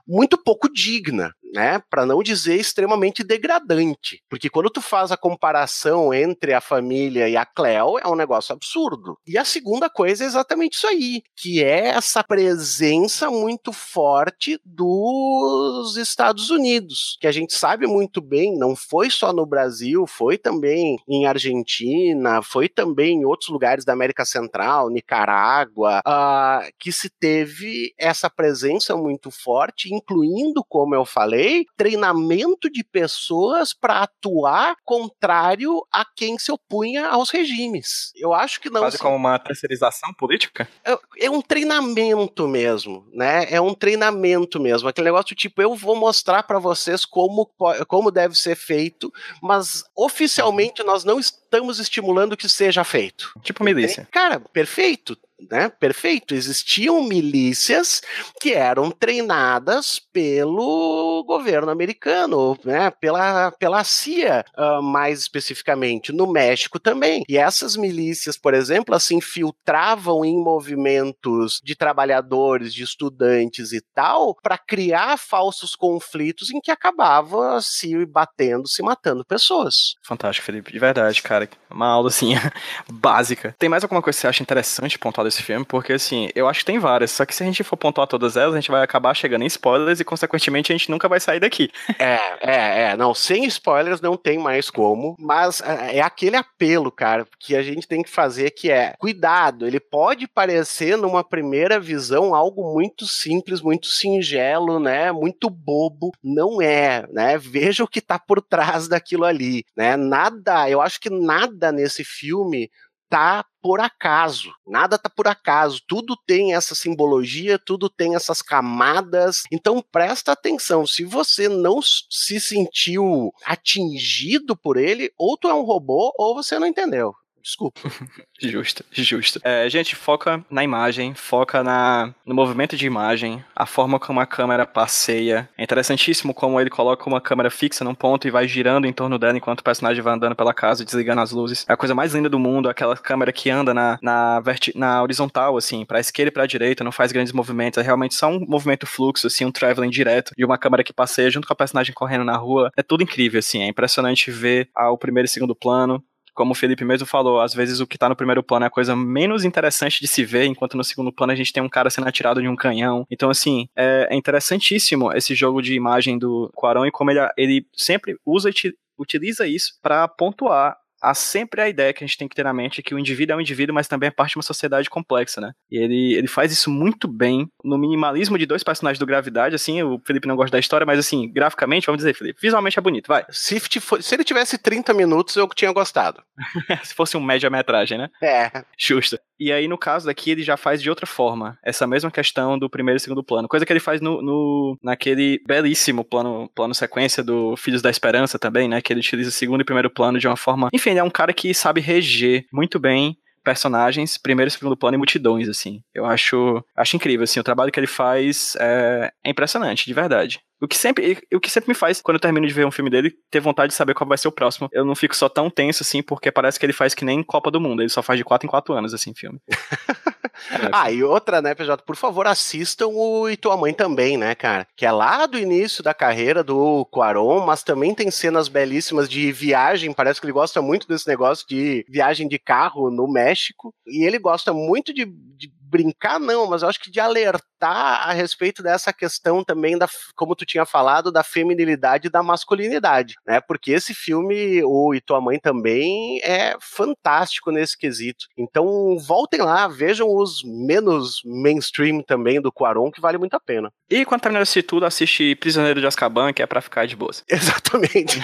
muito 0.06 0.42
pouco 0.42 0.72
digna 0.72 1.34
né, 1.54 1.80
para 1.90 2.06
não 2.06 2.22
dizer 2.22 2.56
extremamente 2.56 3.22
degradante, 3.22 4.22
porque 4.28 4.48
quando 4.48 4.70
tu 4.70 4.80
faz 4.80 5.10
a 5.10 5.16
comparação 5.16 6.12
entre 6.12 6.52
a 6.54 6.60
família 6.60 7.28
e 7.28 7.36
a 7.36 7.44
Cleo, 7.44 7.98
é 7.98 8.06
um 8.06 8.14
negócio 8.14 8.54
absurdo. 8.54 9.16
E 9.26 9.38
a 9.38 9.44
segunda 9.44 9.88
coisa 9.88 10.24
é 10.24 10.26
exatamente 10.26 10.74
isso 10.74 10.86
aí, 10.86 11.22
que 11.36 11.62
é 11.62 11.88
essa 11.88 12.22
presença 12.22 13.30
muito 13.30 13.72
forte 13.72 14.60
dos 14.64 15.96
Estados 15.96 16.50
Unidos, 16.50 17.16
que 17.20 17.26
a 17.26 17.32
gente 17.32 17.54
sabe 17.54 17.86
muito 17.86 18.20
bem, 18.20 18.56
não 18.56 18.76
foi 18.76 19.10
só 19.10 19.32
no 19.32 19.46
Brasil, 19.46 20.06
foi 20.06 20.36
também 20.38 20.96
em 21.08 21.26
Argentina, 21.26 22.42
foi 22.42 22.68
também 22.68 23.20
em 23.20 23.24
outros 23.24 23.48
lugares 23.48 23.84
da 23.84 23.92
América 23.92 24.24
Central, 24.24 24.90
Nicarágua, 24.90 26.00
uh, 26.06 26.70
que 26.78 26.92
se 26.92 27.08
teve 27.08 27.92
essa 27.98 28.28
presença 28.28 28.96
muito 28.96 29.30
forte, 29.30 29.94
incluindo, 29.94 30.64
como 30.68 30.94
eu 30.94 31.04
falei, 31.04 31.37
falei, 31.38 31.66
treinamento 31.76 32.68
de 32.70 32.82
pessoas 32.82 33.72
para 33.72 34.02
atuar 34.02 34.76
contrário 34.84 35.86
a 35.92 36.04
quem 36.04 36.38
se 36.38 36.50
opunha 36.50 37.08
aos 37.08 37.30
regimes. 37.30 38.12
Eu 38.16 38.34
acho 38.34 38.60
que 38.60 38.68
não. 38.68 38.80
Quase 38.80 38.98
como 38.98 39.16
uma 39.16 39.38
terceirização 39.38 40.12
política? 40.12 40.68
É, 40.84 40.98
é, 41.20 41.30
um 41.30 41.40
treinamento 41.40 42.48
mesmo, 42.48 43.06
né? 43.12 43.46
É 43.50 43.60
um 43.60 43.74
treinamento 43.74 44.60
mesmo. 44.60 44.88
Aquele 44.88 45.06
negócio 45.06 45.34
tipo, 45.36 45.62
eu 45.62 45.74
vou 45.74 45.94
mostrar 45.94 46.42
para 46.42 46.58
vocês 46.58 47.04
como, 47.04 47.48
como 47.86 48.10
deve 48.10 48.34
ser 48.34 48.56
feito, 48.56 49.12
mas 49.40 49.84
oficialmente 49.96 50.82
nós 50.82 51.04
não 51.04 51.20
estamos 51.20 51.78
estimulando 51.78 52.36
que 52.36 52.48
seja 52.48 52.82
feito. 52.82 53.32
Tipo 53.42 53.64
milícia. 53.64 54.08
Cara, 54.10 54.40
perfeito 54.40 55.16
né? 55.50 55.68
Perfeito. 55.68 56.34
Existiam 56.34 57.02
milícias 57.02 58.02
que 58.40 58.52
eram 58.52 58.90
treinadas 58.90 60.00
pelo 60.12 61.24
governo 61.26 61.70
americano, 61.70 62.58
né? 62.64 62.90
Pela, 62.90 63.50
pela 63.52 63.84
CIA, 63.84 64.44
uh, 64.56 64.82
mais 64.82 65.20
especificamente, 65.20 66.12
no 66.12 66.26
México 66.26 66.78
também. 66.78 67.24
E 67.28 67.36
essas 67.36 67.76
milícias, 67.76 68.36
por 68.36 68.54
exemplo, 68.54 68.94
assim, 68.94 69.18
infiltravam 69.18 70.24
em 70.24 70.36
movimentos 70.36 71.60
de 71.62 71.76
trabalhadores, 71.76 72.72
de 72.72 72.82
estudantes 72.82 73.72
e 73.72 73.80
tal, 73.94 74.34
para 74.42 74.56
criar 74.58 75.18
falsos 75.18 75.74
conflitos 75.74 76.50
em 76.50 76.60
que 76.60 76.70
acabava 76.70 77.60
se 77.60 78.04
batendo, 78.06 78.68
se 78.68 78.82
matando 78.82 79.24
pessoas. 79.24 79.94
Fantástico, 80.02 80.46
Felipe. 80.46 80.72
De 80.72 80.78
verdade, 80.78 81.22
cara. 81.22 81.48
Uma 81.70 81.88
aula, 81.88 82.08
assim, 82.08 82.34
básica. 82.90 83.54
Tem 83.58 83.68
mais 83.68 83.82
alguma 83.82 84.02
coisa 84.02 84.16
que 84.16 84.20
você 84.20 84.26
acha 84.28 84.42
interessante 84.42 84.98
pontuar 84.98 85.24
desse 85.24 85.42
filme, 85.42 85.64
porque 85.64 85.92
assim, 85.92 86.28
eu 86.34 86.48
acho 86.48 86.60
que 86.60 86.66
tem 86.66 86.78
várias, 86.78 87.10
só 87.10 87.24
que 87.24 87.34
se 87.34 87.42
a 87.42 87.46
gente 87.46 87.62
for 87.62 87.76
pontuar 87.76 88.06
todas 88.06 88.36
elas, 88.36 88.54
a 88.54 88.60
gente 88.60 88.70
vai 88.70 88.82
acabar 88.82 89.14
chegando 89.14 89.42
em 89.42 89.46
spoilers 89.46 90.00
e, 90.00 90.04
consequentemente, 90.04 90.72
a 90.72 90.76
gente 90.76 90.90
nunca 90.90 91.08
vai 91.08 91.20
sair 91.20 91.40
daqui. 91.40 91.70
É, 91.98 92.20
é, 92.40 92.82
é. 92.82 92.96
Não, 92.96 93.12
sem 93.12 93.44
spoilers 93.46 94.00
não 94.00 94.16
tem 94.16 94.38
mais 94.38 94.70
como, 94.70 95.16
mas 95.18 95.60
é, 95.60 95.96
é 95.96 96.00
aquele 96.00 96.36
apelo, 96.36 96.92
cara, 96.92 97.26
que 97.38 97.56
a 97.56 97.62
gente 97.62 97.88
tem 97.88 98.02
que 98.02 98.10
fazer 98.10 98.50
que 98.50 98.70
é, 98.70 98.94
cuidado, 98.98 99.66
ele 99.66 99.80
pode 99.80 100.28
parecer 100.28 100.96
numa 100.96 101.24
primeira 101.24 101.80
visão 101.80 102.34
algo 102.34 102.72
muito 102.72 103.04
simples, 103.04 103.60
muito 103.60 103.88
singelo, 103.88 104.78
né, 104.78 105.10
muito 105.10 105.50
bobo, 105.50 106.12
não 106.22 106.62
é, 106.62 107.04
né, 107.12 107.36
veja 107.36 107.82
o 107.82 107.88
que 107.88 108.00
tá 108.00 108.18
por 108.18 108.40
trás 108.40 108.86
daquilo 108.86 109.24
ali, 109.24 109.64
né, 109.76 109.96
nada, 109.96 110.70
eu 110.70 110.80
acho 110.80 111.00
que 111.00 111.10
nada 111.10 111.57
nesse 111.72 112.04
filme 112.04 112.70
tá 113.08 113.44
por 113.62 113.80
acaso. 113.80 114.52
Nada 114.66 114.98
tá 114.98 115.08
por 115.08 115.26
acaso. 115.26 115.80
Tudo 115.88 116.16
tem 116.26 116.54
essa 116.54 116.74
simbologia, 116.74 117.58
tudo 117.58 117.88
tem 117.88 118.14
essas 118.14 118.42
camadas. 118.42 119.42
Então 119.50 119.82
presta 119.90 120.32
atenção. 120.32 120.86
Se 120.86 121.04
você 121.04 121.48
não 121.48 121.80
se 121.82 122.40
sentiu 122.40 123.32
atingido 123.44 124.56
por 124.56 124.76
ele, 124.76 125.10
ou 125.18 125.36
tu 125.36 125.48
é 125.48 125.54
um 125.54 125.62
robô 125.64 126.12
ou 126.18 126.34
você 126.34 126.58
não 126.58 126.66
entendeu. 126.66 127.14
Desculpa. 127.48 127.80
justo, 128.38 128.84
justo. 128.92 129.40
É, 129.42 129.70
gente, 129.70 129.96
foca 129.96 130.44
na 130.50 130.62
imagem, 130.62 131.14
foca 131.14 131.64
na, 131.64 132.14
no 132.26 132.34
movimento 132.34 132.76
de 132.76 132.86
imagem, 132.86 133.42
a 133.56 133.64
forma 133.64 133.98
como 133.98 134.20
a 134.20 134.26
câmera 134.26 134.66
passeia. 134.66 135.48
É 135.56 135.64
interessantíssimo 135.64 136.34
como 136.34 136.60
ele 136.60 136.68
coloca 136.68 137.08
uma 137.08 137.22
câmera 137.22 137.50
fixa 137.50 137.82
num 137.82 137.94
ponto 137.94 138.28
e 138.28 138.30
vai 138.30 138.46
girando 138.46 138.86
em 138.86 138.92
torno 138.92 139.18
dela 139.18 139.38
enquanto 139.38 139.60
o 139.60 139.64
personagem 139.64 140.02
vai 140.02 140.12
andando 140.12 140.36
pela 140.36 140.52
casa, 140.52 140.84
desligando 140.84 141.22
as 141.22 141.30
luzes. 141.30 141.64
É 141.66 141.72
a 141.72 141.76
coisa 141.76 141.94
mais 141.94 142.14
linda 142.14 142.28
do 142.28 142.38
mundo, 142.38 142.68
aquela 142.68 142.94
câmera 142.94 143.32
que 143.32 143.48
anda 143.48 143.72
na, 143.72 143.98
na, 144.02 144.40
verti 144.40 144.76
na 144.76 145.02
horizontal, 145.02 145.56
assim, 145.56 145.86
pra 145.86 146.00
esquerda 146.00 146.28
e 146.28 146.32
pra 146.32 146.44
direita, 146.44 146.84
não 146.84 146.92
faz 146.92 147.12
grandes 147.12 147.32
movimentos, 147.32 147.78
é 147.78 147.82
realmente 147.82 148.14
só 148.14 148.28
um 148.28 148.44
movimento 148.46 148.86
fluxo, 148.86 149.26
assim, 149.26 149.46
um 149.46 149.50
traveling 149.50 149.88
direto 149.88 150.32
de 150.36 150.44
uma 150.44 150.58
câmera 150.58 150.84
que 150.84 150.92
passeia 150.92 151.30
junto 151.30 151.46
com 151.46 151.54
a 151.54 151.56
personagem 151.56 151.94
correndo 151.94 152.24
na 152.24 152.36
rua. 152.36 152.70
É 152.76 152.82
tudo 152.82 153.02
incrível, 153.02 153.38
assim, 153.38 153.62
é 153.62 153.68
impressionante 153.68 154.30
ver 154.30 154.68
ah, 154.76 154.90
o 154.90 154.98
primeiro 154.98 155.24
e 155.24 155.30
segundo 155.30 155.54
plano, 155.54 156.04
como 156.38 156.52
o 156.52 156.54
Felipe 156.54 156.84
mesmo 156.84 157.04
falou, 157.04 157.40
às 157.40 157.52
vezes 157.52 157.80
o 157.80 157.86
que 157.86 157.98
tá 157.98 158.08
no 158.08 158.14
primeiro 158.14 158.44
plano 158.44 158.64
é 158.64 158.68
a 158.68 158.70
coisa 158.70 158.94
menos 158.94 159.44
interessante 159.44 160.00
de 160.00 160.06
se 160.06 160.24
ver, 160.24 160.44
enquanto 160.44 160.76
no 160.76 160.84
segundo 160.84 161.12
plano 161.12 161.32
a 161.32 161.34
gente 161.34 161.52
tem 161.52 161.60
um 161.60 161.68
cara 161.68 161.90
sendo 161.90 162.06
atirado 162.06 162.40
de 162.40 162.46
um 162.46 162.54
canhão. 162.54 163.04
Então, 163.10 163.28
assim, 163.28 163.68
é, 163.74 164.06
é 164.08 164.14
interessantíssimo 164.14 165.12
esse 165.12 165.34
jogo 165.34 165.60
de 165.60 165.74
imagem 165.74 166.16
do 166.16 166.48
Quarão 166.54 166.86
e 166.86 166.92
como 166.92 167.10
ele, 167.10 167.18
ele 167.36 167.66
sempre 167.74 168.16
usa 168.24 168.50
e 168.50 168.72
utiliza 168.96 169.48
isso 169.48 169.72
para 169.82 170.06
pontuar 170.06 170.76
há 171.00 171.14
sempre 171.14 171.60
a 171.60 171.68
ideia 171.68 171.92
que 171.92 172.02
a 172.02 172.06
gente 172.06 172.18
tem 172.18 172.28
que 172.28 172.34
ter 172.34 172.44
na 172.44 172.52
mente 172.52 172.82
que 172.82 172.94
o 172.94 172.98
indivíduo 172.98 173.34
é 173.34 173.36
um 173.36 173.40
indivíduo, 173.40 173.74
mas 173.74 173.88
também 173.88 174.08
é 174.08 174.10
parte 174.10 174.32
de 174.32 174.38
uma 174.38 174.42
sociedade 174.42 174.90
complexa, 174.90 175.40
né? 175.40 175.52
E 175.70 175.78
ele, 175.78 176.14
ele 176.14 176.28
faz 176.28 176.52
isso 176.52 176.70
muito 176.70 177.08
bem 177.08 177.48
no 177.64 177.78
minimalismo 177.78 178.38
de 178.38 178.46
dois 178.46 178.62
personagens 178.62 178.98
do 178.98 179.06
Gravidade, 179.06 179.54
assim, 179.54 179.82
o 179.82 180.00
Felipe 180.04 180.28
não 180.28 180.36
gosta 180.36 180.52
da 180.52 180.60
história, 180.60 180.86
mas 180.86 180.98
assim, 180.98 181.30
graficamente, 181.30 181.86
vamos 181.86 181.98
dizer, 181.98 182.14
Felipe, 182.14 182.40
visualmente 182.40 182.78
é 182.78 182.82
bonito, 182.82 183.08
vai. 183.08 183.24
Se, 183.30 183.58
se 183.60 184.14
ele 184.14 184.24
tivesse 184.24 184.58
30 184.58 184.92
minutos, 184.94 185.36
eu 185.36 185.48
tinha 185.48 185.72
gostado. 185.72 186.22
Se 186.84 186.94
fosse 186.94 187.16
um 187.16 187.20
média-metragem, 187.20 187.98
né? 187.98 188.08
É. 188.22 188.64
Justo. 188.76 189.18
E 189.38 189.52
aí, 189.52 189.68
no 189.68 189.78
caso 189.78 190.06
daqui, 190.06 190.30
ele 190.30 190.42
já 190.42 190.56
faz 190.56 190.82
de 190.82 190.90
outra 190.90 191.06
forma, 191.06 191.58
essa 191.62 191.86
mesma 191.86 192.10
questão 192.10 192.58
do 192.58 192.68
primeiro 192.68 192.96
e 192.96 193.00
segundo 193.00 193.22
plano. 193.22 193.48
Coisa 193.48 193.64
que 193.64 193.72
ele 193.72 193.80
faz 193.80 194.00
no, 194.00 194.20
no 194.20 194.78
naquele 194.82 195.40
belíssimo 195.46 196.04
plano, 196.04 196.50
plano 196.54 196.74
sequência 196.74 197.22
do 197.22 197.56
Filhos 197.56 197.82
da 197.82 197.90
Esperança 197.90 198.38
também, 198.38 198.68
né? 198.68 198.80
Que 198.80 198.92
ele 198.92 199.00
utiliza 199.00 199.30
o 199.30 199.32
segundo 199.32 199.60
e 199.60 199.64
primeiro 199.64 199.90
plano 199.90 200.18
de 200.18 200.26
uma 200.26 200.36
forma. 200.36 200.68
Enfim, 200.72 200.90
ele 200.90 200.98
é 200.98 201.04
um 201.04 201.10
cara 201.10 201.32
que 201.32 201.54
sabe 201.54 201.80
reger 201.80 202.46
muito 202.52 202.78
bem 202.78 203.16
personagens, 203.48 204.18
primeiro 204.18 204.48
e 204.48 204.52
segundo 204.52 204.76
plano 204.76 204.96
e 204.96 204.98
multidões, 204.98 205.48
assim. 205.48 205.80
Eu 205.94 206.04
acho, 206.04 206.62
acho 206.76 206.96
incrível, 206.96 207.24
assim, 207.24 207.40
o 207.40 207.42
trabalho 207.42 207.72
que 207.72 207.80
ele 207.80 207.86
faz 207.86 208.54
é, 208.60 209.10
é 209.24 209.30
impressionante, 209.30 209.86
de 209.86 209.94
verdade. 209.94 210.38
O 210.60 210.68
que, 210.68 210.76
sempre, 210.76 211.18
o 211.32 211.40
que 211.40 211.50
sempre 211.50 211.68
me 211.68 211.74
faz, 211.74 212.02
quando 212.02 212.16
eu 212.16 212.20
termino 212.20 212.46
de 212.46 212.52
ver 212.52 212.66
um 212.66 212.70
filme 212.70 212.90
dele, 212.90 213.14
ter 213.30 213.40
vontade 213.40 213.70
de 213.70 213.74
saber 213.74 213.94
qual 213.94 214.06
vai 214.06 214.18
ser 214.18 214.28
o 214.28 214.32
próximo. 214.32 214.68
Eu 214.70 214.84
não 214.84 214.94
fico 214.94 215.16
só 215.16 215.30
tão 215.30 215.48
tenso, 215.48 215.82
assim, 215.82 216.02
porque 216.02 216.30
parece 216.30 216.60
que 216.60 216.66
ele 216.66 216.74
faz 216.74 216.94
que 216.94 217.06
nem 217.06 217.22
Copa 217.22 217.50
do 217.50 217.58
Mundo. 217.58 217.80
Ele 217.80 217.88
só 217.88 218.02
faz 218.02 218.18
de 218.18 218.24
4 218.24 218.46
em 218.46 218.50
4 218.50 218.74
anos, 218.74 218.92
assim, 218.92 219.14
filme. 219.14 219.40
É, 220.50 220.68
ah, 220.72 220.90
e 220.90 221.02
outra, 221.02 221.42
né, 221.42 221.54
PJ, 221.54 221.82
por 221.82 221.96
favor, 221.96 222.26
assistam 222.26 222.88
o 222.88 223.28
E 223.28 223.36
Tua 223.36 223.56
Mãe 223.56 223.72
também, 223.72 224.16
né, 224.16 224.34
cara? 224.34 224.66
Que 224.76 224.86
é 224.86 224.92
lá 224.92 225.26
do 225.26 225.38
início 225.38 225.82
da 225.82 225.92
carreira 225.92 226.42
do 226.42 226.84
Quaron, 226.86 227.44
mas 227.44 227.62
também 227.62 227.94
tem 227.94 228.10
cenas 228.10 228.48
belíssimas 228.48 229.08
de 229.08 229.30
viagem. 229.32 229.92
Parece 229.92 230.20
que 230.20 230.26
ele 230.26 230.32
gosta 230.32 230.62
muito 230.62 230.86
desse 230.86 231.08
negócio 231.08 231.46
de 231.48 231.84
viagem 231.88 232.28
de 232.28 232.38
carro 232.38 232.90
no 232.90 233.06
México. 233.06 233.74
E 233.86 234.04
ele 234.04 234.18
gosta 234.18 234.52
muito 234.52 234.92
de, 234.92 235.04
de 235.04 235.52
brincar, 235.68 236.18
não, 236.18 236.46
mas 236.46 236.62
eu 236.62 236.68
acho 236.68 236.80
que 236.80 236.90
de 236.90 236.98
alertar 236.98 237.42
a 237.66 238.12
respeito 238.12 238.62
dessa 238.62 238.92
questão 238.92 239.42
também 239.42 239.76
da, 239.76 239.88
como 240.14 240.36
tu 240.36 240.46
tinha 240.46 240.64
falado, 240.64 241.10
da 241.10 241.24
feminilidade 241.24 242.06
e 242.06 242.10
da 242.10 242.22
masculinidade, 242.22 243.14
né? 243.26 243.40
Porque 243.40 243.72
esse 243.72 243.94
filme, 243.94 244.62
o 244.64 244.94
E 244.94 245.00
Tua 245.00 245.20
Mãe 245.20 245.38
também, 245.38 246.20
é 246.22 246.56
fantástico 246.60 247.50
nesse 247.50 247.76
quesito. 247.76 248.26
Então, 248.36 248.96
voltem 248.98 249.40
lá, 249.40 249.66
vejam 249.68 250.08
os 250.14 250.42
menos 250.44 251.20
mainstream 251.24 252.02
também 252.02 252.40
do 252.40 252.52
Quaron, 252.52 252.90
que 252.90 253.00
vale 253.00 253.18
muito 253.18 253.34
a 253.34 253.40
pena. 253.40 253.70
E 253.90 254.04
quando 254.04 254.20
terminar 254.20 254.42
esse 254.42 254.62
tudo, 254.62 254.84
assiste 254.84 255.34
Prisioneiro 255.36 255.80
de 255.80 255.86
Azkaban, 255.86 256.32
que 256.32 256.42
é 256.42 256.46
pra 256.46 256.60
ficar 256.60 256.86
de 256.86 256.94
boas. 256.94 257.24
Exatamente. 257.28 258.20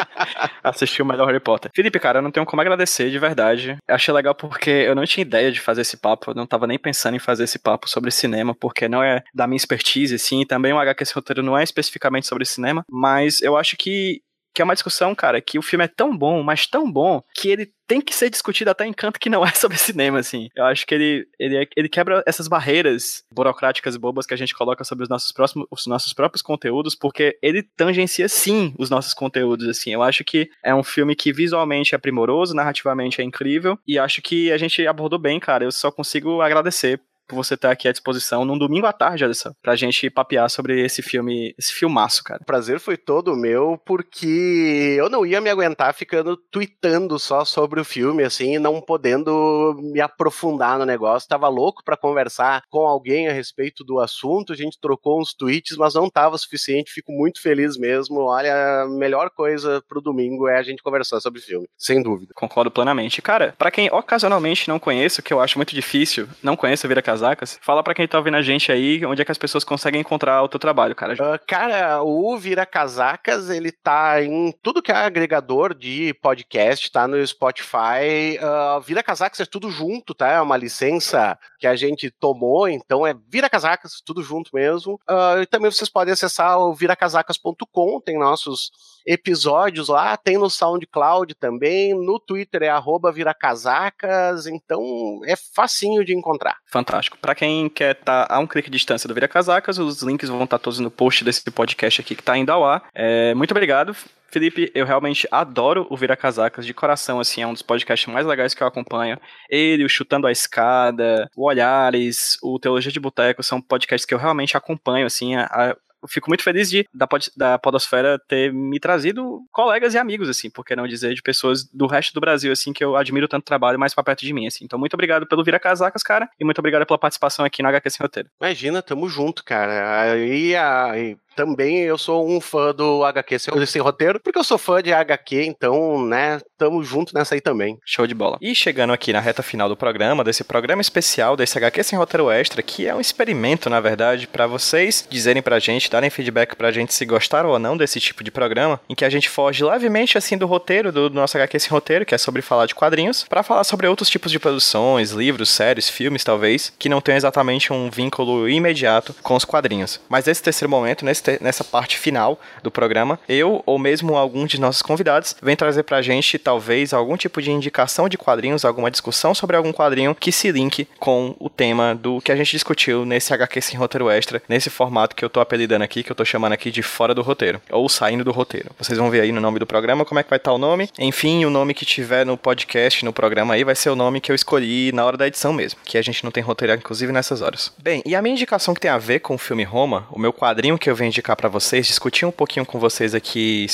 Assistir 0.62 1.02
o 1.02 1.06
melhor 1.06 1.26
Harry 1.26 1.40
Potter. 1.40 1.70
Felipe, 1.74 1.98
cara, 1.98 2.18
eu 2.18 2.22
não 2.22 2.30
tenho 2.30 2.46
como 2.46 2.62
agradecer, 2.62 3.10
de 3.10 3.18
verdade. 3.18 3.76
Achei 3.88 4.14
legal 4.14 4.34
porque 4.34 4.70
eu 4.70 4.94
não 4.94 5.04
tinha 5.04 5.22
ideia 5.22 5.52
de 5.52 5.60
fazer 5.60 5.82
esse 5.82 5.96
papo, 5.96 6.30
eu 6.30 6.34
não 6.34 6.46
tava 6.46 6.66
nem 6.66 6.78
pensando 6.78 7.16
em 7.16 7.18
fazer 7.18 7.44
esse 7.44 7.58
papo 7.58 7.88
sobre 7.88 8.10
cinema, 8.10 8.54
porque 8.64 8.88
não 8.88 9.02
é 9.02 9.22
da 9.34 9.46
minha 9.46 9.58
expertise, 9.58 10.14
assim, 10.14 10.42
também 10.46 10.72
o 10.72 10.78
HQ 10.78 11.02
esse 11.02 11.12
roteiro 11.12 11.42
não 11.42 11.58
é 11.58 11.62
especificamente 11.62 12.26
sobre 12.26 12.46
cinema, 12.46 12.82
mas 12.88 13.42
eu 13.42 13.58
acho 13.58 13.76
que 13.76 14.22
que 14.54 14.62
é 14.62 14.64
uma 14.64 14.74
discussão, 14.74 15.16
cara, 15.16 15.40
que 15.40 15.58
o 15.58 15.62
filme 15.62 15.84
é 15.84 15.88
tão 15.88 16.16
bom, 16.16 16.40
mas 16.40 16.64
tão 16.64 16.90
bom, 16.90 17.20
que 17.34 17.48
ele 17.48 17.72
tem 17.88 18.00
que 18.00 18.14
ser 18.14 18.30
discutido 18.30 18.70
até 18.70 18.86
em 18.86 18.92
canto 18.92 19.18
que 19.18 19.28
não 19.28 19.44
é 19.44 19.50
sobre 19.52 19.76
cinema, 19.76 20.20
assim. 20.20 20.48
Eu 20.54 20.64
acho 20.64 20.86
que 20.86 20.94
ele, 20.94 21.26
ele, 21.40 21.56
é, 21.56 21.66
ele 21.76 21.88
quebra 21.88 22.22
essas 22.24 22.46
barreiras 22.46 23.24
burocráticas 23.34 23.96
e 23.96 23.98
bobas 23.98 24.26
que 24.26 24.32
a 24.32 24.36
gente 24.36 24.54
coloca 24.54 24.84
sobre 24.84 25.02
os 25.02 25.08
nossos, 25.08 25.32
próximos, 25.32 25.66
os 25.72 25.86
nossos 25.88 26.12
próprios 26.12 26.40
conteúdos, 26.40 26.94
porque 26.94 27.36
ele 27.42 27.64
tangencia, 27.76 28.28
sim, 28.28 28.72
os 28.78 28.88
nossos 28.88 29.12
conteúdos, 29.12 29.66
assim. 29.68 29.92
Eu 29.92 30.04
acho 30.04 30.22
que 30.22 30.48
é 30.62 30.72
um 30.72 30.84
filme 30.84 31.16
que 31.16 31.32
visualmente 31.32 31.94
é 31.94 31.98
primoroso, 31.98 32.54
narrativamente 32.54 33.20
é 33.20 33.24
incrível, 33.24 33.76
e 33.84 33.98
acho 33.98 34.22
que 34.22 34.52
a 34.52 34.56
gente 34.56 34.86
abordou 34.86 35.18
bem, 35.18 35.40
cara. 35.40 35.64
Eu 35.64 35.72
só 35.72 35.90
consigo 35.90 36.40
agradecer 36.40 37.00
por 37.26 37.36
você 37.36 37.54
estar 37.54 37.70
aqui 37.70 37.88
à 37.88 37.92
disposição 37.92 38.44
num 38.44 38.58
domingo 38.58 38.86
à 38.86 38.92
tarde, 38.92 39.24
só, 39.34 39.50
pra 39.62 39.76
gente 39.76 40.10
papear 40.10 40.48
sobre 40.50 40.80
esse 40.84 41.02
filme, 41.02 41.54
esse 41.58 41.72
filmaço, 41.72 42.22
cara. 42.22 42.40
O 42.42 42.46
prazer 42.46 42.78
foi 42.80 42.96
todo 42.96 43.36
meu, 43.36 43.80
porque 43.84 44.96
eu 44.98 45.08
não 45.08 45.24
ia 45.24 45.40
me 45.40 45.50
aguentar 45.50 45.94
ficando 45.94 46.36
tweetando 46.36 47.18
só 47.18 47.44
sobre 47.44 47.80
o 47.80 47.84
filme, 47.84 48.22
assim, 48.22 48.58
não 48.58 48.80
podendo 48.80 49.76
me 49.80 50.00
aprofundar 50.00 50.78
no 50.78 50.84
negócio. 50.84 51.28
Tava 51.28 51.48
louco 51.48 51.82
para 51.84 51.96
conversar 51.96 52.62
com 52.70 52.86
alguém 52.86 53.28
a 53.28 53.32
respeito 53.32 53.84
do 53.84 54.00
assunto, 54.00 54.52
a 54.52 54.56
gente 54.56 54.78
trocou 54.80 55.20
uns 55.20 55.34
tweets, 55.34 55.76
mas 55.76 55.94
não 55.94 56.10
tava 56.10 56.38
suficiente, 56.38 56.92
fico 56.92 57.12
muito 57.12 57.40
feliz 57.40 57.76
mesmo. 57.76 58.20
Olha, 58.20 58.82
a 58.82 58.88
melhor 58.88 59.30
coisa 59.30 59.82
pro 59.88 60.00
domingo 60.00 60.48
é 60.48 60.58
a 60.58 60.62
gente 60.62 60.82
conversar 60.82 61.20
sobre 61.20 61.40
o 61.40 61.42
filme, 61.42 61.66
sem 61.76 62.02
dúvida. 62.02 62.32
Concordo 62.34 62.70
plenamente. 62.70 63.22
Cara, 63.22 63.54
para 63.56 63.70
quem 63.70 63.90
ocasionalmente 63.92 64.68
não 64.68 64.78
conhece, 64.78 65.20
o 65.20 65.22
que 65.22 65.32
eu 65.32 65.40
acho 65.40 65.58
muito 65.58 65.74
difícil, 65.74 66.28
não 66.42 66.56
conhece 66.56 66.84
o 66.84 66.88
Vira 66.88 67.02
Casacas, 67.14 67.58
fala 67.62 67.82
para 67.82 67.94
quem 67.94 68.08
tá 68.08 68.18
ouvindo 68.18 68.36
a 68.36 68.42
gente 68.42 68.72
aí, 68.72 69.04
onde 69.06 69.22
é 69.22 69.24
que 69.24 69.30
as 69.30 69.38
pessoas 69.38 69.62
conseguem 69.62 70.00
encontrar 70.00 70.42
o 70.42 70.48
teu 70.48 70.58
trabalho, 70.58 70.94
cara. 70.96 71.14
Uh, 71.14 71.38
cara, 71.46 72.02
o 72.02 72.36
Vira 72.36 72.66
Casacas, 72.66 73.48
ele 73.50 73.70
tá 73.70 74.20
em 74.20 74.52
tudo 74.62 74.82
que 74.82 74.90
é 74.90 74.96
agregador 74.96 75.74
de 75.74 76.12
podcast, 76.14 76.90
tá 76.90 77.06
no 77.06 77.24
Spotify. 77.24 78.38
Uh, 78.40 78.80
Vira 78.80 79.02
Casacas 79.02 79.38
é 79.40 79.46
tudo 79.46 79.70
junto, 79.70 80.12
tá? 80.12 80.32
É 80.32 80.40
uma 80.40 80.56
licença 80.56 81.38
que 81.58 81.68
a 81.68 81.76
gente 81.76 82.10
tomou, 82.10 82.68
então 82.68 83.06
é 83.06 83.14
Vira 83.28 83.48
Casacas, 83.48 84.02
tudo 84.04 84.22
junto 84.22 84.50
mesmo. 84.52 84.94
Uh, 85.08 85.42
e 85.42 85.46
também 85.46 85.70
vocês 85.70 85.88
podem 85.88 86.12
acessar 86.12 86.58
o 86.58 86.74
viracasacas.com, 86.74 88.00
tem 88.00 88.18
nossos 88.18 88.72
episódios 89.06 89.88
lá, 89.88 90.16
tem 90.16 90.38
no 90.38 90.48
SoundCloud 90.48 91.34
também, 91.34 91.94
no 91.94 92.18
Twitter 92.18 92.62
é 92.62 92.68
arroba 92.68 93.12
viracasacas, 93.12 94.46
então 94.46 95.20
é 95.26 95.36
facinho 95.36 96.04
de 96.04 96.16
encontrar. 96.16 96.56
Fantástico. 96.66 97.03
Para 97.20 97.34
quem 97.34 97.68
quer 97.68 97.92
estar 97.92 98.26
tá 98.26 98.34
a 98.34 98.38
um 98.38 98.46
clique 98.46 98.70
de 98.70 98.76
distância 98.76 99.08
do 99.08 99.14
Vira 99.14 99.28
Casacas, 99.28 99.78
os 99.78 100.02
links 100.02 100.28
vão 100.28 100.44
estar 100.44 100.58
tá 100.58 100.62
todos 100.62 100.78
no 100.78 100.90
post 100.90 101.24
desse 101.24 101.50
podcast 101.50 102.00
aqui 102.00 102.14
que 102.14 102.22
está 102.22 102.36
indo 102.36 102.50
ao 102.50 102.64
ar. 102.64 102.84
É, 102.94 103.34
muito 103.34 103.50
obrigado. 103.50 103.96
Felipe, 104.34 104.68
eu 104.74 104.84
realmente 104.84 105.28
adoro 105.30 105.86
o 105.88 105.96
Vira 105.96 106.16
Casacas 106.16 106.66
de 106.66 106.74
coração, 106.74 107.20
assim, 107.20 107.42
é 107.42 107.46
um 107.46 107.52
dos 107.52 107.62
podcasts 107.62 108.12
mais 108.12 108.26
legais 108.26 108.52
que 108.52 108.60
eu 108.64 108.66
acompanho. 108.66 109.16
Ele, 109.48 109.84
o 109.84 109.88
Chutando 109.88 110.26
a 110.26 110.32
Escada, 110.32 111.30
o 111.36 111.46
Olhares, 111.46 112.36
o 112.42 112.58
Teologia 112.58 112.90
de 112.90 112.98
Boteco 112.98 113.44
são 113.44 113.60
podcasts 113.60 114.04
que 114.04 114.12
eu 114.12 114.18
realmente 114.18 114.56
acompanho, 114.56 115.06
assim, 115.06 115.36
a, 115.36 115.48
eu 115.68 115.76
fico 116.08 116.30
muito 116.30 116.42
feliz 116.42 116.70
de 116.70 116.86
da, 116.92 117.06
pod, 117.06 117.30
da 117.36 117.58
Podosfera 117.58 118.18
ter 118.28 118.52
me 118.52 118.78
trazido 118.78 119.40
colegas 119.50 119.94
e 119.94 119.98
amigos, 119.98 120.28
assim, 120.28 120.50
por 120.50 120.64
que 120.64 120.76
não 120.76 120.86
dizer, 120.86 121.14
de 121.14 121.22
pessoas 121.22 121.64
do 121.64 121.86
resto 121.86 122.12
do 122.14 122.20
Brasil, 122.20 122.52
assim, 122.52 122.72
que 122.72 122.84
eu 122.84 122.96
admiro 122.96 123.28
tanto 123.28 123.44
trabalho 123.44 123.78
mais 123.78 123.94
pra 123.94 124.04
perto 124.04 124.24
de 124.24 124.32
mim, 124.32 124.46
assim. 124.46 124.64
Então, 124.64 124.78
muito 124.78 124.94
obrigado 124.94 125.26
pelo 125.26 125.44
Vira 125.44 125.58
Casacas, 125.58 126.02
cara, 126.02 126.28
e 126.38 126.44
muito 126.44 126.58
obrigado 126.58 126.86
pela 126.86 126.98
participação 126.98 127.44
aqui 127.44 127.62
no 127.62 127.68
HQ 127.68 127.90
Sem 127.90 128.04
Roteiro. 128.04 128.28
Imagina, 128.40 128.82
tamo 128.82 129.08
junto, 129.08 129.44
cara. 129.44 130.12
Aí, 130.12 130.56
aí 130.56 131.16
também 131.34 131.80
eu 131.80 131.98
sou 131.98 132.28
um 132.28 132.40
fã 132.40 132.74
do 132.74 133.04
HQ 133.04 133.38
sem, 133.38 133.66
sem 133.66 133.82
roteiro, 133.82 134.20
porque 134.20 134.38
eu 134.38 134.44
sou 134.44 134.58
fã 134.58 134.82
de 134.82 134.92
HQ, 134.92 135.44
então, 135.44 136.04
né, 136.06 136.40
tamo 136.58 136.82
junto 136.82 137.14
nessa 137.14 137.34
aí 137.34 137.40
também. 137.40 137.78
Show 137.84 138.06
de 138.06 138.14
bola. 138.14 138.38
E 138.40 138.54
chegando 138.54 138.92
aqui 138.92 139.12
na 139.12 139.20
reta 139.20 139.42
final 139.42 139.68
do 139.68 139.76
programa, 139.76 140.24
desse 140.24 140.44
programa 140.44 140.82
especial, 140.82 141.36
desse 141.36 141.58
HQ 141.58 141.82
sem 141.82 141.98
roteiro 141.98 142.30
extra, 142.30 142.62
que 142.62 142.86
é 142.86 142.94
um 142.94 143.00
experimento, 143.00 143.68
na 143.68 143.80
verdade, 143.80 144.26
para 144.26 144.46
vocês 144.46 145.06
dizerem 145.08 145.42
pra 145.42 145.58
gente, 145.58 145.90
darem 145.90 146.10
feedback 146.10 146.56
pra 146.56 146.72
gente 146.72 146.94
se 146.94 147.04
gostaram 147.04 147.50
ou 147.50 147.58
não 147.58 147.76
desse 147.76 148.00
tipo 148.00 148.22
de 148.22 148.30
programa, 148.30 148.80
em 148.88 148.94
que 148.94 149.04
a 149.04 149.10
gente 149.10 149.28
foge 149.28 149.64
levemente, 149.64 150.16
assim, 150.16 150.36
do 150.36 150.46
roteiro, 150.46 150.92
do, 150.92 151.08
do 151.08 151.14
nosso 151.14 151.36
HQ 151.36 151.58
sem 151.58 151.70
roteiro, 151.70 152.06
que 152.06 152.14
é 152.14 152.18
sobre 152.18 152.42
falar 152.42 152.66
de 152.66 152.74
quadrinhos, 152.74 153.24
para 153.28 153.42
falar 153.42 153.64
sobre 153.64 153.86
outros 153.86 154.08
tipos 154.08 154.30
de 154.30 154.38
produções, 154.38 155.10
livros, 155.10 155.50
séries, 155.50 155.88
filmes, 155.88 156.24
talvez, 156.24 156.72
que 156.78 156.88
não 156.88 157.00
tem 157.00 157.16
exatamente 157.16 157.72
um 157.72 157.90
vínculo 157.90 158.48
imediato 158.48 159.14
com 159.22 159.34
os 159.34 159.44
quadrinhos. 159.44 160.00
Mas 160.08 160.28
esse 160.28 160.42
terceiro 160.42 160.70
momento, 160.70 161.04
nesse 161.04 161.22
nessa 161.40 161.64
parte 161.64 161.98
final 161.98 162.38
do 162.62 162.70
programa, 162.70 163.18
eu 163.28 163.62
ou 163.66 163.78
mesmo 163.78 164.16
algum 164.16 164.46
de 164.46 164.60
nossos 164.60 164.82
convidados 164.82 165.36
vem 165.42 165.56
trazer 165.56 165.82
pra 165.82 166.02
gente 166.02 166.38
talvez 166.38 166.92
algum 166.92 167.16
tipo 167.16 167.40
de 167.40 167.50
indicação 167.50 168.08
de 168.08 168.18
quadrinhos, 168.18 168.64
alguma 168.64 168.90
discussão 168.90 169.34
sobre 169.34 169.56
algum 169.56 169.72
quadrinho 169.72 170.14
que 170.14 170.32
se 170.32 170.50
linke 170.50 170.88
com 170.98 171.34
o 171.38 171.48
tema 171.48 171.94
do 171.94 172.20
que 172.20 172.32
a 172.32 172.36
gente 172.36 172.50
discutiu 172.50 173.04
nesse 173.04 173.32
HQ 173.32 173.60
sem 173.60 173.78
roteiro 173.78 174.10
extra, 174.10 174.42
nesse 174.48 174.70
formato 174.70 175.14
que 175.14 175.24
eu 175.24 175.30
tô 175.30 175.40
apelidando 175.40 175.84
aqui, 175.84 176.02
que 176.02 176.10
eu 176.10 176.16
tô 176.16 176.24
chamando 176.24 176.52
aqui 176.52 176.70
de 176.70 176.82
fora 176.82 177.14
do 177.14 177.22
roteiro, 177.22 177.60
ou 177.70 177.88
saindo 177.88 178.24
do 178.24 178.32
roteiro. 178.32 178.70
Vocês 178.78 178.98
vão 178.98 179.10
ver 179.10 179.20
aí 179.20 179.32
no 179.32 179.40
nome 179.40 179.58
do 179.58 179.66
programa 179.66 180.04
como 180.04 180.18
é 180.18 180.22
que 180.22 180.30
vai 180.30 180.38
estar 180.38 180.50
tá 180.50 180.54
o 180.54 180.58
nome. 180.58 180.88
Enfim, 180.98 181.44
o 181.44 181.50
nome 181.50 181.74
que 181.74 181.84
tiver 181.84 182.24
no 182.24 182.36
podcast, 182.36 183.04
no 183.04 183.12
programa 183.12 183.54
aí, 183.54 183.64
vai 183.64 183.74
ser 183.74 183.90
o 183.90 183.96
nome 183.96 184.20
que 184.20 184.30
eu 184.30 184.34
escolhi 184.34 184.92
na 184.92 185.04
hora 185.04 185.16
da 185.16 185.26
edição 185.26 185.52
mesmo, 185.52 185.80
que 185.84 185.98
a 185.98 186.02
gente 186.02 186.24
não 186.24 186.30
tem 186.30 186.42
roteiro, 186.42 186.74
inclusive, 186.74 187.12
nessas 187.12 187.40
horas. 187.40 187.72
Bem, 187.78 188.02
e 188.04 188.14
a 188.14 188.22
minha 188.22 188.34
indicação 188.34 188.74
que 188.74 188.80
tem 188.80 188.90
a 188.90 188.98
ver 188.98 189.20
com 189.20 189.34
o 189.34 189.38
filme 189.38 189.64
Roma, 189.64 190.06
o 190.10 190.18
meu 190.18 190.32
quadrinho 190.32 190.78
que 190.78 190.90
eu 190.90 190.96
venho 190.96 191.10
indicar 191.14 191.36
para 191.36 191.48
vocês, 191.48 191.86
discutir 191.86 192.26
um 192.26 192.32
pouquinho 192.32 192.66
com 192.66 192.78
vocês 192.78 193.14
aqui, 193.14 193.66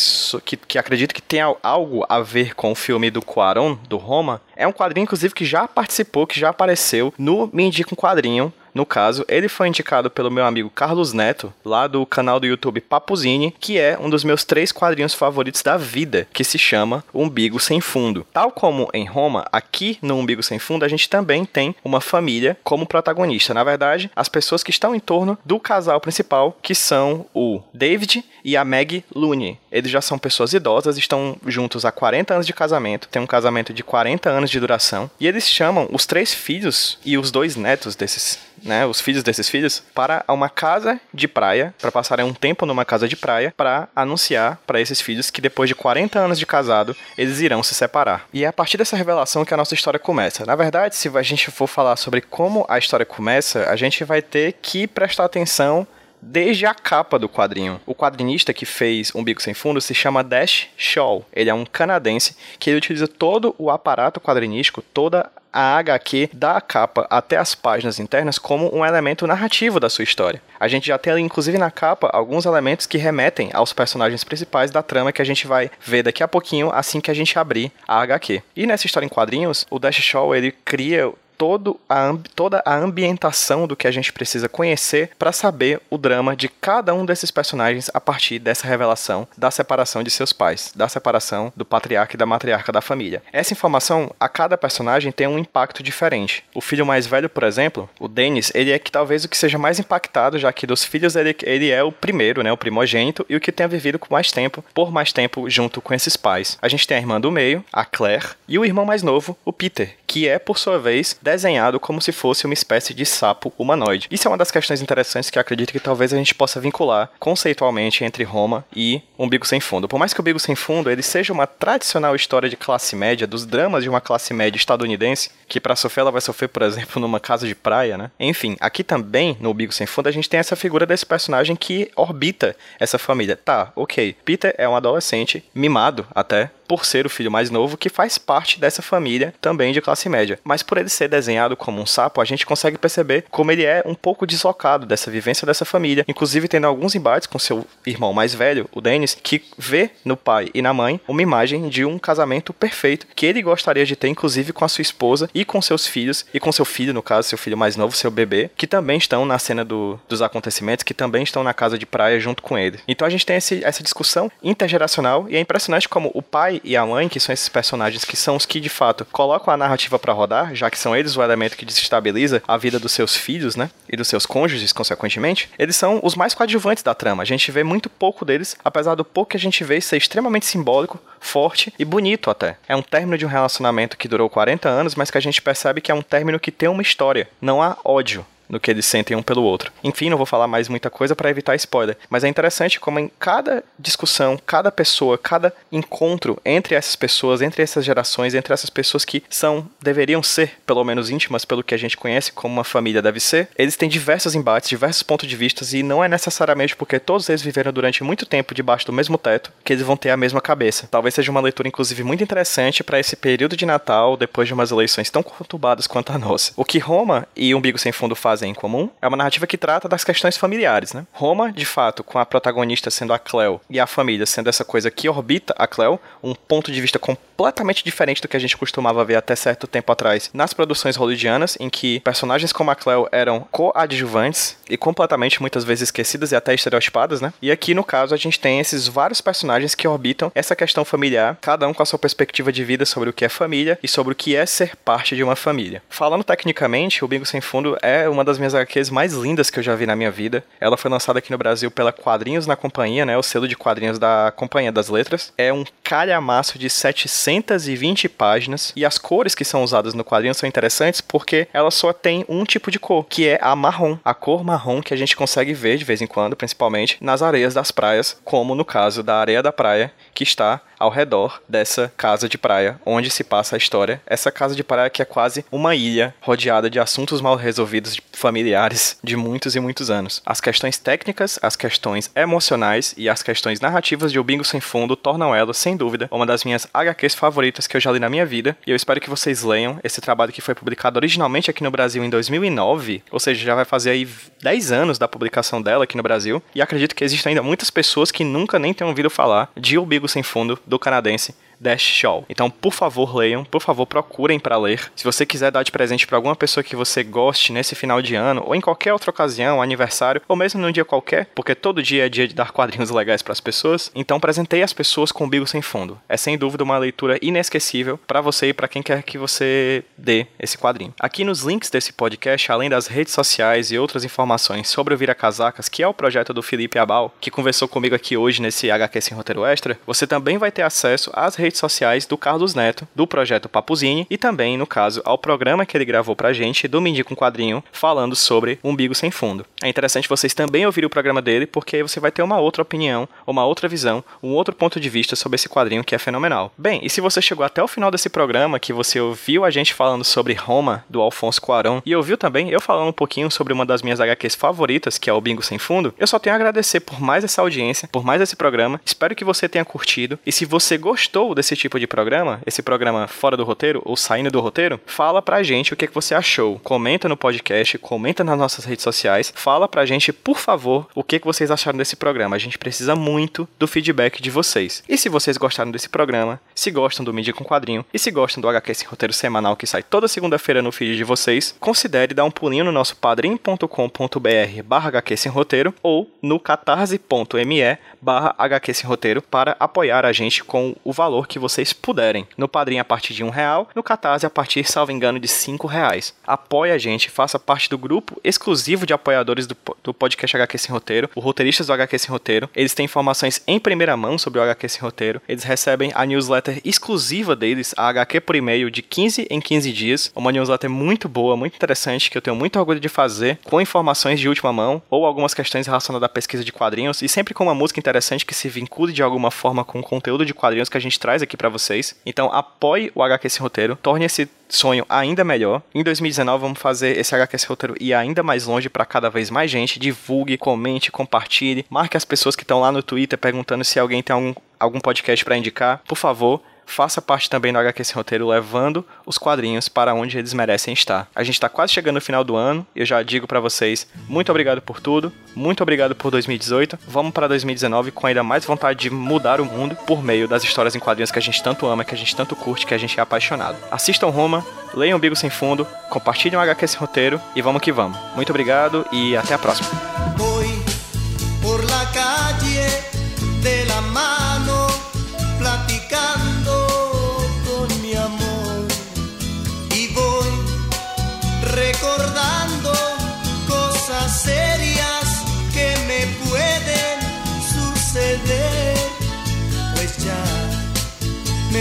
que, 0.44 0.56
que 0.56 0.78
acredito 0.78 1.14
que 1.14 1.22
tem 1.22 1.40
algo 1.62 2.04
a 2.08 2.20
ver 2.20 2.54
com 2.54 2.70
o 2.70 2.74
filme 2.74 3.10
do 3.10 3.22
Quaron, 3.22 3.76
do 3.88 3.96
Roma. 3.96 4.42
É 4.54 4.66
um 4.66 4.72
quadrinho, 4.72 5.04
inclusive, 5.04 5.34
que 5.34 5.44
já 5.44 5.66
participou, 5.66 6.26
que 6.26 6.38
já 6.38 6.50
apareceu 6.50 7.14
no 7.18 7.48
Me 7.52 7.64
Indica 7.64 7.94
um 7.94 7.96
Quadrinho, 7.96 8.52
no 8.74 8.86
caso, 8.86 9.24
ele 9.28 9.48
foi 9.48 9.68
indicado 9.68 10.10
pelo 10.10 10.30
meu 10.30 10.44
amigo 10.44 10.70
Carlos 10.70 11.12
Neto, 11.12 11.52
lá 11.64 11.86
do 11.86 12.04
canal 12.06 12.38
do 12.38 12.46
YouTube 12.46 12.80
Papuzine, 12.80 13.54
que 13.58 13.78
é 13.78 13.98
um 14.00 14.08
dos 14.08 14.24
meus 14.24 14.44
três 14.44 14.72
quadrinhos 14.72 15.14
favoritos 15.14 15.62
da 15.62 15.76
vida, 15.76 16.26
que 16.32 16.44
se 16.44 16.58
chama 16.58 17.04
Umbigo 17.14 17.58
Sem 17.58 17.80
Fundo. 17.80 18.26
Tal 18.32 18.50
como 18.50 18.88
em 18.94 19.06
Roma, 19.06 19.44
aqui 19.52 19.98
no 20.02 20.16
Umbigo 20.16 20.42
Sem 20.42 20.58
Fundo, 20.58 20.84
a 20.84 20.88
gente 20.88 21.08
também 21.08 21.44
tem 21.44 21.74
uma 21.84 22.00
família 22.00 22.56
como 22.62 22.86
protagonista. 22.86 23.54
Na 23.54 23.64
verdade, 23.64 24.10
as 24.14 24.28
pessoas 24.28 24.62
que 24.62 24.70
estão 24.70 24.94
em 24.94 25.00
torno 25.00 25.38
do 25.44 25.58
casal 25.58 26.00
principal, 26.00 26.56
que 26.62 26.74
são 26.74 27.26
o 27.34 27.60
David 27.74 28.24
e 28.44 28.56
a 28.56 28.64
Meg 28.64 29.04
Looney. 29.14 29.58
Eles 29.70 29.90
já 29.90 30.00
são 30.00 30.18
pessoas 30.18 30.52
idosas, 30.52 30.96
estão 30.96 31.36
juntos 31.46 31.84
há 31.84 31.92
40 31.92 32.34
anos 32.34 32.46
de 32.46 32.52
casamento, 32.52 33.08
tem 33.08 33.22
um 33.22 33.26
casamento 33.26 33.72
de 33.72 33.82
40 33.82 34.28
anos 34.28 34.50
de 34.50 34.60
duração, 34.60 35.10
e 35.18 35.26
eles 35.26 35.48
chamam 35.48 35.88
os 35.92 36.06
três 36.06 36.32
filhos 36.32 36.98
e 37.04 37.16
os 37.16 37.30
dois 37.30 37.56
netos 37.56 37.94
desses 37.94 38.50
né, 38.62 38.86
os 38.86 39.00
filhos 39.00 39.22
desses 39.22 39.48
filhos, 39.48 39.82
para 39.94 40.24
uma 40.28 40.48
casa 40.48 41.00
de 41.12 41.26
praia, 41.26 41.74
para 41.80 41.90
passarem 41.90 42.24
um 42.24 42.34
tempo 42.34 42.66
numa 42.66 42.84
casa 42.84 43.08
de 43.08 43.16
praia, 43.16 43.52
para 43.56 43.88
anunciar 43.94 44.58
para 44.66 44.80
esses 44.80 45.00
filhos 45.00 45.30
que 45.30 45.40
depois 45.40 45.68
de 45.68 45.74
40 45.74 46.18
anos 46.18 46.38
de 46.38 46.46
casado, 46.46 46.96
eles 47.16 47.40
irão 47.40 47.62
se 47.62 47.74
separar. 47.74 48.26
E 48.32 48.44
é 48.44 48.48
a 48.48 48.52
partir 48.52 48.76
dessa 48.76 48.96
revelação 48.96 49.44
que 49.44 49.54
a 49.54 49.56
nossa 49.56 49.74
história 49.74 49.98
começa. 49.98 50.44
Na 50.44 50.56
verdade, 50.56 50.96
se 50.96 51.08
a 51.08 51.22
gente 51.22 51.50
for 51.50 51.66
falar 51.66 51.96
sobre 51.96 52.20
como 52.20 52.64
a 52.68 52.78
história 52.78 53.06
começa, 53.06 53.68
a 53.70 53.76
gente 53.76 54.04
vai 54.04 54.22
ter 54.22 54.54
que 54.60 54.86
prestar 54.86 55.24
atenção 55.24 55.86
desde 56.20 56.66
a 56.66 56.74
capa 56.74 57.18
do 57.18 57.28
quadrinho. 57.28 57.80
O 57.86 57.94
quadrinista 57.94 58.52
que 58.52 58.66
fez 58.66 59.12
Um 59.14 59.24
Bico 59.24 59.42
Sem 59.42 59.54
Fundo 59.54 59.80
se 59.80 59.94
chama 59.94 60.24
Dash 60.24 60.68
Shaw. 60.76 61.24
Ele 61.32 61.50
é 61.50 61.54
um 61.54 61.64
canadense 61.64 62.36
que 62.58 62.70
ele 62.70 62.78
utiliza 62.78 63.08
todo 63.08 63.54
o 63.58 63.70
aparato 63.70 64.20
quadrinístico, 64.20 64.82
toda 64.82 65.30
a 65.52 65.78
HQ 65.78 66.30
da 66.32 66.60
capa 66.60 67.06
até 67.10 67.36
as 67.36 67.54
páginas 67.54 67.98
internas 67.98 68.38
como 68.38 68.74
um 68.74 68.84
elemento 68.84 69.26
narrativo 69.26 69.80
da 69.80 69.90
sua 69.90 70.04
história. 70.04 70.40
A 70.58 70.68
gente 70.68 70.86
já 70.86 70.98
tem 70.98 71.12
ali, 71.12 71.22
inclusive 71.22 71.58
na 71.58 71.70
capa, 71.70 72.08
alguns 72.12 72.46
elementos 72.46 72.86
que 72.86 72.98
remetem 72.98 73.50
aos 73.52 73.72
personagens 73.72 74.22
principais 74.24 74.70
da 74.70 74.82
trama 74.82 75.12
que 75.12 75.22
a 75.22 75.24
gente 75.24 75.46
vai 75.46 75.70
ver 75.84 76.02
daqui 76.02 76.22
a 76.22 76.28
pouquinho 76.28 76.70
assim 76.72 77.00
que 77.00 77.10
a 77.10 77.14
gente 77.14 77.38
abrir 77.38 77.72
a 77.86 78.00
HQ. 78.00 78.42
E 78.54 78.66
nessa 78.66 78.86
história 78.86 79.06
em 79.06 79.08
quadrinhos, 79.08 79.66
o 79.70 79.78
Dash 79.78 79.96
Shaw 79.96 80.34
ele 80.34 80.52
cria 80.52 81.12
todo 81.40 81.80
a, 81.88 82.14
toda 82.34 82.62
a 82.66 82.76
ambientação 82.76 83.66
do 83.66 83.74
que 83.74 83.88
a 83.88 83.90
gente 83.90 84.12
precisa 84.12 84.46
conhecer 84.46 85.12
para 85.18 85.32
saber 85.32 85.80
o 85.88 85.96
drama 85.96 86.36
de 86.36 86.50
cada 86.50 86.92
um 86.92 87.06
desses 87.06 87.30
personagens 87.30 87.90
a 87.94 87.98
partir 87.98 88.38
dessa 88.38 88.66
revelação 88.66 89.26
da 89.38 89.50
separação 89.50 90.02
de 90.02 90.10
seus 90.10 90.34
pais, 90.34 90.70
da 90.76 90.86
separação 90.86 91.50
do 91.56 91.64
patriarca 91.64 92.14
e 92.14 92.18
da 92.18 92.26
matriarca 92.26 92.70
da 92.70 92.82
família. 92.82 93.22
Essa 93.32 93.54
informação 93.54 94.14
a 94.20 94.28
cada 94.28 94.58
personagem 94.58 95.10
tem 95.10 95.26
um 95.26 95.38
impacto 95.38 95.82
diferente. 95.82 96.44
O 96.54 96.60
filho 96.60 96.84
mais 96.84 97.06
velho, 97.06 97.30
por 97.30 97.44
exemplo, 97.44 97.88
o 97.98 98.06
Dennis, 98.06 98.52
ele 98.54 98.70
é 98.70 98.78
que 98.78 98.92
talvez 98.92 99.24
o 99.24 99.28
que 99.28 99.38
seja 99.38 99.56
mais 99.56 99.78
impactado, 99.78 100.38
já 100.38 100.52
que 100.52 100.66
dos 100.66 100.84
filhos 100.84 101.16
ele, 101.16 101.34
ele 101.42 101.70
é 101.70 101.82
o 101.82 101.90
primeiro, 101.90 102.42
né, 102.42 102.52
o 102.52 102.56
primogênito 102.58 103.24
e 103.30 103.36
o 103.36 103.40
que 103.40 103.50
tenha 103.50 103.66
vivido 103.66 103.98
com 103.98 104.12
mais 104.12 104.30
tempo, 104.30 104.62
por 104.74 104.92
mais 104.92 105.10
tempo 105.10 105.48
junto 105.48 105.80
com 105.80 105.94
esses 105.94 106.18
pais. 106.18 106.58
A 106.60 106.68
gente 106.68 106.86
tem 106.86 106.98
a 106.98 107.00
irmã 107.00 107.18
do 107.18 107.30
meio, 107.30 107.64
a 107.72 107.86
Claire, 107.86 108.26
e 108.46 108.58
o 108.58 108.64
irmão 108.66 108.84
mais 108.84 109.02
novo, 109.02 109.38
o 109.42 109.54
Peter, 109.54 109.96
que 110.06 110.28
é 110.28 110.38
por 110.38 110.58
sua 110.58 110.78
vez 110.78 111.16
desenhado 111.30 111.78
como 111.78 112.00
se 112.00 112.12
fosse 112.12 112.44
uma 112.44 112.54
espécie 112.54 112.92
de 112.92 113.06
sapo 113.06 113.52
humanoide. 113.58 114.08
Isso 114.10 114.26
é 114.26 114.30
uma 114.30 114.36
das 114.36 114.50
questões 114.50 114.82
interessantes 114.82 115.30
que 115.30 115.38
eu 115.38 115.40
acredito 115.40 115.72
que 115.72 115.80
talvez 115.80 116.12
a 116.12 116.16
gente 116.16 116.34
possa 116.34 116.60
vincular 116.60 117.10
conceitualmente 117.18 118.04
entre 118.04 118.24
Roma 118.24 118.64
e 118.74 119.02
Umbigo 119.18 119.46
Sem 119.46 119.60
Fundo. 119.60 119.88
Por 119.88 119.98
mais 119.98 120.12
que 120.12 120.20
o 120.20 120.22
Umbigo 120.22 120.38
Sem 120.38 120.54
Fundo 120.54 120.90
ele 120.90 121.02
seja 121.02 121.32
uma 121.32 121.46
tradicional 121.46 122.14
história 122.16 122.48
de 122.48 122.56
classe 122.56 122.96
média, 122.96 123.26
dos 123.26 123.46
dramas 123.46 123.82
de 123.82 123.88
uma 123.88 124.00
classe 124.00 124.34
média 124.34 124.58
estadunidense, 124.58 125.30
que 125.48 125.60
para 125.60 125.76
sofrer 125.76 126.02
ela 126.02 126.10
vai 126.10 126.20
sofrer, 126.20 126.48
por 126.48 126.62
exemplo, 126.62 127.00
numa 127.00 127.20
casa 127.20 127.46
de 127.46 127.54
praia, 127.54 127.96
né? 127.96 128.10
Enfim, 128.18 128.56
aqui 128.60 128.82
também 128.82 129.36
no 129.40 129.50
Umbigo 129.50 129.72
Sem 129.72 129.86
Fundo 129.86 130.08
a 130.08 130.12
gente 130.12 130.28
tem 130.28 130.40
essa 130.40 130.56
figura 130.56 130.86
desse 130.86 131.06
personagem 131.06 131.54
que 131.54 131.90
orbita 131.94 132.56
essa 132.78 132.98
família. 132.98 133.36
Tá, 133.36 133.72
ok. 133.76 134.16
Peter 134.24 134.54
é 134.58 134.68
um 134.68 134.76
adolescente, 134.76 135.44
mimado 135.54 136.06
até, 136.14 136.50
por 136.70 136.84
ser 136.84 137.04
o 137.04 137.10
filho 137.10 137.32
mais 137.32 137.50
novo, 137.50 137.76
que 137.76 137.88
faz 137.88 138.16
parte 138.16 138.60
dessa 138.60 138.80
família 138.80 139.34
também 139.40 139.72
de 139.72 139.80
classe 139.80 140.08
média. 140.08 140.38
Mas 140.44 140.62
por 140.62 140.78
ele 140.78 140.88
ser 140.88 141.08
desenhado 141.08 141.56
como 141.56 141.82
um 141.82 141.84
sapo, 141.84 142.20
a 142.20 142.24
gente 142.24 142.46
consegue 142.46 142.78
perceber 142.78 143.24
como 143.28 143.50
ele 143.50 143.64
é 143.64 143.82
um 143.84 143.92
pouco 143.96 144.24
deslocado 144.24 144.86
dessa 144.86 145.10
vivência 145.10 145.44
dessa 145.44 145.64
família, 145.64 146.04
inclusive 146.06 146.46
tendo 146.46 146.68
alguns 146.68 146.94
embates 146.94 147.26
com 147.26 147.40
seu 147.40 147.66
irmão 147.84 148.12
mais 148.12 148.32
velho, 148.36 148.68
o 148.70 148.80
Dennis, 148.80 149.18
que 149.20 149.42
vê 149.58 149.90
no 150.04 150.16
pai 150.16 150.48
e 150.54 150.62
na 150.62 150.72
mãe 150.72 151.00
uma 151.08 151.20
imagem 151.20 151.68
de 151.68 151.84
um 151.84 151.98
casamento 151.98 152.52
perfeito 152.52 153.04
que 153.16 153.26
ele 153.26 153.42
gostaria 153.42 153.84
de 153.84 153.96
ter, 153.96 154.06
inclusive 154.06 154.52
com 154.52 154.64
a 154.64 154.68
sua 154.68 154.82
esposa 154.82 155.28
e 155.34 155.44
com 155.44 155.60
seus 155.60 155.88
filhos, 155.88 156.24
e 156.32 156.38
com 156.38 156.52
seu 156.52 156.64
filho, 156.64 156.94
no 156.94 157.02
caso, 157.02 157.30
seu 157.30 157.36
filho 157.36 157.58
mais 157.58 157.74
novo, 157.74 157.96
seu 157.96 158.12
bebê, 158.12 158.48
que 158.56 158.68
também 158.68 158.96
estão 158.96 159.26
na 159.26 159.40
cena 159.40 159.64
do, 159.64 159.98
dos 160.08 160.22
acontecimentos, 160.22 160.84
que 160.84 160.94
também 160.94 161.24
estão 161.24 161.42
na 161.42 161.52
casa 161.52 161.76
de 161.76 161.84
praia 161.84 162.20
junto 162.20 162.44
com 162.44 162.56
ele. 162.56 162.78
Então 162.86 163.04
a 163.04 163.10
gente 163.10 163.26
tem 163.26 163.38
esse, 163.38 163.64
essa 163.64 163.82
discussão 163.82 164.30
intergeracional 164.40 165.26
e 165.28 165.34
é 165.34 165.40
impressionante 165.40 165.88
como 165.88 166.12
o 166.14 166.22
pai 166.22 166.59
e 166.62 166.76
a 166.76 166.84
mãe, 166.84 167.08
que 167.08 167.20
são 167.20 167.32
esses 167.32 167.48
personagens 167.48 168.04
que 168.04 168.16
são 168.16 168.36
os 168.36 168.46
que 168.46 168.60
de 168.60 168.68
fato 168.68 169.04
colocam 169.04 169.52
a 169.52 169.56
narrativa 169.56 169.98
para 169.98 170.12
rodar, 170.12 170.54
já 170.54 170.70
que 170.70 170.78
são 170.78 170.96
eles 170.96 171.16
o 171.16 171.22
elemento 171.22 171.56
que 171.56 171.64
desestabiliza 171.64 172.42
a 172.46 172.56
vida 172.56 172.78
dos 172.78 172.92
seus 172.92 173.16
filhos, 173.16 173.56
né? 173.56 173.70
E 173.88 173.96
dos 173.96 174.08
seus 174.08 174.26
cônjuges, 174.26 174.72
consequentemente, 174.72 175.50
eles 175.58 175.76
são 175.76 176.00
os 176.02 176.14
mais 176.14 176.34
coadjuvantes 176.34 176.82
da 176.82 176.94
trama. 176.94 177.22
A 177.22 177.26
gente 177.26 177.50
vê 177.50 177.62
muito 177.62 177.88
pouco 177.88 178.24
deles, 178.24 178.56
apesar 178.64 178.94
do 178.94 179.04
pouco 179.04 179.30
que 179.30 179.36
a 179.36 179.40
gente 179.40 179.62
vê 179.64 179.80
ser 179.80 179.96
extremamente 179.96 180.46
simbólico, 180.46 181.00
forte 181.18 181.72
e 181.78 181.84
bonito 181.84 182.30
até. 182.30 182.56
É 182.68 182.74
um 182.74 182.82
término 182.82 183.18
de 183.18 183.26
um 183.26 183.28
relacionamento 183.28 183.96
que 183.96 184.08
durou 184.08 184.28
40 184.28 184.68
anos, 184.68 184.94
mas 184.94 185.10
que 185.10 185.18
a 185.18 185.22
gente 185.22 185.42
percebe 185.42 185.80
que 185.80 185.92
é 185.92 185.94
um 185.94 186.02
término 186.02 186.40
que 186.40 186.50
tem 186.50 186.68
uma 186.68 186.82
história. 186.82 187.28
Não 187.40 187.62
há 187.62 187.76
ódio 187.84 188.24
no 188.50 188.60
que 188.60 188.70
eles 188.70 188.84
sentem 188.84 189.16
um 189.16 189.22
pelo 189.22 189.42
outro. 189.42 189.72
Enfim, 189.82 190.10
não 190.10 190.16
vou 190.16 190.26
falar 190.26 190.46
mais 190.46 190.68
muita 190.68 190.90
coisa 190.90 191.14
para 191.14 191.30
evitar 191.30 191.54
spoiler, 191.54 191.96
mas 192.10 192.24
é 192.24 192.28
interessante 192.28 192.80
como 192.80 192.98
em 192.98 193.10
cada 193.18 193.64
discussão, 193.78 194.38
cada 194.44 194.70
pessoa, 194.70 195.16
cada 195.16 195.54
encontro 195.70 196.38
entre 196.44 196.74
essas 196.74 196.96
pessoas, 196.96 197.40
entre 197.40 197.62
essas 197.62 197.84
gerações, 197.84 198.34
entre 198.34 198.52
essas 198.52 198.70
pessoas 198.70 199.04
que 199.04 199.22
são, 199.30 199.66
deveriam 199.80 200.22
ser, 200.22 200.58
pelo 200.66 200.84
menos 200.84 201.10
íntimas, 201.10 201.44
pelo 201.44 201.62
que 201.62 201.74
a 201.74 201.78
gente 201.78 201.96
conhece 201.96 202.32
como 202.32 202.52
uma 202.52 202.64
família 202.64 203.00
deve 203.00 203.20
ser, 203.20 203.48
eles 203.56 203.76
têm 203.76 203.88
diversos 203.88 204.34
embates, 204.34 204.68
diversos 204.68 205.02
pontos 205.02 205.28
de 205.28 205.36
vista 205.36 205.64
e 205.72 205.82
não 205.82 206.02
é 206.02 206.08
necessariamente 206.08 206.74
porque 206.74 206.98
todos 206.98 207.28
eles 207.28 207.42
viveram 207.42 207.72
durante 207.72 208.02
muito 208.02 208.26
tempo 208.26 208.54
debaixo 208.54 208.86
do 208.86 208.92
mesmo 208.92 209.18
teto 209.18 209.52
que 209.64 209.72
eles 209.72 209.84
vão 209.84 209.96
ter 209.96 210.10
a 210.10 210.16
mesma 210.16 210.40
cabeça. 210.40 210.88
Talvez 210.90 211.14
seja 211.14 211.30
uma 211.30 211.40
leitura, 211.40 211.68
inclusive, 211.68 212.02
muito 212.02 212.22
interessante 212.22 212.82
para 212.82 212.98
esse 212.98 213.14
período 213.14 213.56
de 213.56 213.66
Natal, 213.66 214.16
depois 214.16 214.48
de 214.48 214.54
umas 214.54 214.70
eleições 214.70 215.10
tão 215.10 215.22
conturbadas 215.22 215.86
quanto 215.86 216.12
a 216.12 216.18
nossa. 216.18 216.52
O 216.56 216.64
que 216.64 216.78
Roma 216.78 217.26
e 217.36 217.54
Umbigo 217.54 217.78
Sem 217.78 217.92
Fundo 217.92 218.16
fazem 218.16 218.39
fazem 218.40 218.50
em 218.50 218.54
comum 218.54 218.88
é 219.02 219.06
uma 219.06 219.16
narrativa 219.16 219.46
que 219.46 219.58
trata 219.58 219.88
das 219.88 220.02
questões 220.02 220.36
familiares, 220.36 220.94
né? 220.94 221.06
Roma, 221.12 221.52
de 221.52 221.66
fato, 221.66 222.02
com 222.02 222.18
a 222.18 222.24
protagonista 222.24 222.90
sendo 222.90 223.12
a 223.12 223.18
Cleo 223.18 223.60
e 223.68 223.78
a 223.78 223.86
família 223.86 224.24
sendo 224.24 224.48
essa 224.48 224.64
coisa 224.64 224.90
que 224.90 225.08
orbita 225.08 225.54
a 225.58 225.66
Cleo, 225.66 226.00
um 226.22 226.34
ponto 226.34 226.72
de 226.72 226.80
vista 226.80 226.98
completamente 226.98 227.84
diferente 227.84 228.22
do 228.22 228.28
que 228.28 228.36
a 228.36 228.40
gente 228.40 228.56
costumava 228.56 229.04
ver 229.04 229.16
até 229.16 229.36
certo 229.36 229.66
tempo 229.66 229.92
atrás 229.92 230.30
nas 230.32 230.54
produções 230.54 230.96
hollywoodianas, 230.96 231.56
em 231.60 231.68
que 231.68 232.00
personagens 232.00 232.52
como 232.52 232.70
a 232.70 232.74
Cleo 232.74 233.08
eram 233.12 233.46
coadjuvantes 233.50 234.56
e 234.68 234.76
completamente 234.76 235.40
muitas 235.40 235.64
vezes 235.64 235.82
esquecidas 235.82 236.32
e 236.32 236.36
até 236.36 236.54
estereotipadas, 236.54 237.20
né? 237.20 237.32
E 237.42 237.50
aqui 237.50 237.74
no 237.74 237.84
caso 237.84 238.14
a 238.14 238.18
gente 238.18 238.40
tem 238.40 238.60
esses 238.60 238.88
vários 238.88 239.20
personagens 239.20 239.74
que 239.74 239.86
orbitam 239.86 240.32
essa 240.34 240.56
questão 240.56 240.84
familiar, 240.84 241.36
cada 241.40 241.68
um 241.68 241.74
com 241.74 241.82
a 241.82 241.86
sua 241.86 241.98
perspectiva 241.98 242.52
de 242.52 242.64
vida 242.64 242.86
sobre 242.86 243.10
o 243.10 243.12
que 243.12 243.24
é 243.24 243.28
família 243.28 243.78
e 243.82 243.88
sobre 243.88 244.12
o 244.12 244.16
que 244.16 244.34
é 244.34 244.46
ser 244.46 244.76
parte 244.76 245.14
de 245.14 245.22
uma 245.22 245.36
família. 245.36 245.82
Falando 245.90 246.24
tecnicamente, 246.24 247.04
o 247.04 247.08
Bingo 247.08 247.26
Sem 247.26 247.40
Fundo 247.40 247.76
é 247.82 248.08
uma 248.08 248.24
das 248.24 248.29
minhas 248.38 248.54
HQs 248.54 248.90
mais 248.90 249.14
lindas 249.14 249.50
que 249.50 249.58
eu 249.58 249.62
já 249.62 249.74
vi 249.74 249.86
na 249.86 249.96
minha 249.96 250.10
vida. 250.10 250.44
Ela 250.60 250.76
foi 250.76 250.90
lançada 250.90 251.18
aqui 251.18 251.30
no 251.30 251.38
Brasil 251.38 251.70
pela 251.70 251.92
Quadrinhos 251.92 252.46
na 252.46 252.56
Companhia, 252.56 253.04
né? 253.04 253.16
O 253.16 253.22
selo 253.22 253.48
de 253.48 253.56
quadrinhos 253.56 253.98
da 253.98 254.32
Companhia 254.34 254.72
das 254.72 254.88
Letras. 254.88 255.32
É 255.36 255.52
um 255.52 255.64
calhamaço 255.82 256.58
de 256.58 256.68
720 256.68 258.08
páginas 258.08 258.72
e 258.76 258.84
as 258.84 258.98
cores 258.98 259.34
que 259.34 259.44
são 259.44 259.62
usadas 259.62 259.94
no 259.94 260.04
quadrinho 260.04 260.34
são 260.34 260.48
interessantes 260.48 261.00
porque 261.00 261.48
ela 261.52 261.70
só 261.70 261.92
tem 261.92 262.24
um 262.28 262.44
tipo 262.44 262.70
de 262.70 262.78
cor, 262.78 263.04
que 263.04 263.26
é 263.28 263.38
a 263.42 263.54
marrom, 263.56 263.98
a 264.04 264.14
cor 264.14 264.44
marrom 264.44 264.80
que 264.80 264.94
a 264.94 264.96
gente 264.96 265.16
consegue 265.16 265.52
ver 265.52 265.76
de 265.76 265.84
vez 265.84 266.00
em 266.00 266.06
quando, 266.06 266.36
principalmente 266.36 266.96
nas 267.00 267.22
areias 267.22 267.54
das 267.54 267.70
praias, 267.70 268.18
como 268.24 268.54
no 268.54 268.64
caso 268.64 269.02
da 269.02 269.16
areia 269.16 269.42
da 269.42 269.52
praia 269.52 269.92
que 270.14 270.22
está 270.22 270.60
ao 270.80 270.88
redor 270.90 271.42
dessa 271.46 271.92
casa 271.96 272.26
de 272.26 272.38
praia, 272.38 272.80
onde 272.86 273.10
se 273.10 273.22
passa 273.22 273.54
a 273.54 273.58
história. 273.58 274.00
Essa 274.06 274.32
casa 274.32 274.56
de 274.56 274.64
praia 274.64 274.88
que 274.88 275.02
é 275.02 275.04
quase 275.04 275.44
uma 275.52 275.76
ilha 275.76 276.14
rodeada 276.22 276.70
de 276.70 276.80
assuntos 276.80 277.20
mal 277.20 277.36
resolvidos 277.36 278.00
familiares 278.14 278.98
de 279.04 279.14
muitos 279.14 279.54
e 279.54 279.60
muitos 279.60 279.90
anos. 279.90 280.22
As 280.24 280.40
questões 280.40 280.78
técnicas, 280.78 281.38
as 281.42 281.54
questões 281.54 282.10
emocionais 282.16 282.94
e 282.96 283.08
as 283.08 283.22
questões 283.22 283.60
narrativas 283.60 284.10
de 284.10 284.18
O 284.18 284.24
Bingo 284.24 284.44
Sem 284.44 284.60
Fundo 284.60 284.96
tornam 284.96 285.34
ela, 285.34 285.52
sem 285.52 285.76
dúvida, 285.76 286.08
uma 286.10 286.24
das 286.24 286.44
minhas 286.44 286.66
HQs 286.72 287.14
favoritas 287.14 287.66
que 287.66 287.76
eu 287.76 287.80
já 287.80 287.92
li 287.92 287.98
na 287.98 288.08
minha 288.08 288.24
vida. 288.24 288.56
E 288.66 288.70
eu 288.70 288.76
espero 288.76 289.00
que 289.00 289.10
vocês 289.10 289.42
leiam 289.42 289.78
esse 289.84 290.00
trabalho 290.00 290.32
que 290.32 290.40
foi 290.40 290.54
publicado 290.54 290.98
originalmente 290.98 291.50
aqui 291.50 291.62
no 291.62 291.70
Brasil 291.70 292.02
em 292.02 292.08
2009, 292.08 293.02
ou 293.10 293.20
seja, 293.20 293.44
já 293.44 293.54
vai 293.54 293.66
fazer 293.66 293.90
aí 293.90 294.08
10 294.42 294.72
anos 294.72 294.98
da 294.98 295.06
publicação 295.06 295.60
dela 295.60 295.84
aqui 295.84 295.96
no 295.96 296.02
Brasil. 296.02 296.42
E 296.54 296.62
acredito 296.62 296.94
que 296.94 297.04
existem 297.04 297.30
ainda 297.30 297.42
muitas 297.42 297.70
pessoas 297.70 298.10
que 298.10 298.24
nunca 298.24 298.58
nem 298.58 298.72
tenham 298.72 298.88
ouvido 298.88 299.10
falar 299.10 299.50
de 299.56 299.76
O 299.76 299.84
Bigo 299.84 300.08
Sem 300.08 300.22
Fundo 300.22 300.58
do 300.70 300.78
canadense 300.78 301.34
Dash 301.60 301.82
Shaw. 301.82 302.24
Então, 302.28 302.50
por 302.50 302.72
favor, 302.72 303.14
leiam, 303.14 303.44
por 303.44 303.60
favor, 303.60 303.84
procurem 303.84 304.40
para 304.40 304.56
ler. 304.56 304.90
Se 304.96 305.04
você 305.04 305.26
quiser 305.26 305.50
dar 305.50 305.62
de 305.62 305.70
presente 305.70 306.06
para 306.06 306.16
alguma 306.16 306.34
pessoa 306.34 306.64
que 306.64 306.74
você 306.74 307.04
goste 307.04 307.52
nesse 307.52 307.74
final 307.74 308.00
de 308.00 308.14
ano 308.14 308.42
ou 308.46 308.54
em 308.54 308.60
qualquer 308.60 308.94
outra 308.94 309.10
ocasião, 309.10 309.60
aniversário 309.60 310.22
ou 310.26 310.34
mesmo 310.34 310.60
num 310.60 310.72
dia 310.72 310.84
qualquer, 310.84 311.26
porque 311.34 311.54
todo 311.54 311.82
dia 311.82 312.06
é 312.06 312.08
dia 312.08 312.26
de 312.26 312.34
dar 312.34 312.50
quadrinhos 312.50 312.88
legais 312.90 313.20
para 313.20 313.32
as 313.32 313.40
pessoas, 313.40 313.90
então 313.94 314.18
presenteie 314.18 314.62
as 314.62 314.72
pessoas 314.72 315.12
com 315.12 315.24
o 315.24 315.28
Bigo 315.28 315.46
Sem 315.46 315.60
Fundo. 315.60 316.00
É 316.08 316.16
sem 316.16 316.38
dúvida 316.38 316.64
uma 316.64 316.78
leitura 316.78 317.18
inesquecível 317.20 317.98
para 318.06 318.22
você 318.22 318.48
e 318.48 318.54
para 318.54 318.68
quem 318.68 318.82
quer 318.82 319.02
que 319.02 319.18
você 319.18 319.84
dê 319.98 320.26
esse 320.38 320.56
quadrinho. 320.56 320.94
Aqui 320.98 321.24
nos 321.24 321.42
links 321.42 321.68
desse 321.68 321.92
podcast, 321.92 322.50
além 322.50 322.70
das 322.70 322.86
redes 322.86 323.12
sociais 323.12 323.70
e 323.70 323.78
outras 323.78 324.04
informações 324.04 324.68
sobre 324.68 324.94
o 324.94 324.96
Vira 324.96 325.14
Casacas, 325.14 325.68
que 325.68 325.82
é 325.82 325.88
o 325.88 325.92
projeto 325.92 326.32
do 326.32 326.42
Felipe 326.42 326.78
Abal, 326.78 327.14
que 327.20 327.30
conversou 327.30 327.68
comigo 327.68 327.94
aqui 327.94 328.16
hoje 328.16 328.40
nesse 328.40 328.70
HQ 328.70 329.00
Sem 329.00 329.16
Roteiro 329.16 329.44
Extra, 329.44 329.78
você 329.86 330.06
também 330.06 330.38
vai 330.38 330.50
ter 330.50 330.62
acesso 330.62 331.10
às 331.12 331.34
redes 331.34 331.49
redes 331.50 331.58
sociais 331.58 332.06
do 332.06 332.16
Carlos 332.16 332.54
Neto, 332.54 332.86
do 332.94 333.08
projeto 333.08 333.48
Papuzine, 333.48 334.06
e 334.08 334.16
também, 334.16 334.56
no 334.56 334.66
caso, 334.66 335.02
ao 335.04 335.18
programa 335.18 335.66
que 335.66 335.76
ele 335.76 335.84
gravou 335.84 336.14
pra 336.14 336.32
gente, 336.32 336.68
do 336.68 336.80
Mindy 336.80 337.02
com 337.02 337.16
Quadrinho, 337.16 337.62
falando 337.72 338.14
sobre 338.14 338.60
Umbigo 338.62 338.94
Sem 338.94 339.10
Fundo. 339.10 339.44
É 339.60 339.68
interessante 339.68 340.08
vocês 340.08 340.32
também 340.32 340.64
ouvirem 340.64 340.86
o 340.86 340.90
programa 340.90 341.20
dele, 341.20 341.46
porque 341.46 341.76
aí 341.76 341.82
você 341.82 341.98
vai 341.98 342.12
ter 342.12 342.22
uma 342.22 342.38
outra 342.38 342.62
opinião, 342.62 343.08
uma 343.26 343.44
outra 343.44 343.68
visão, 343.68 344.04
um 344.22 344.30
outro 344.30 344.54
ponto 344.54 344.78
de 344.78 344.88
vista 344.88 345.16
sobre 345.16 345.34
esse 345.34 345.48
quadrinho 345.48 345.82
que 345.82 345.92
é 345.92 345.98
fenomenal. 345.98 346.52
Bem, 346.56 346.80
e 346.84 346.88
se 346.88 347.00
você 347.00 347.20
chegou 347.20 347.44
até 347.44 347.60
o 347.60 347.68
final 347.68 347.90
desse 347.90 348.08
programa, 348.08 348.60
que 348.60 348.72
você 348.72 349.00
ouviu 349.00 349.44
a 349.44 349.50
gente 349.50 349.74
falando 349.74 350.04
sobre 350.04 350.34
Roma, 350.34 350.84
do 350.88 351.00
Alfonso 351.00 351.42
Cuarón, 351.42 351.80
e 351.84 351.96
ouviu 351.96 352.16
também 352.16 352.50
eu 352.50 352.60
falando 352.60 352.88
um 352.88 352.92
pouquinho 352.92 353.28
sobre 353.28 353.52
uma 353.52 353.66
das 353.66 353.82
minhas 353.82 354.00
HQs 354.00 354.36
favoritas, 354.36 354.98
que 354.98 355.10
é 355.10 355.12
o 355.12 355.20
Bingo 355.20 355.42
Sem 355.42 355.58
Fundo, 355.58 355.92
eu 355.98 356.06
só 356.06 356.18
tenho 356.20 356.34
a 356.34 356.36
agradecer 356.36 356.78
por 356.78 357.00
mais 357.00 357.24
essa 357.24 357.42
audiência, 357.42 357.88
por 357.90 358.04
mais 358.04 358.22
esse 358.22 358.36
programa. 358.36 358.80
Espero 358.84 359.16
que 359.16 359.24
você 359.24 359.48
tenha 359.48 359.64
curtido. 359.64 360.16
E 360.24 360.30
se 360.30 360.44
você 360.44 360.78
gostou 360.78 361.34
desse 361.40 361.56
tipo 361.56 361.80
de 361.80 361.86
programa, 361.86 362.40
esse 362.46 362.62
programa 362.62 363.08
fora 363.08 363.36
do 363.36 363.44
roteiro 363.44 363.80
ou 363.84 363.96
saindo 363.96 364.30
do 364.30 364.40
roteiro, 364.40 364.78
fala 364.84 365.22
pra 365.22 365.42
gente 365.42 365.72
o 365.72 365.76
que, 365.76 365.86
que 365.86 365.94
você 365.94 366.14
achou. 366.14 366.60
Comenta 366.62 367.08
no 367.08 367.16
podcast, 367.16 367.78
comenta 367.78 368.22
nas 368.22 368.38
nossas 368.38 368.66
redes 368.66 368.84
sociais, 368.84 369.32
fala 369.34 369.66
pra 369.66 369.86
gente, 369.86 370.12
por 370.12 370.38
favor, 370.38 370.86
o 370.94 371.02
que, 371.02 371.18
que 371.18 371.26
vocês 371.26 371.50
acharam 371.50 371.78
desse 371.78 371.96
programa. 371.96 372.36
A 372.36 372.38
gente 372.38 372.58
precisa 372.58 372.94
muito 372.94 373.48
do 373.58 373.66
feedback 373.66 374.20
de 374.20 374.30
vocês. 374.30 374.82
E 374.86 374.98
se 374.98 375.08
vocês 375.08 375.38
gostaram 375.38 375.70
desse 375.70 375.88
programa, 375.88 376.38
se 376.54 376.70
gostam 376.70 377.04
do 377.04 377.14
Mídia 377.14 377.32
com 377.32 377.44
Quadrinho 377.44 377.84
e 377.92 377.98
se 377.98 378.10
gostam 378.10 378.42
do 378.42 378.48
HQ 378.48 378.74
Sem 378.74 378.88
Roteiro 378.88 379.12
semanal 379.12 379.56
que 379.56 379.66
sai 379.66 379.82
toda 379.82 380.06
segunda-feira 380.08 380.60
no 380.60 380.70
feed 380.70 380.96
de 380.96 381.04
vocês, 381.04 381.54
considere 381.58 382.12
dar 382.12 382.24
um 382.24 382.30
pulinho 382.30 382.64
no 382.64 382.72
nosso 382.72 382.96
padrim.com.br 382.96 384.62
barra 384.64 384.88
HQ 384.88 385.16
Sem 385.16 385.32
Roteiro 385.32 385.74
ou 385.82 386.10
no 386.22 386.38
catarse.me 386.38 387.78
barra 388.00 388.34
HQ 388.38 388.74
Sem 388.74 388.88
Roteiro 388.88 389.22
para 389.22 389.56
apoiar 389.60 390.04
a 390.04 390.12
gente 390.12 390.42
com 390.42 390.74
o 390.82 390.92
valor 390.92 391.26
que 391.26 391.38
vocês 391.38 391.72
puderem. 391.72 392.26
No 392.36 392.48
Padrim 392.48 392.78
a 392.78 392.84
partir 392.84 393.14
de 393.14 393.22
um 393.22 393.30
real, 393.30 393.68
no 393.74 393.82
Catarse 393.82 394.26
a 394.26 394.30
partir, 394.30 394.64
salvo 394.64 394.92
engano, 394.92 395.20
de 395.20 395.28
cinco 395.28 395.66
reais. 395.66 396.14
Apoie 396.26 396.72
a 396.72 396.78
gente, 396.78 397.10
faça 397.10 397.38
parte 397.38 397.68
do 397.68 397.78
grupo 397.78 398.18
exclusivo 398.24 398.86
de 398.86 398.92
apoiadores 398.92 399.46
do, 399.46 399.56
do 399.82 399.92
podcast 399.92 400.36
HQ 400.36 400.58
Sem 400.58 400.72
Roteiro, 400.72 401.10
o 401.14 401.20
Roteiristas 401.20 401.66
do 401.66 401.72
HQ 401.72 401.98
Sem 401.98 402.10
Roteiro. 402.10 402.48
Eles 402.54 402.74
têm 402.74 402.84
informações 402.84 403.42
em 403.46 403.60
primeira 403.60 403.96
mão 403.96 404.18
sobre 404.18 404.40
o 404.40 404.42
HQ 404.42 404.68
Sem 404.68 404.80
Roteiro. 404.80 405.20
Eles 405.28 405.44
recebem 405.44 405.92
a 405.94 406.04
newsletter 406.06 406.60
exclusiva 406.64 407.36
deles, 407.36 407.74
a 407.76 407.88
HQ 407.88 408.20
por 408.20 408.36
e-mail, 408.36 408.70
de 408.70 408.82
15 408.82 409.26
em 409.30 409.40
15 409.40 409.72
dias. 409.72 410.12
Uma 410.14 410.32
newsletter 410.32 410.70
muito 410.70 411.08
boa, 411.08 411.36
muito 411.36 411.56
interessante, 411.56 412.10
que 412.10 412.16
eu 412.16 412.22
tenho 412.22 412.36
muito 412.36 412.58
orgulho 412.58 412.80
de 412.80 412.88
fazer, 412.88 413.38
com 413.44 413.60
informações 413.60 414.18
de 414.18 414.28
última 414.28 414.52
mão, 414.52 414.82
ou 414.88 415.04
algumas 415.04 415.34
questões 415.34 415.66
relacionadas 415.66 416.06
à 416.06 416.08
pesquisa 416.08 416.44
de 416.44 416.52
quadrinhos, 416.52 417.02
e 417.02 417.08
sempre 417.08 417.34
com 417.34 417.44
uma 417.44 417.54
música 417.54 417.78
interessante 417.78 417.89
que 418.26 418.34
se 418.34 418.48
vincule 418.48 418.92
de 418.92 419.02
alguma 419.02 419.30
forma 419.30 419.64
com 419.64 419.80
o 419.80 419.82
conteúdo 419.82 420.24
de 420.24 420.34
quadrinhos 420.34 420.68
que 420.68 420.76
a 420.76 420.80
gente 420.80 420.98
traz 420.98 421.22
aqui 421.22 421.36
para 421.36 421.48
vocês. 421.48 421.96
Então 422.04 422.32
apoie 422.32 422.90
o 422.94 423.02
HQ 423.02 423.28
Sem 423.28 423.40
Roteiro, 423.40 423.76
torne 423.76 424.04
esse 424.04 424.28
sonho 424.48 424.84
ainda 424.88 425.24
melhor. 425.24 425.62
Em 425.74 425.82
2019 425.82 426.42
vamos 426.42 426.58
fazer 426.58 426.98
esse 426.98 427.14
HQ 427.14 427.38
Sem 427.38 427.48
Roteiro 427.48 427.74
ir 427.80 427.94
ainda 427.94 428.22
mais 428.22 428.46
longe 428.46 428.68
para 428.68 428.84
cada 428.84 429.08
vez 429.08 429.30
mais 429.30 429.50
gente. 429.50 429.78
Divulgue, 429.78 430.36
comente, 430.36 430.90
compartilhe, 430.90 431.64
marque 431.68 431.96
as 431.96 432.04
pessoas 432.04 432.36
que 432.36 432.42
estão 432.42 432.60
lá 432.60 432.70
no 432.70 432.82
Twitter 432.82 433.18
perguntando 433.18 433.64
se 433.64 433.78
alguém 433.78 434.02
tem 434.02 434.14
algum, 434.14 434.34
algum 434.58 434.80
podcast 434.80 435.24
para 435.24 435.36
indicar. 435.36 435.82
Por 435.86 435.96
favor, 435.96 436.42
faça 436.70 437.02
parte 437.02 437.28
também 437.28 437.52
do 437.52 437.58
HQ 437.58 437.84
Sem 437.84 437.94
Roteiro, 437.94 438.28
levando 438.28 438.84
os 439.04 439.18
quadrinhos 439.18 439.68
para 439.68 439.94
onde 439.94 440.18
eles 440.18 440.32
merecem 440.32 440.72
estar. 440.72 441.08
A 441.14 441.22
gente 441.22 441.34
está 441.34 441.48
quase 441.48 441.72
chegando 441.72 441.96
no 441.96 442.00
final 442.00 442.24
do 442.24 442.36
ano, 442.36 442.66
eu 442.74 442.86
já 442.86 443.02
digo 443.02 443.26
para 443.26 443.40
vocês, 443.40 443.86
muito 444.08 444.30
obrigado 444.30 444.62
por 444.62 444.80
tudo, 444.80 445.12
muito 445.34 445.62
obrigado 445.62 445.94
por 445.94 446.10
2018, 446.10 446.78
vamos 446.86 447.12
para 447.12 447.28
2019 447.28 447.90
com 447.90 448.06
ainda 448.06 448.22
mais 448.22 448.44
vontade 448.44 448.78
de 448.78 448.90
mudar 448.90 449.40
o 449.40 449.44
mundo 449.44 449.76
por 449.86 450.02
meio 450.02 450.28
das 450.28 450.44
histórias 450.44 450.74
em 450.74 450.80
quadrinhos 450.80 451.10
que 451.10 451.18
a 451.18 451.22
gente 451.22 451.42
tanto 451.42 451.66
ama, 451.66 451.84
que 451.84 451.94
a 451.94 451.98
gente 451.98 452.14
tanto 452.14 452.36
curte, 452.36 452.66
que 452.66 452.74
a 452.74 452.78
gente 452.78 452.98
é 452.98 453.02
apaixonado. 453.02 453.56
Assistam 453.70 454.08
Roma, 454.08 454.44
leiam 454.74 454.98
Bigo 454.98 455.16
Sem 455.16 455.30
Fundo, 455.30 455.66
compartilhem 455.88 456.38
o 456.38 456.40
HQ 456.40 456.66
Sem 456.66 456.80
Roteiro 456.80 457.20
e 457.34 457.42
vamos 457.42 457.60
que 457.60 457.72
vamos. 457.72 457.98
Muito 458.14 458.30
obrigado 458.30 458.86
e 458.92 459.16
até 459.16 459.34
a 459.34 459.38
próxima. 459.38 460.29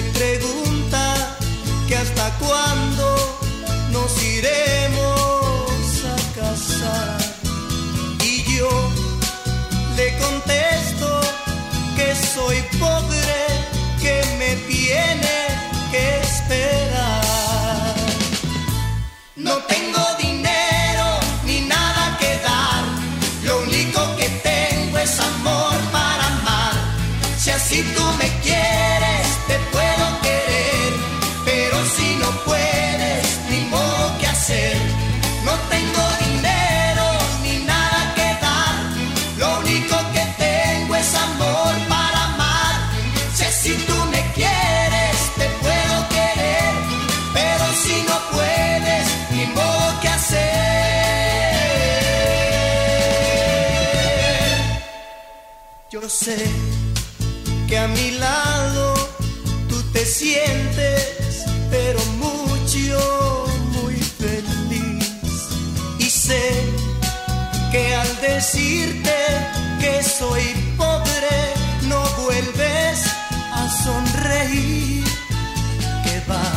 Me 0.02 0.12
pregunta 0.12 1.38
que 1.88 1.95
hasta 1.95 2.32
cuándo 2.38 3.16
nos 3.91 4.24
iremos 4.24 5.84
a 6.14 6.39
casar. 6.39 7.18
Y 8.24 8.43
yo 8.58 8.70
le 9.97 10.18
contesto 10.18 11.22
que 11.97 12.16
soy 12.16 12.58
pobre, 12.80 13.29
Sé 56.10 56.43
que 57.68 57.78
a 57.78 57.88
mi 57.88 58.10
lado 58.18 58.95
tú 59.68 59.80
te 59.93 60.03
sientes, 60.03 61.45
pero 61.70 61.99
mucho, 62.18 63.45
muy 63.74 63.93
feliz. 63.93 65.05
Y 65.99 66.10
sé 66.10 66.51
que 67.72 67.93
al 67.93 68.22
decirte 68.22 69.16
que 69.80 70.01
soy 70.01 70.41
pobre, 70.78 71.38
no 71.84 72.03
vuelves 72.24 73.05
a 73.53 73.70
sonreír. 73.84 75.03
Que 76.03 76.24
va, 76.28 76.51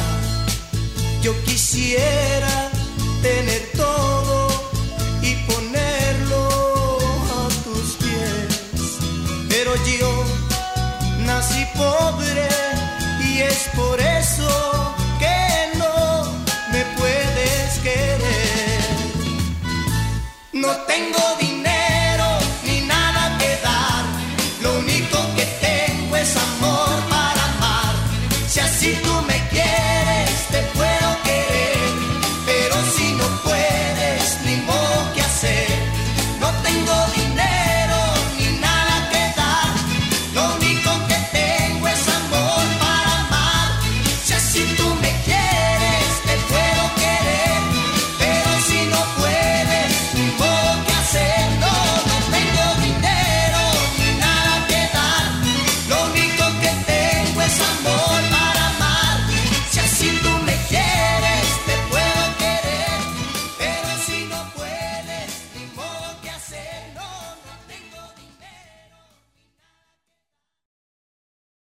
yo 1.23 1.33
quisiera 1.45 2.52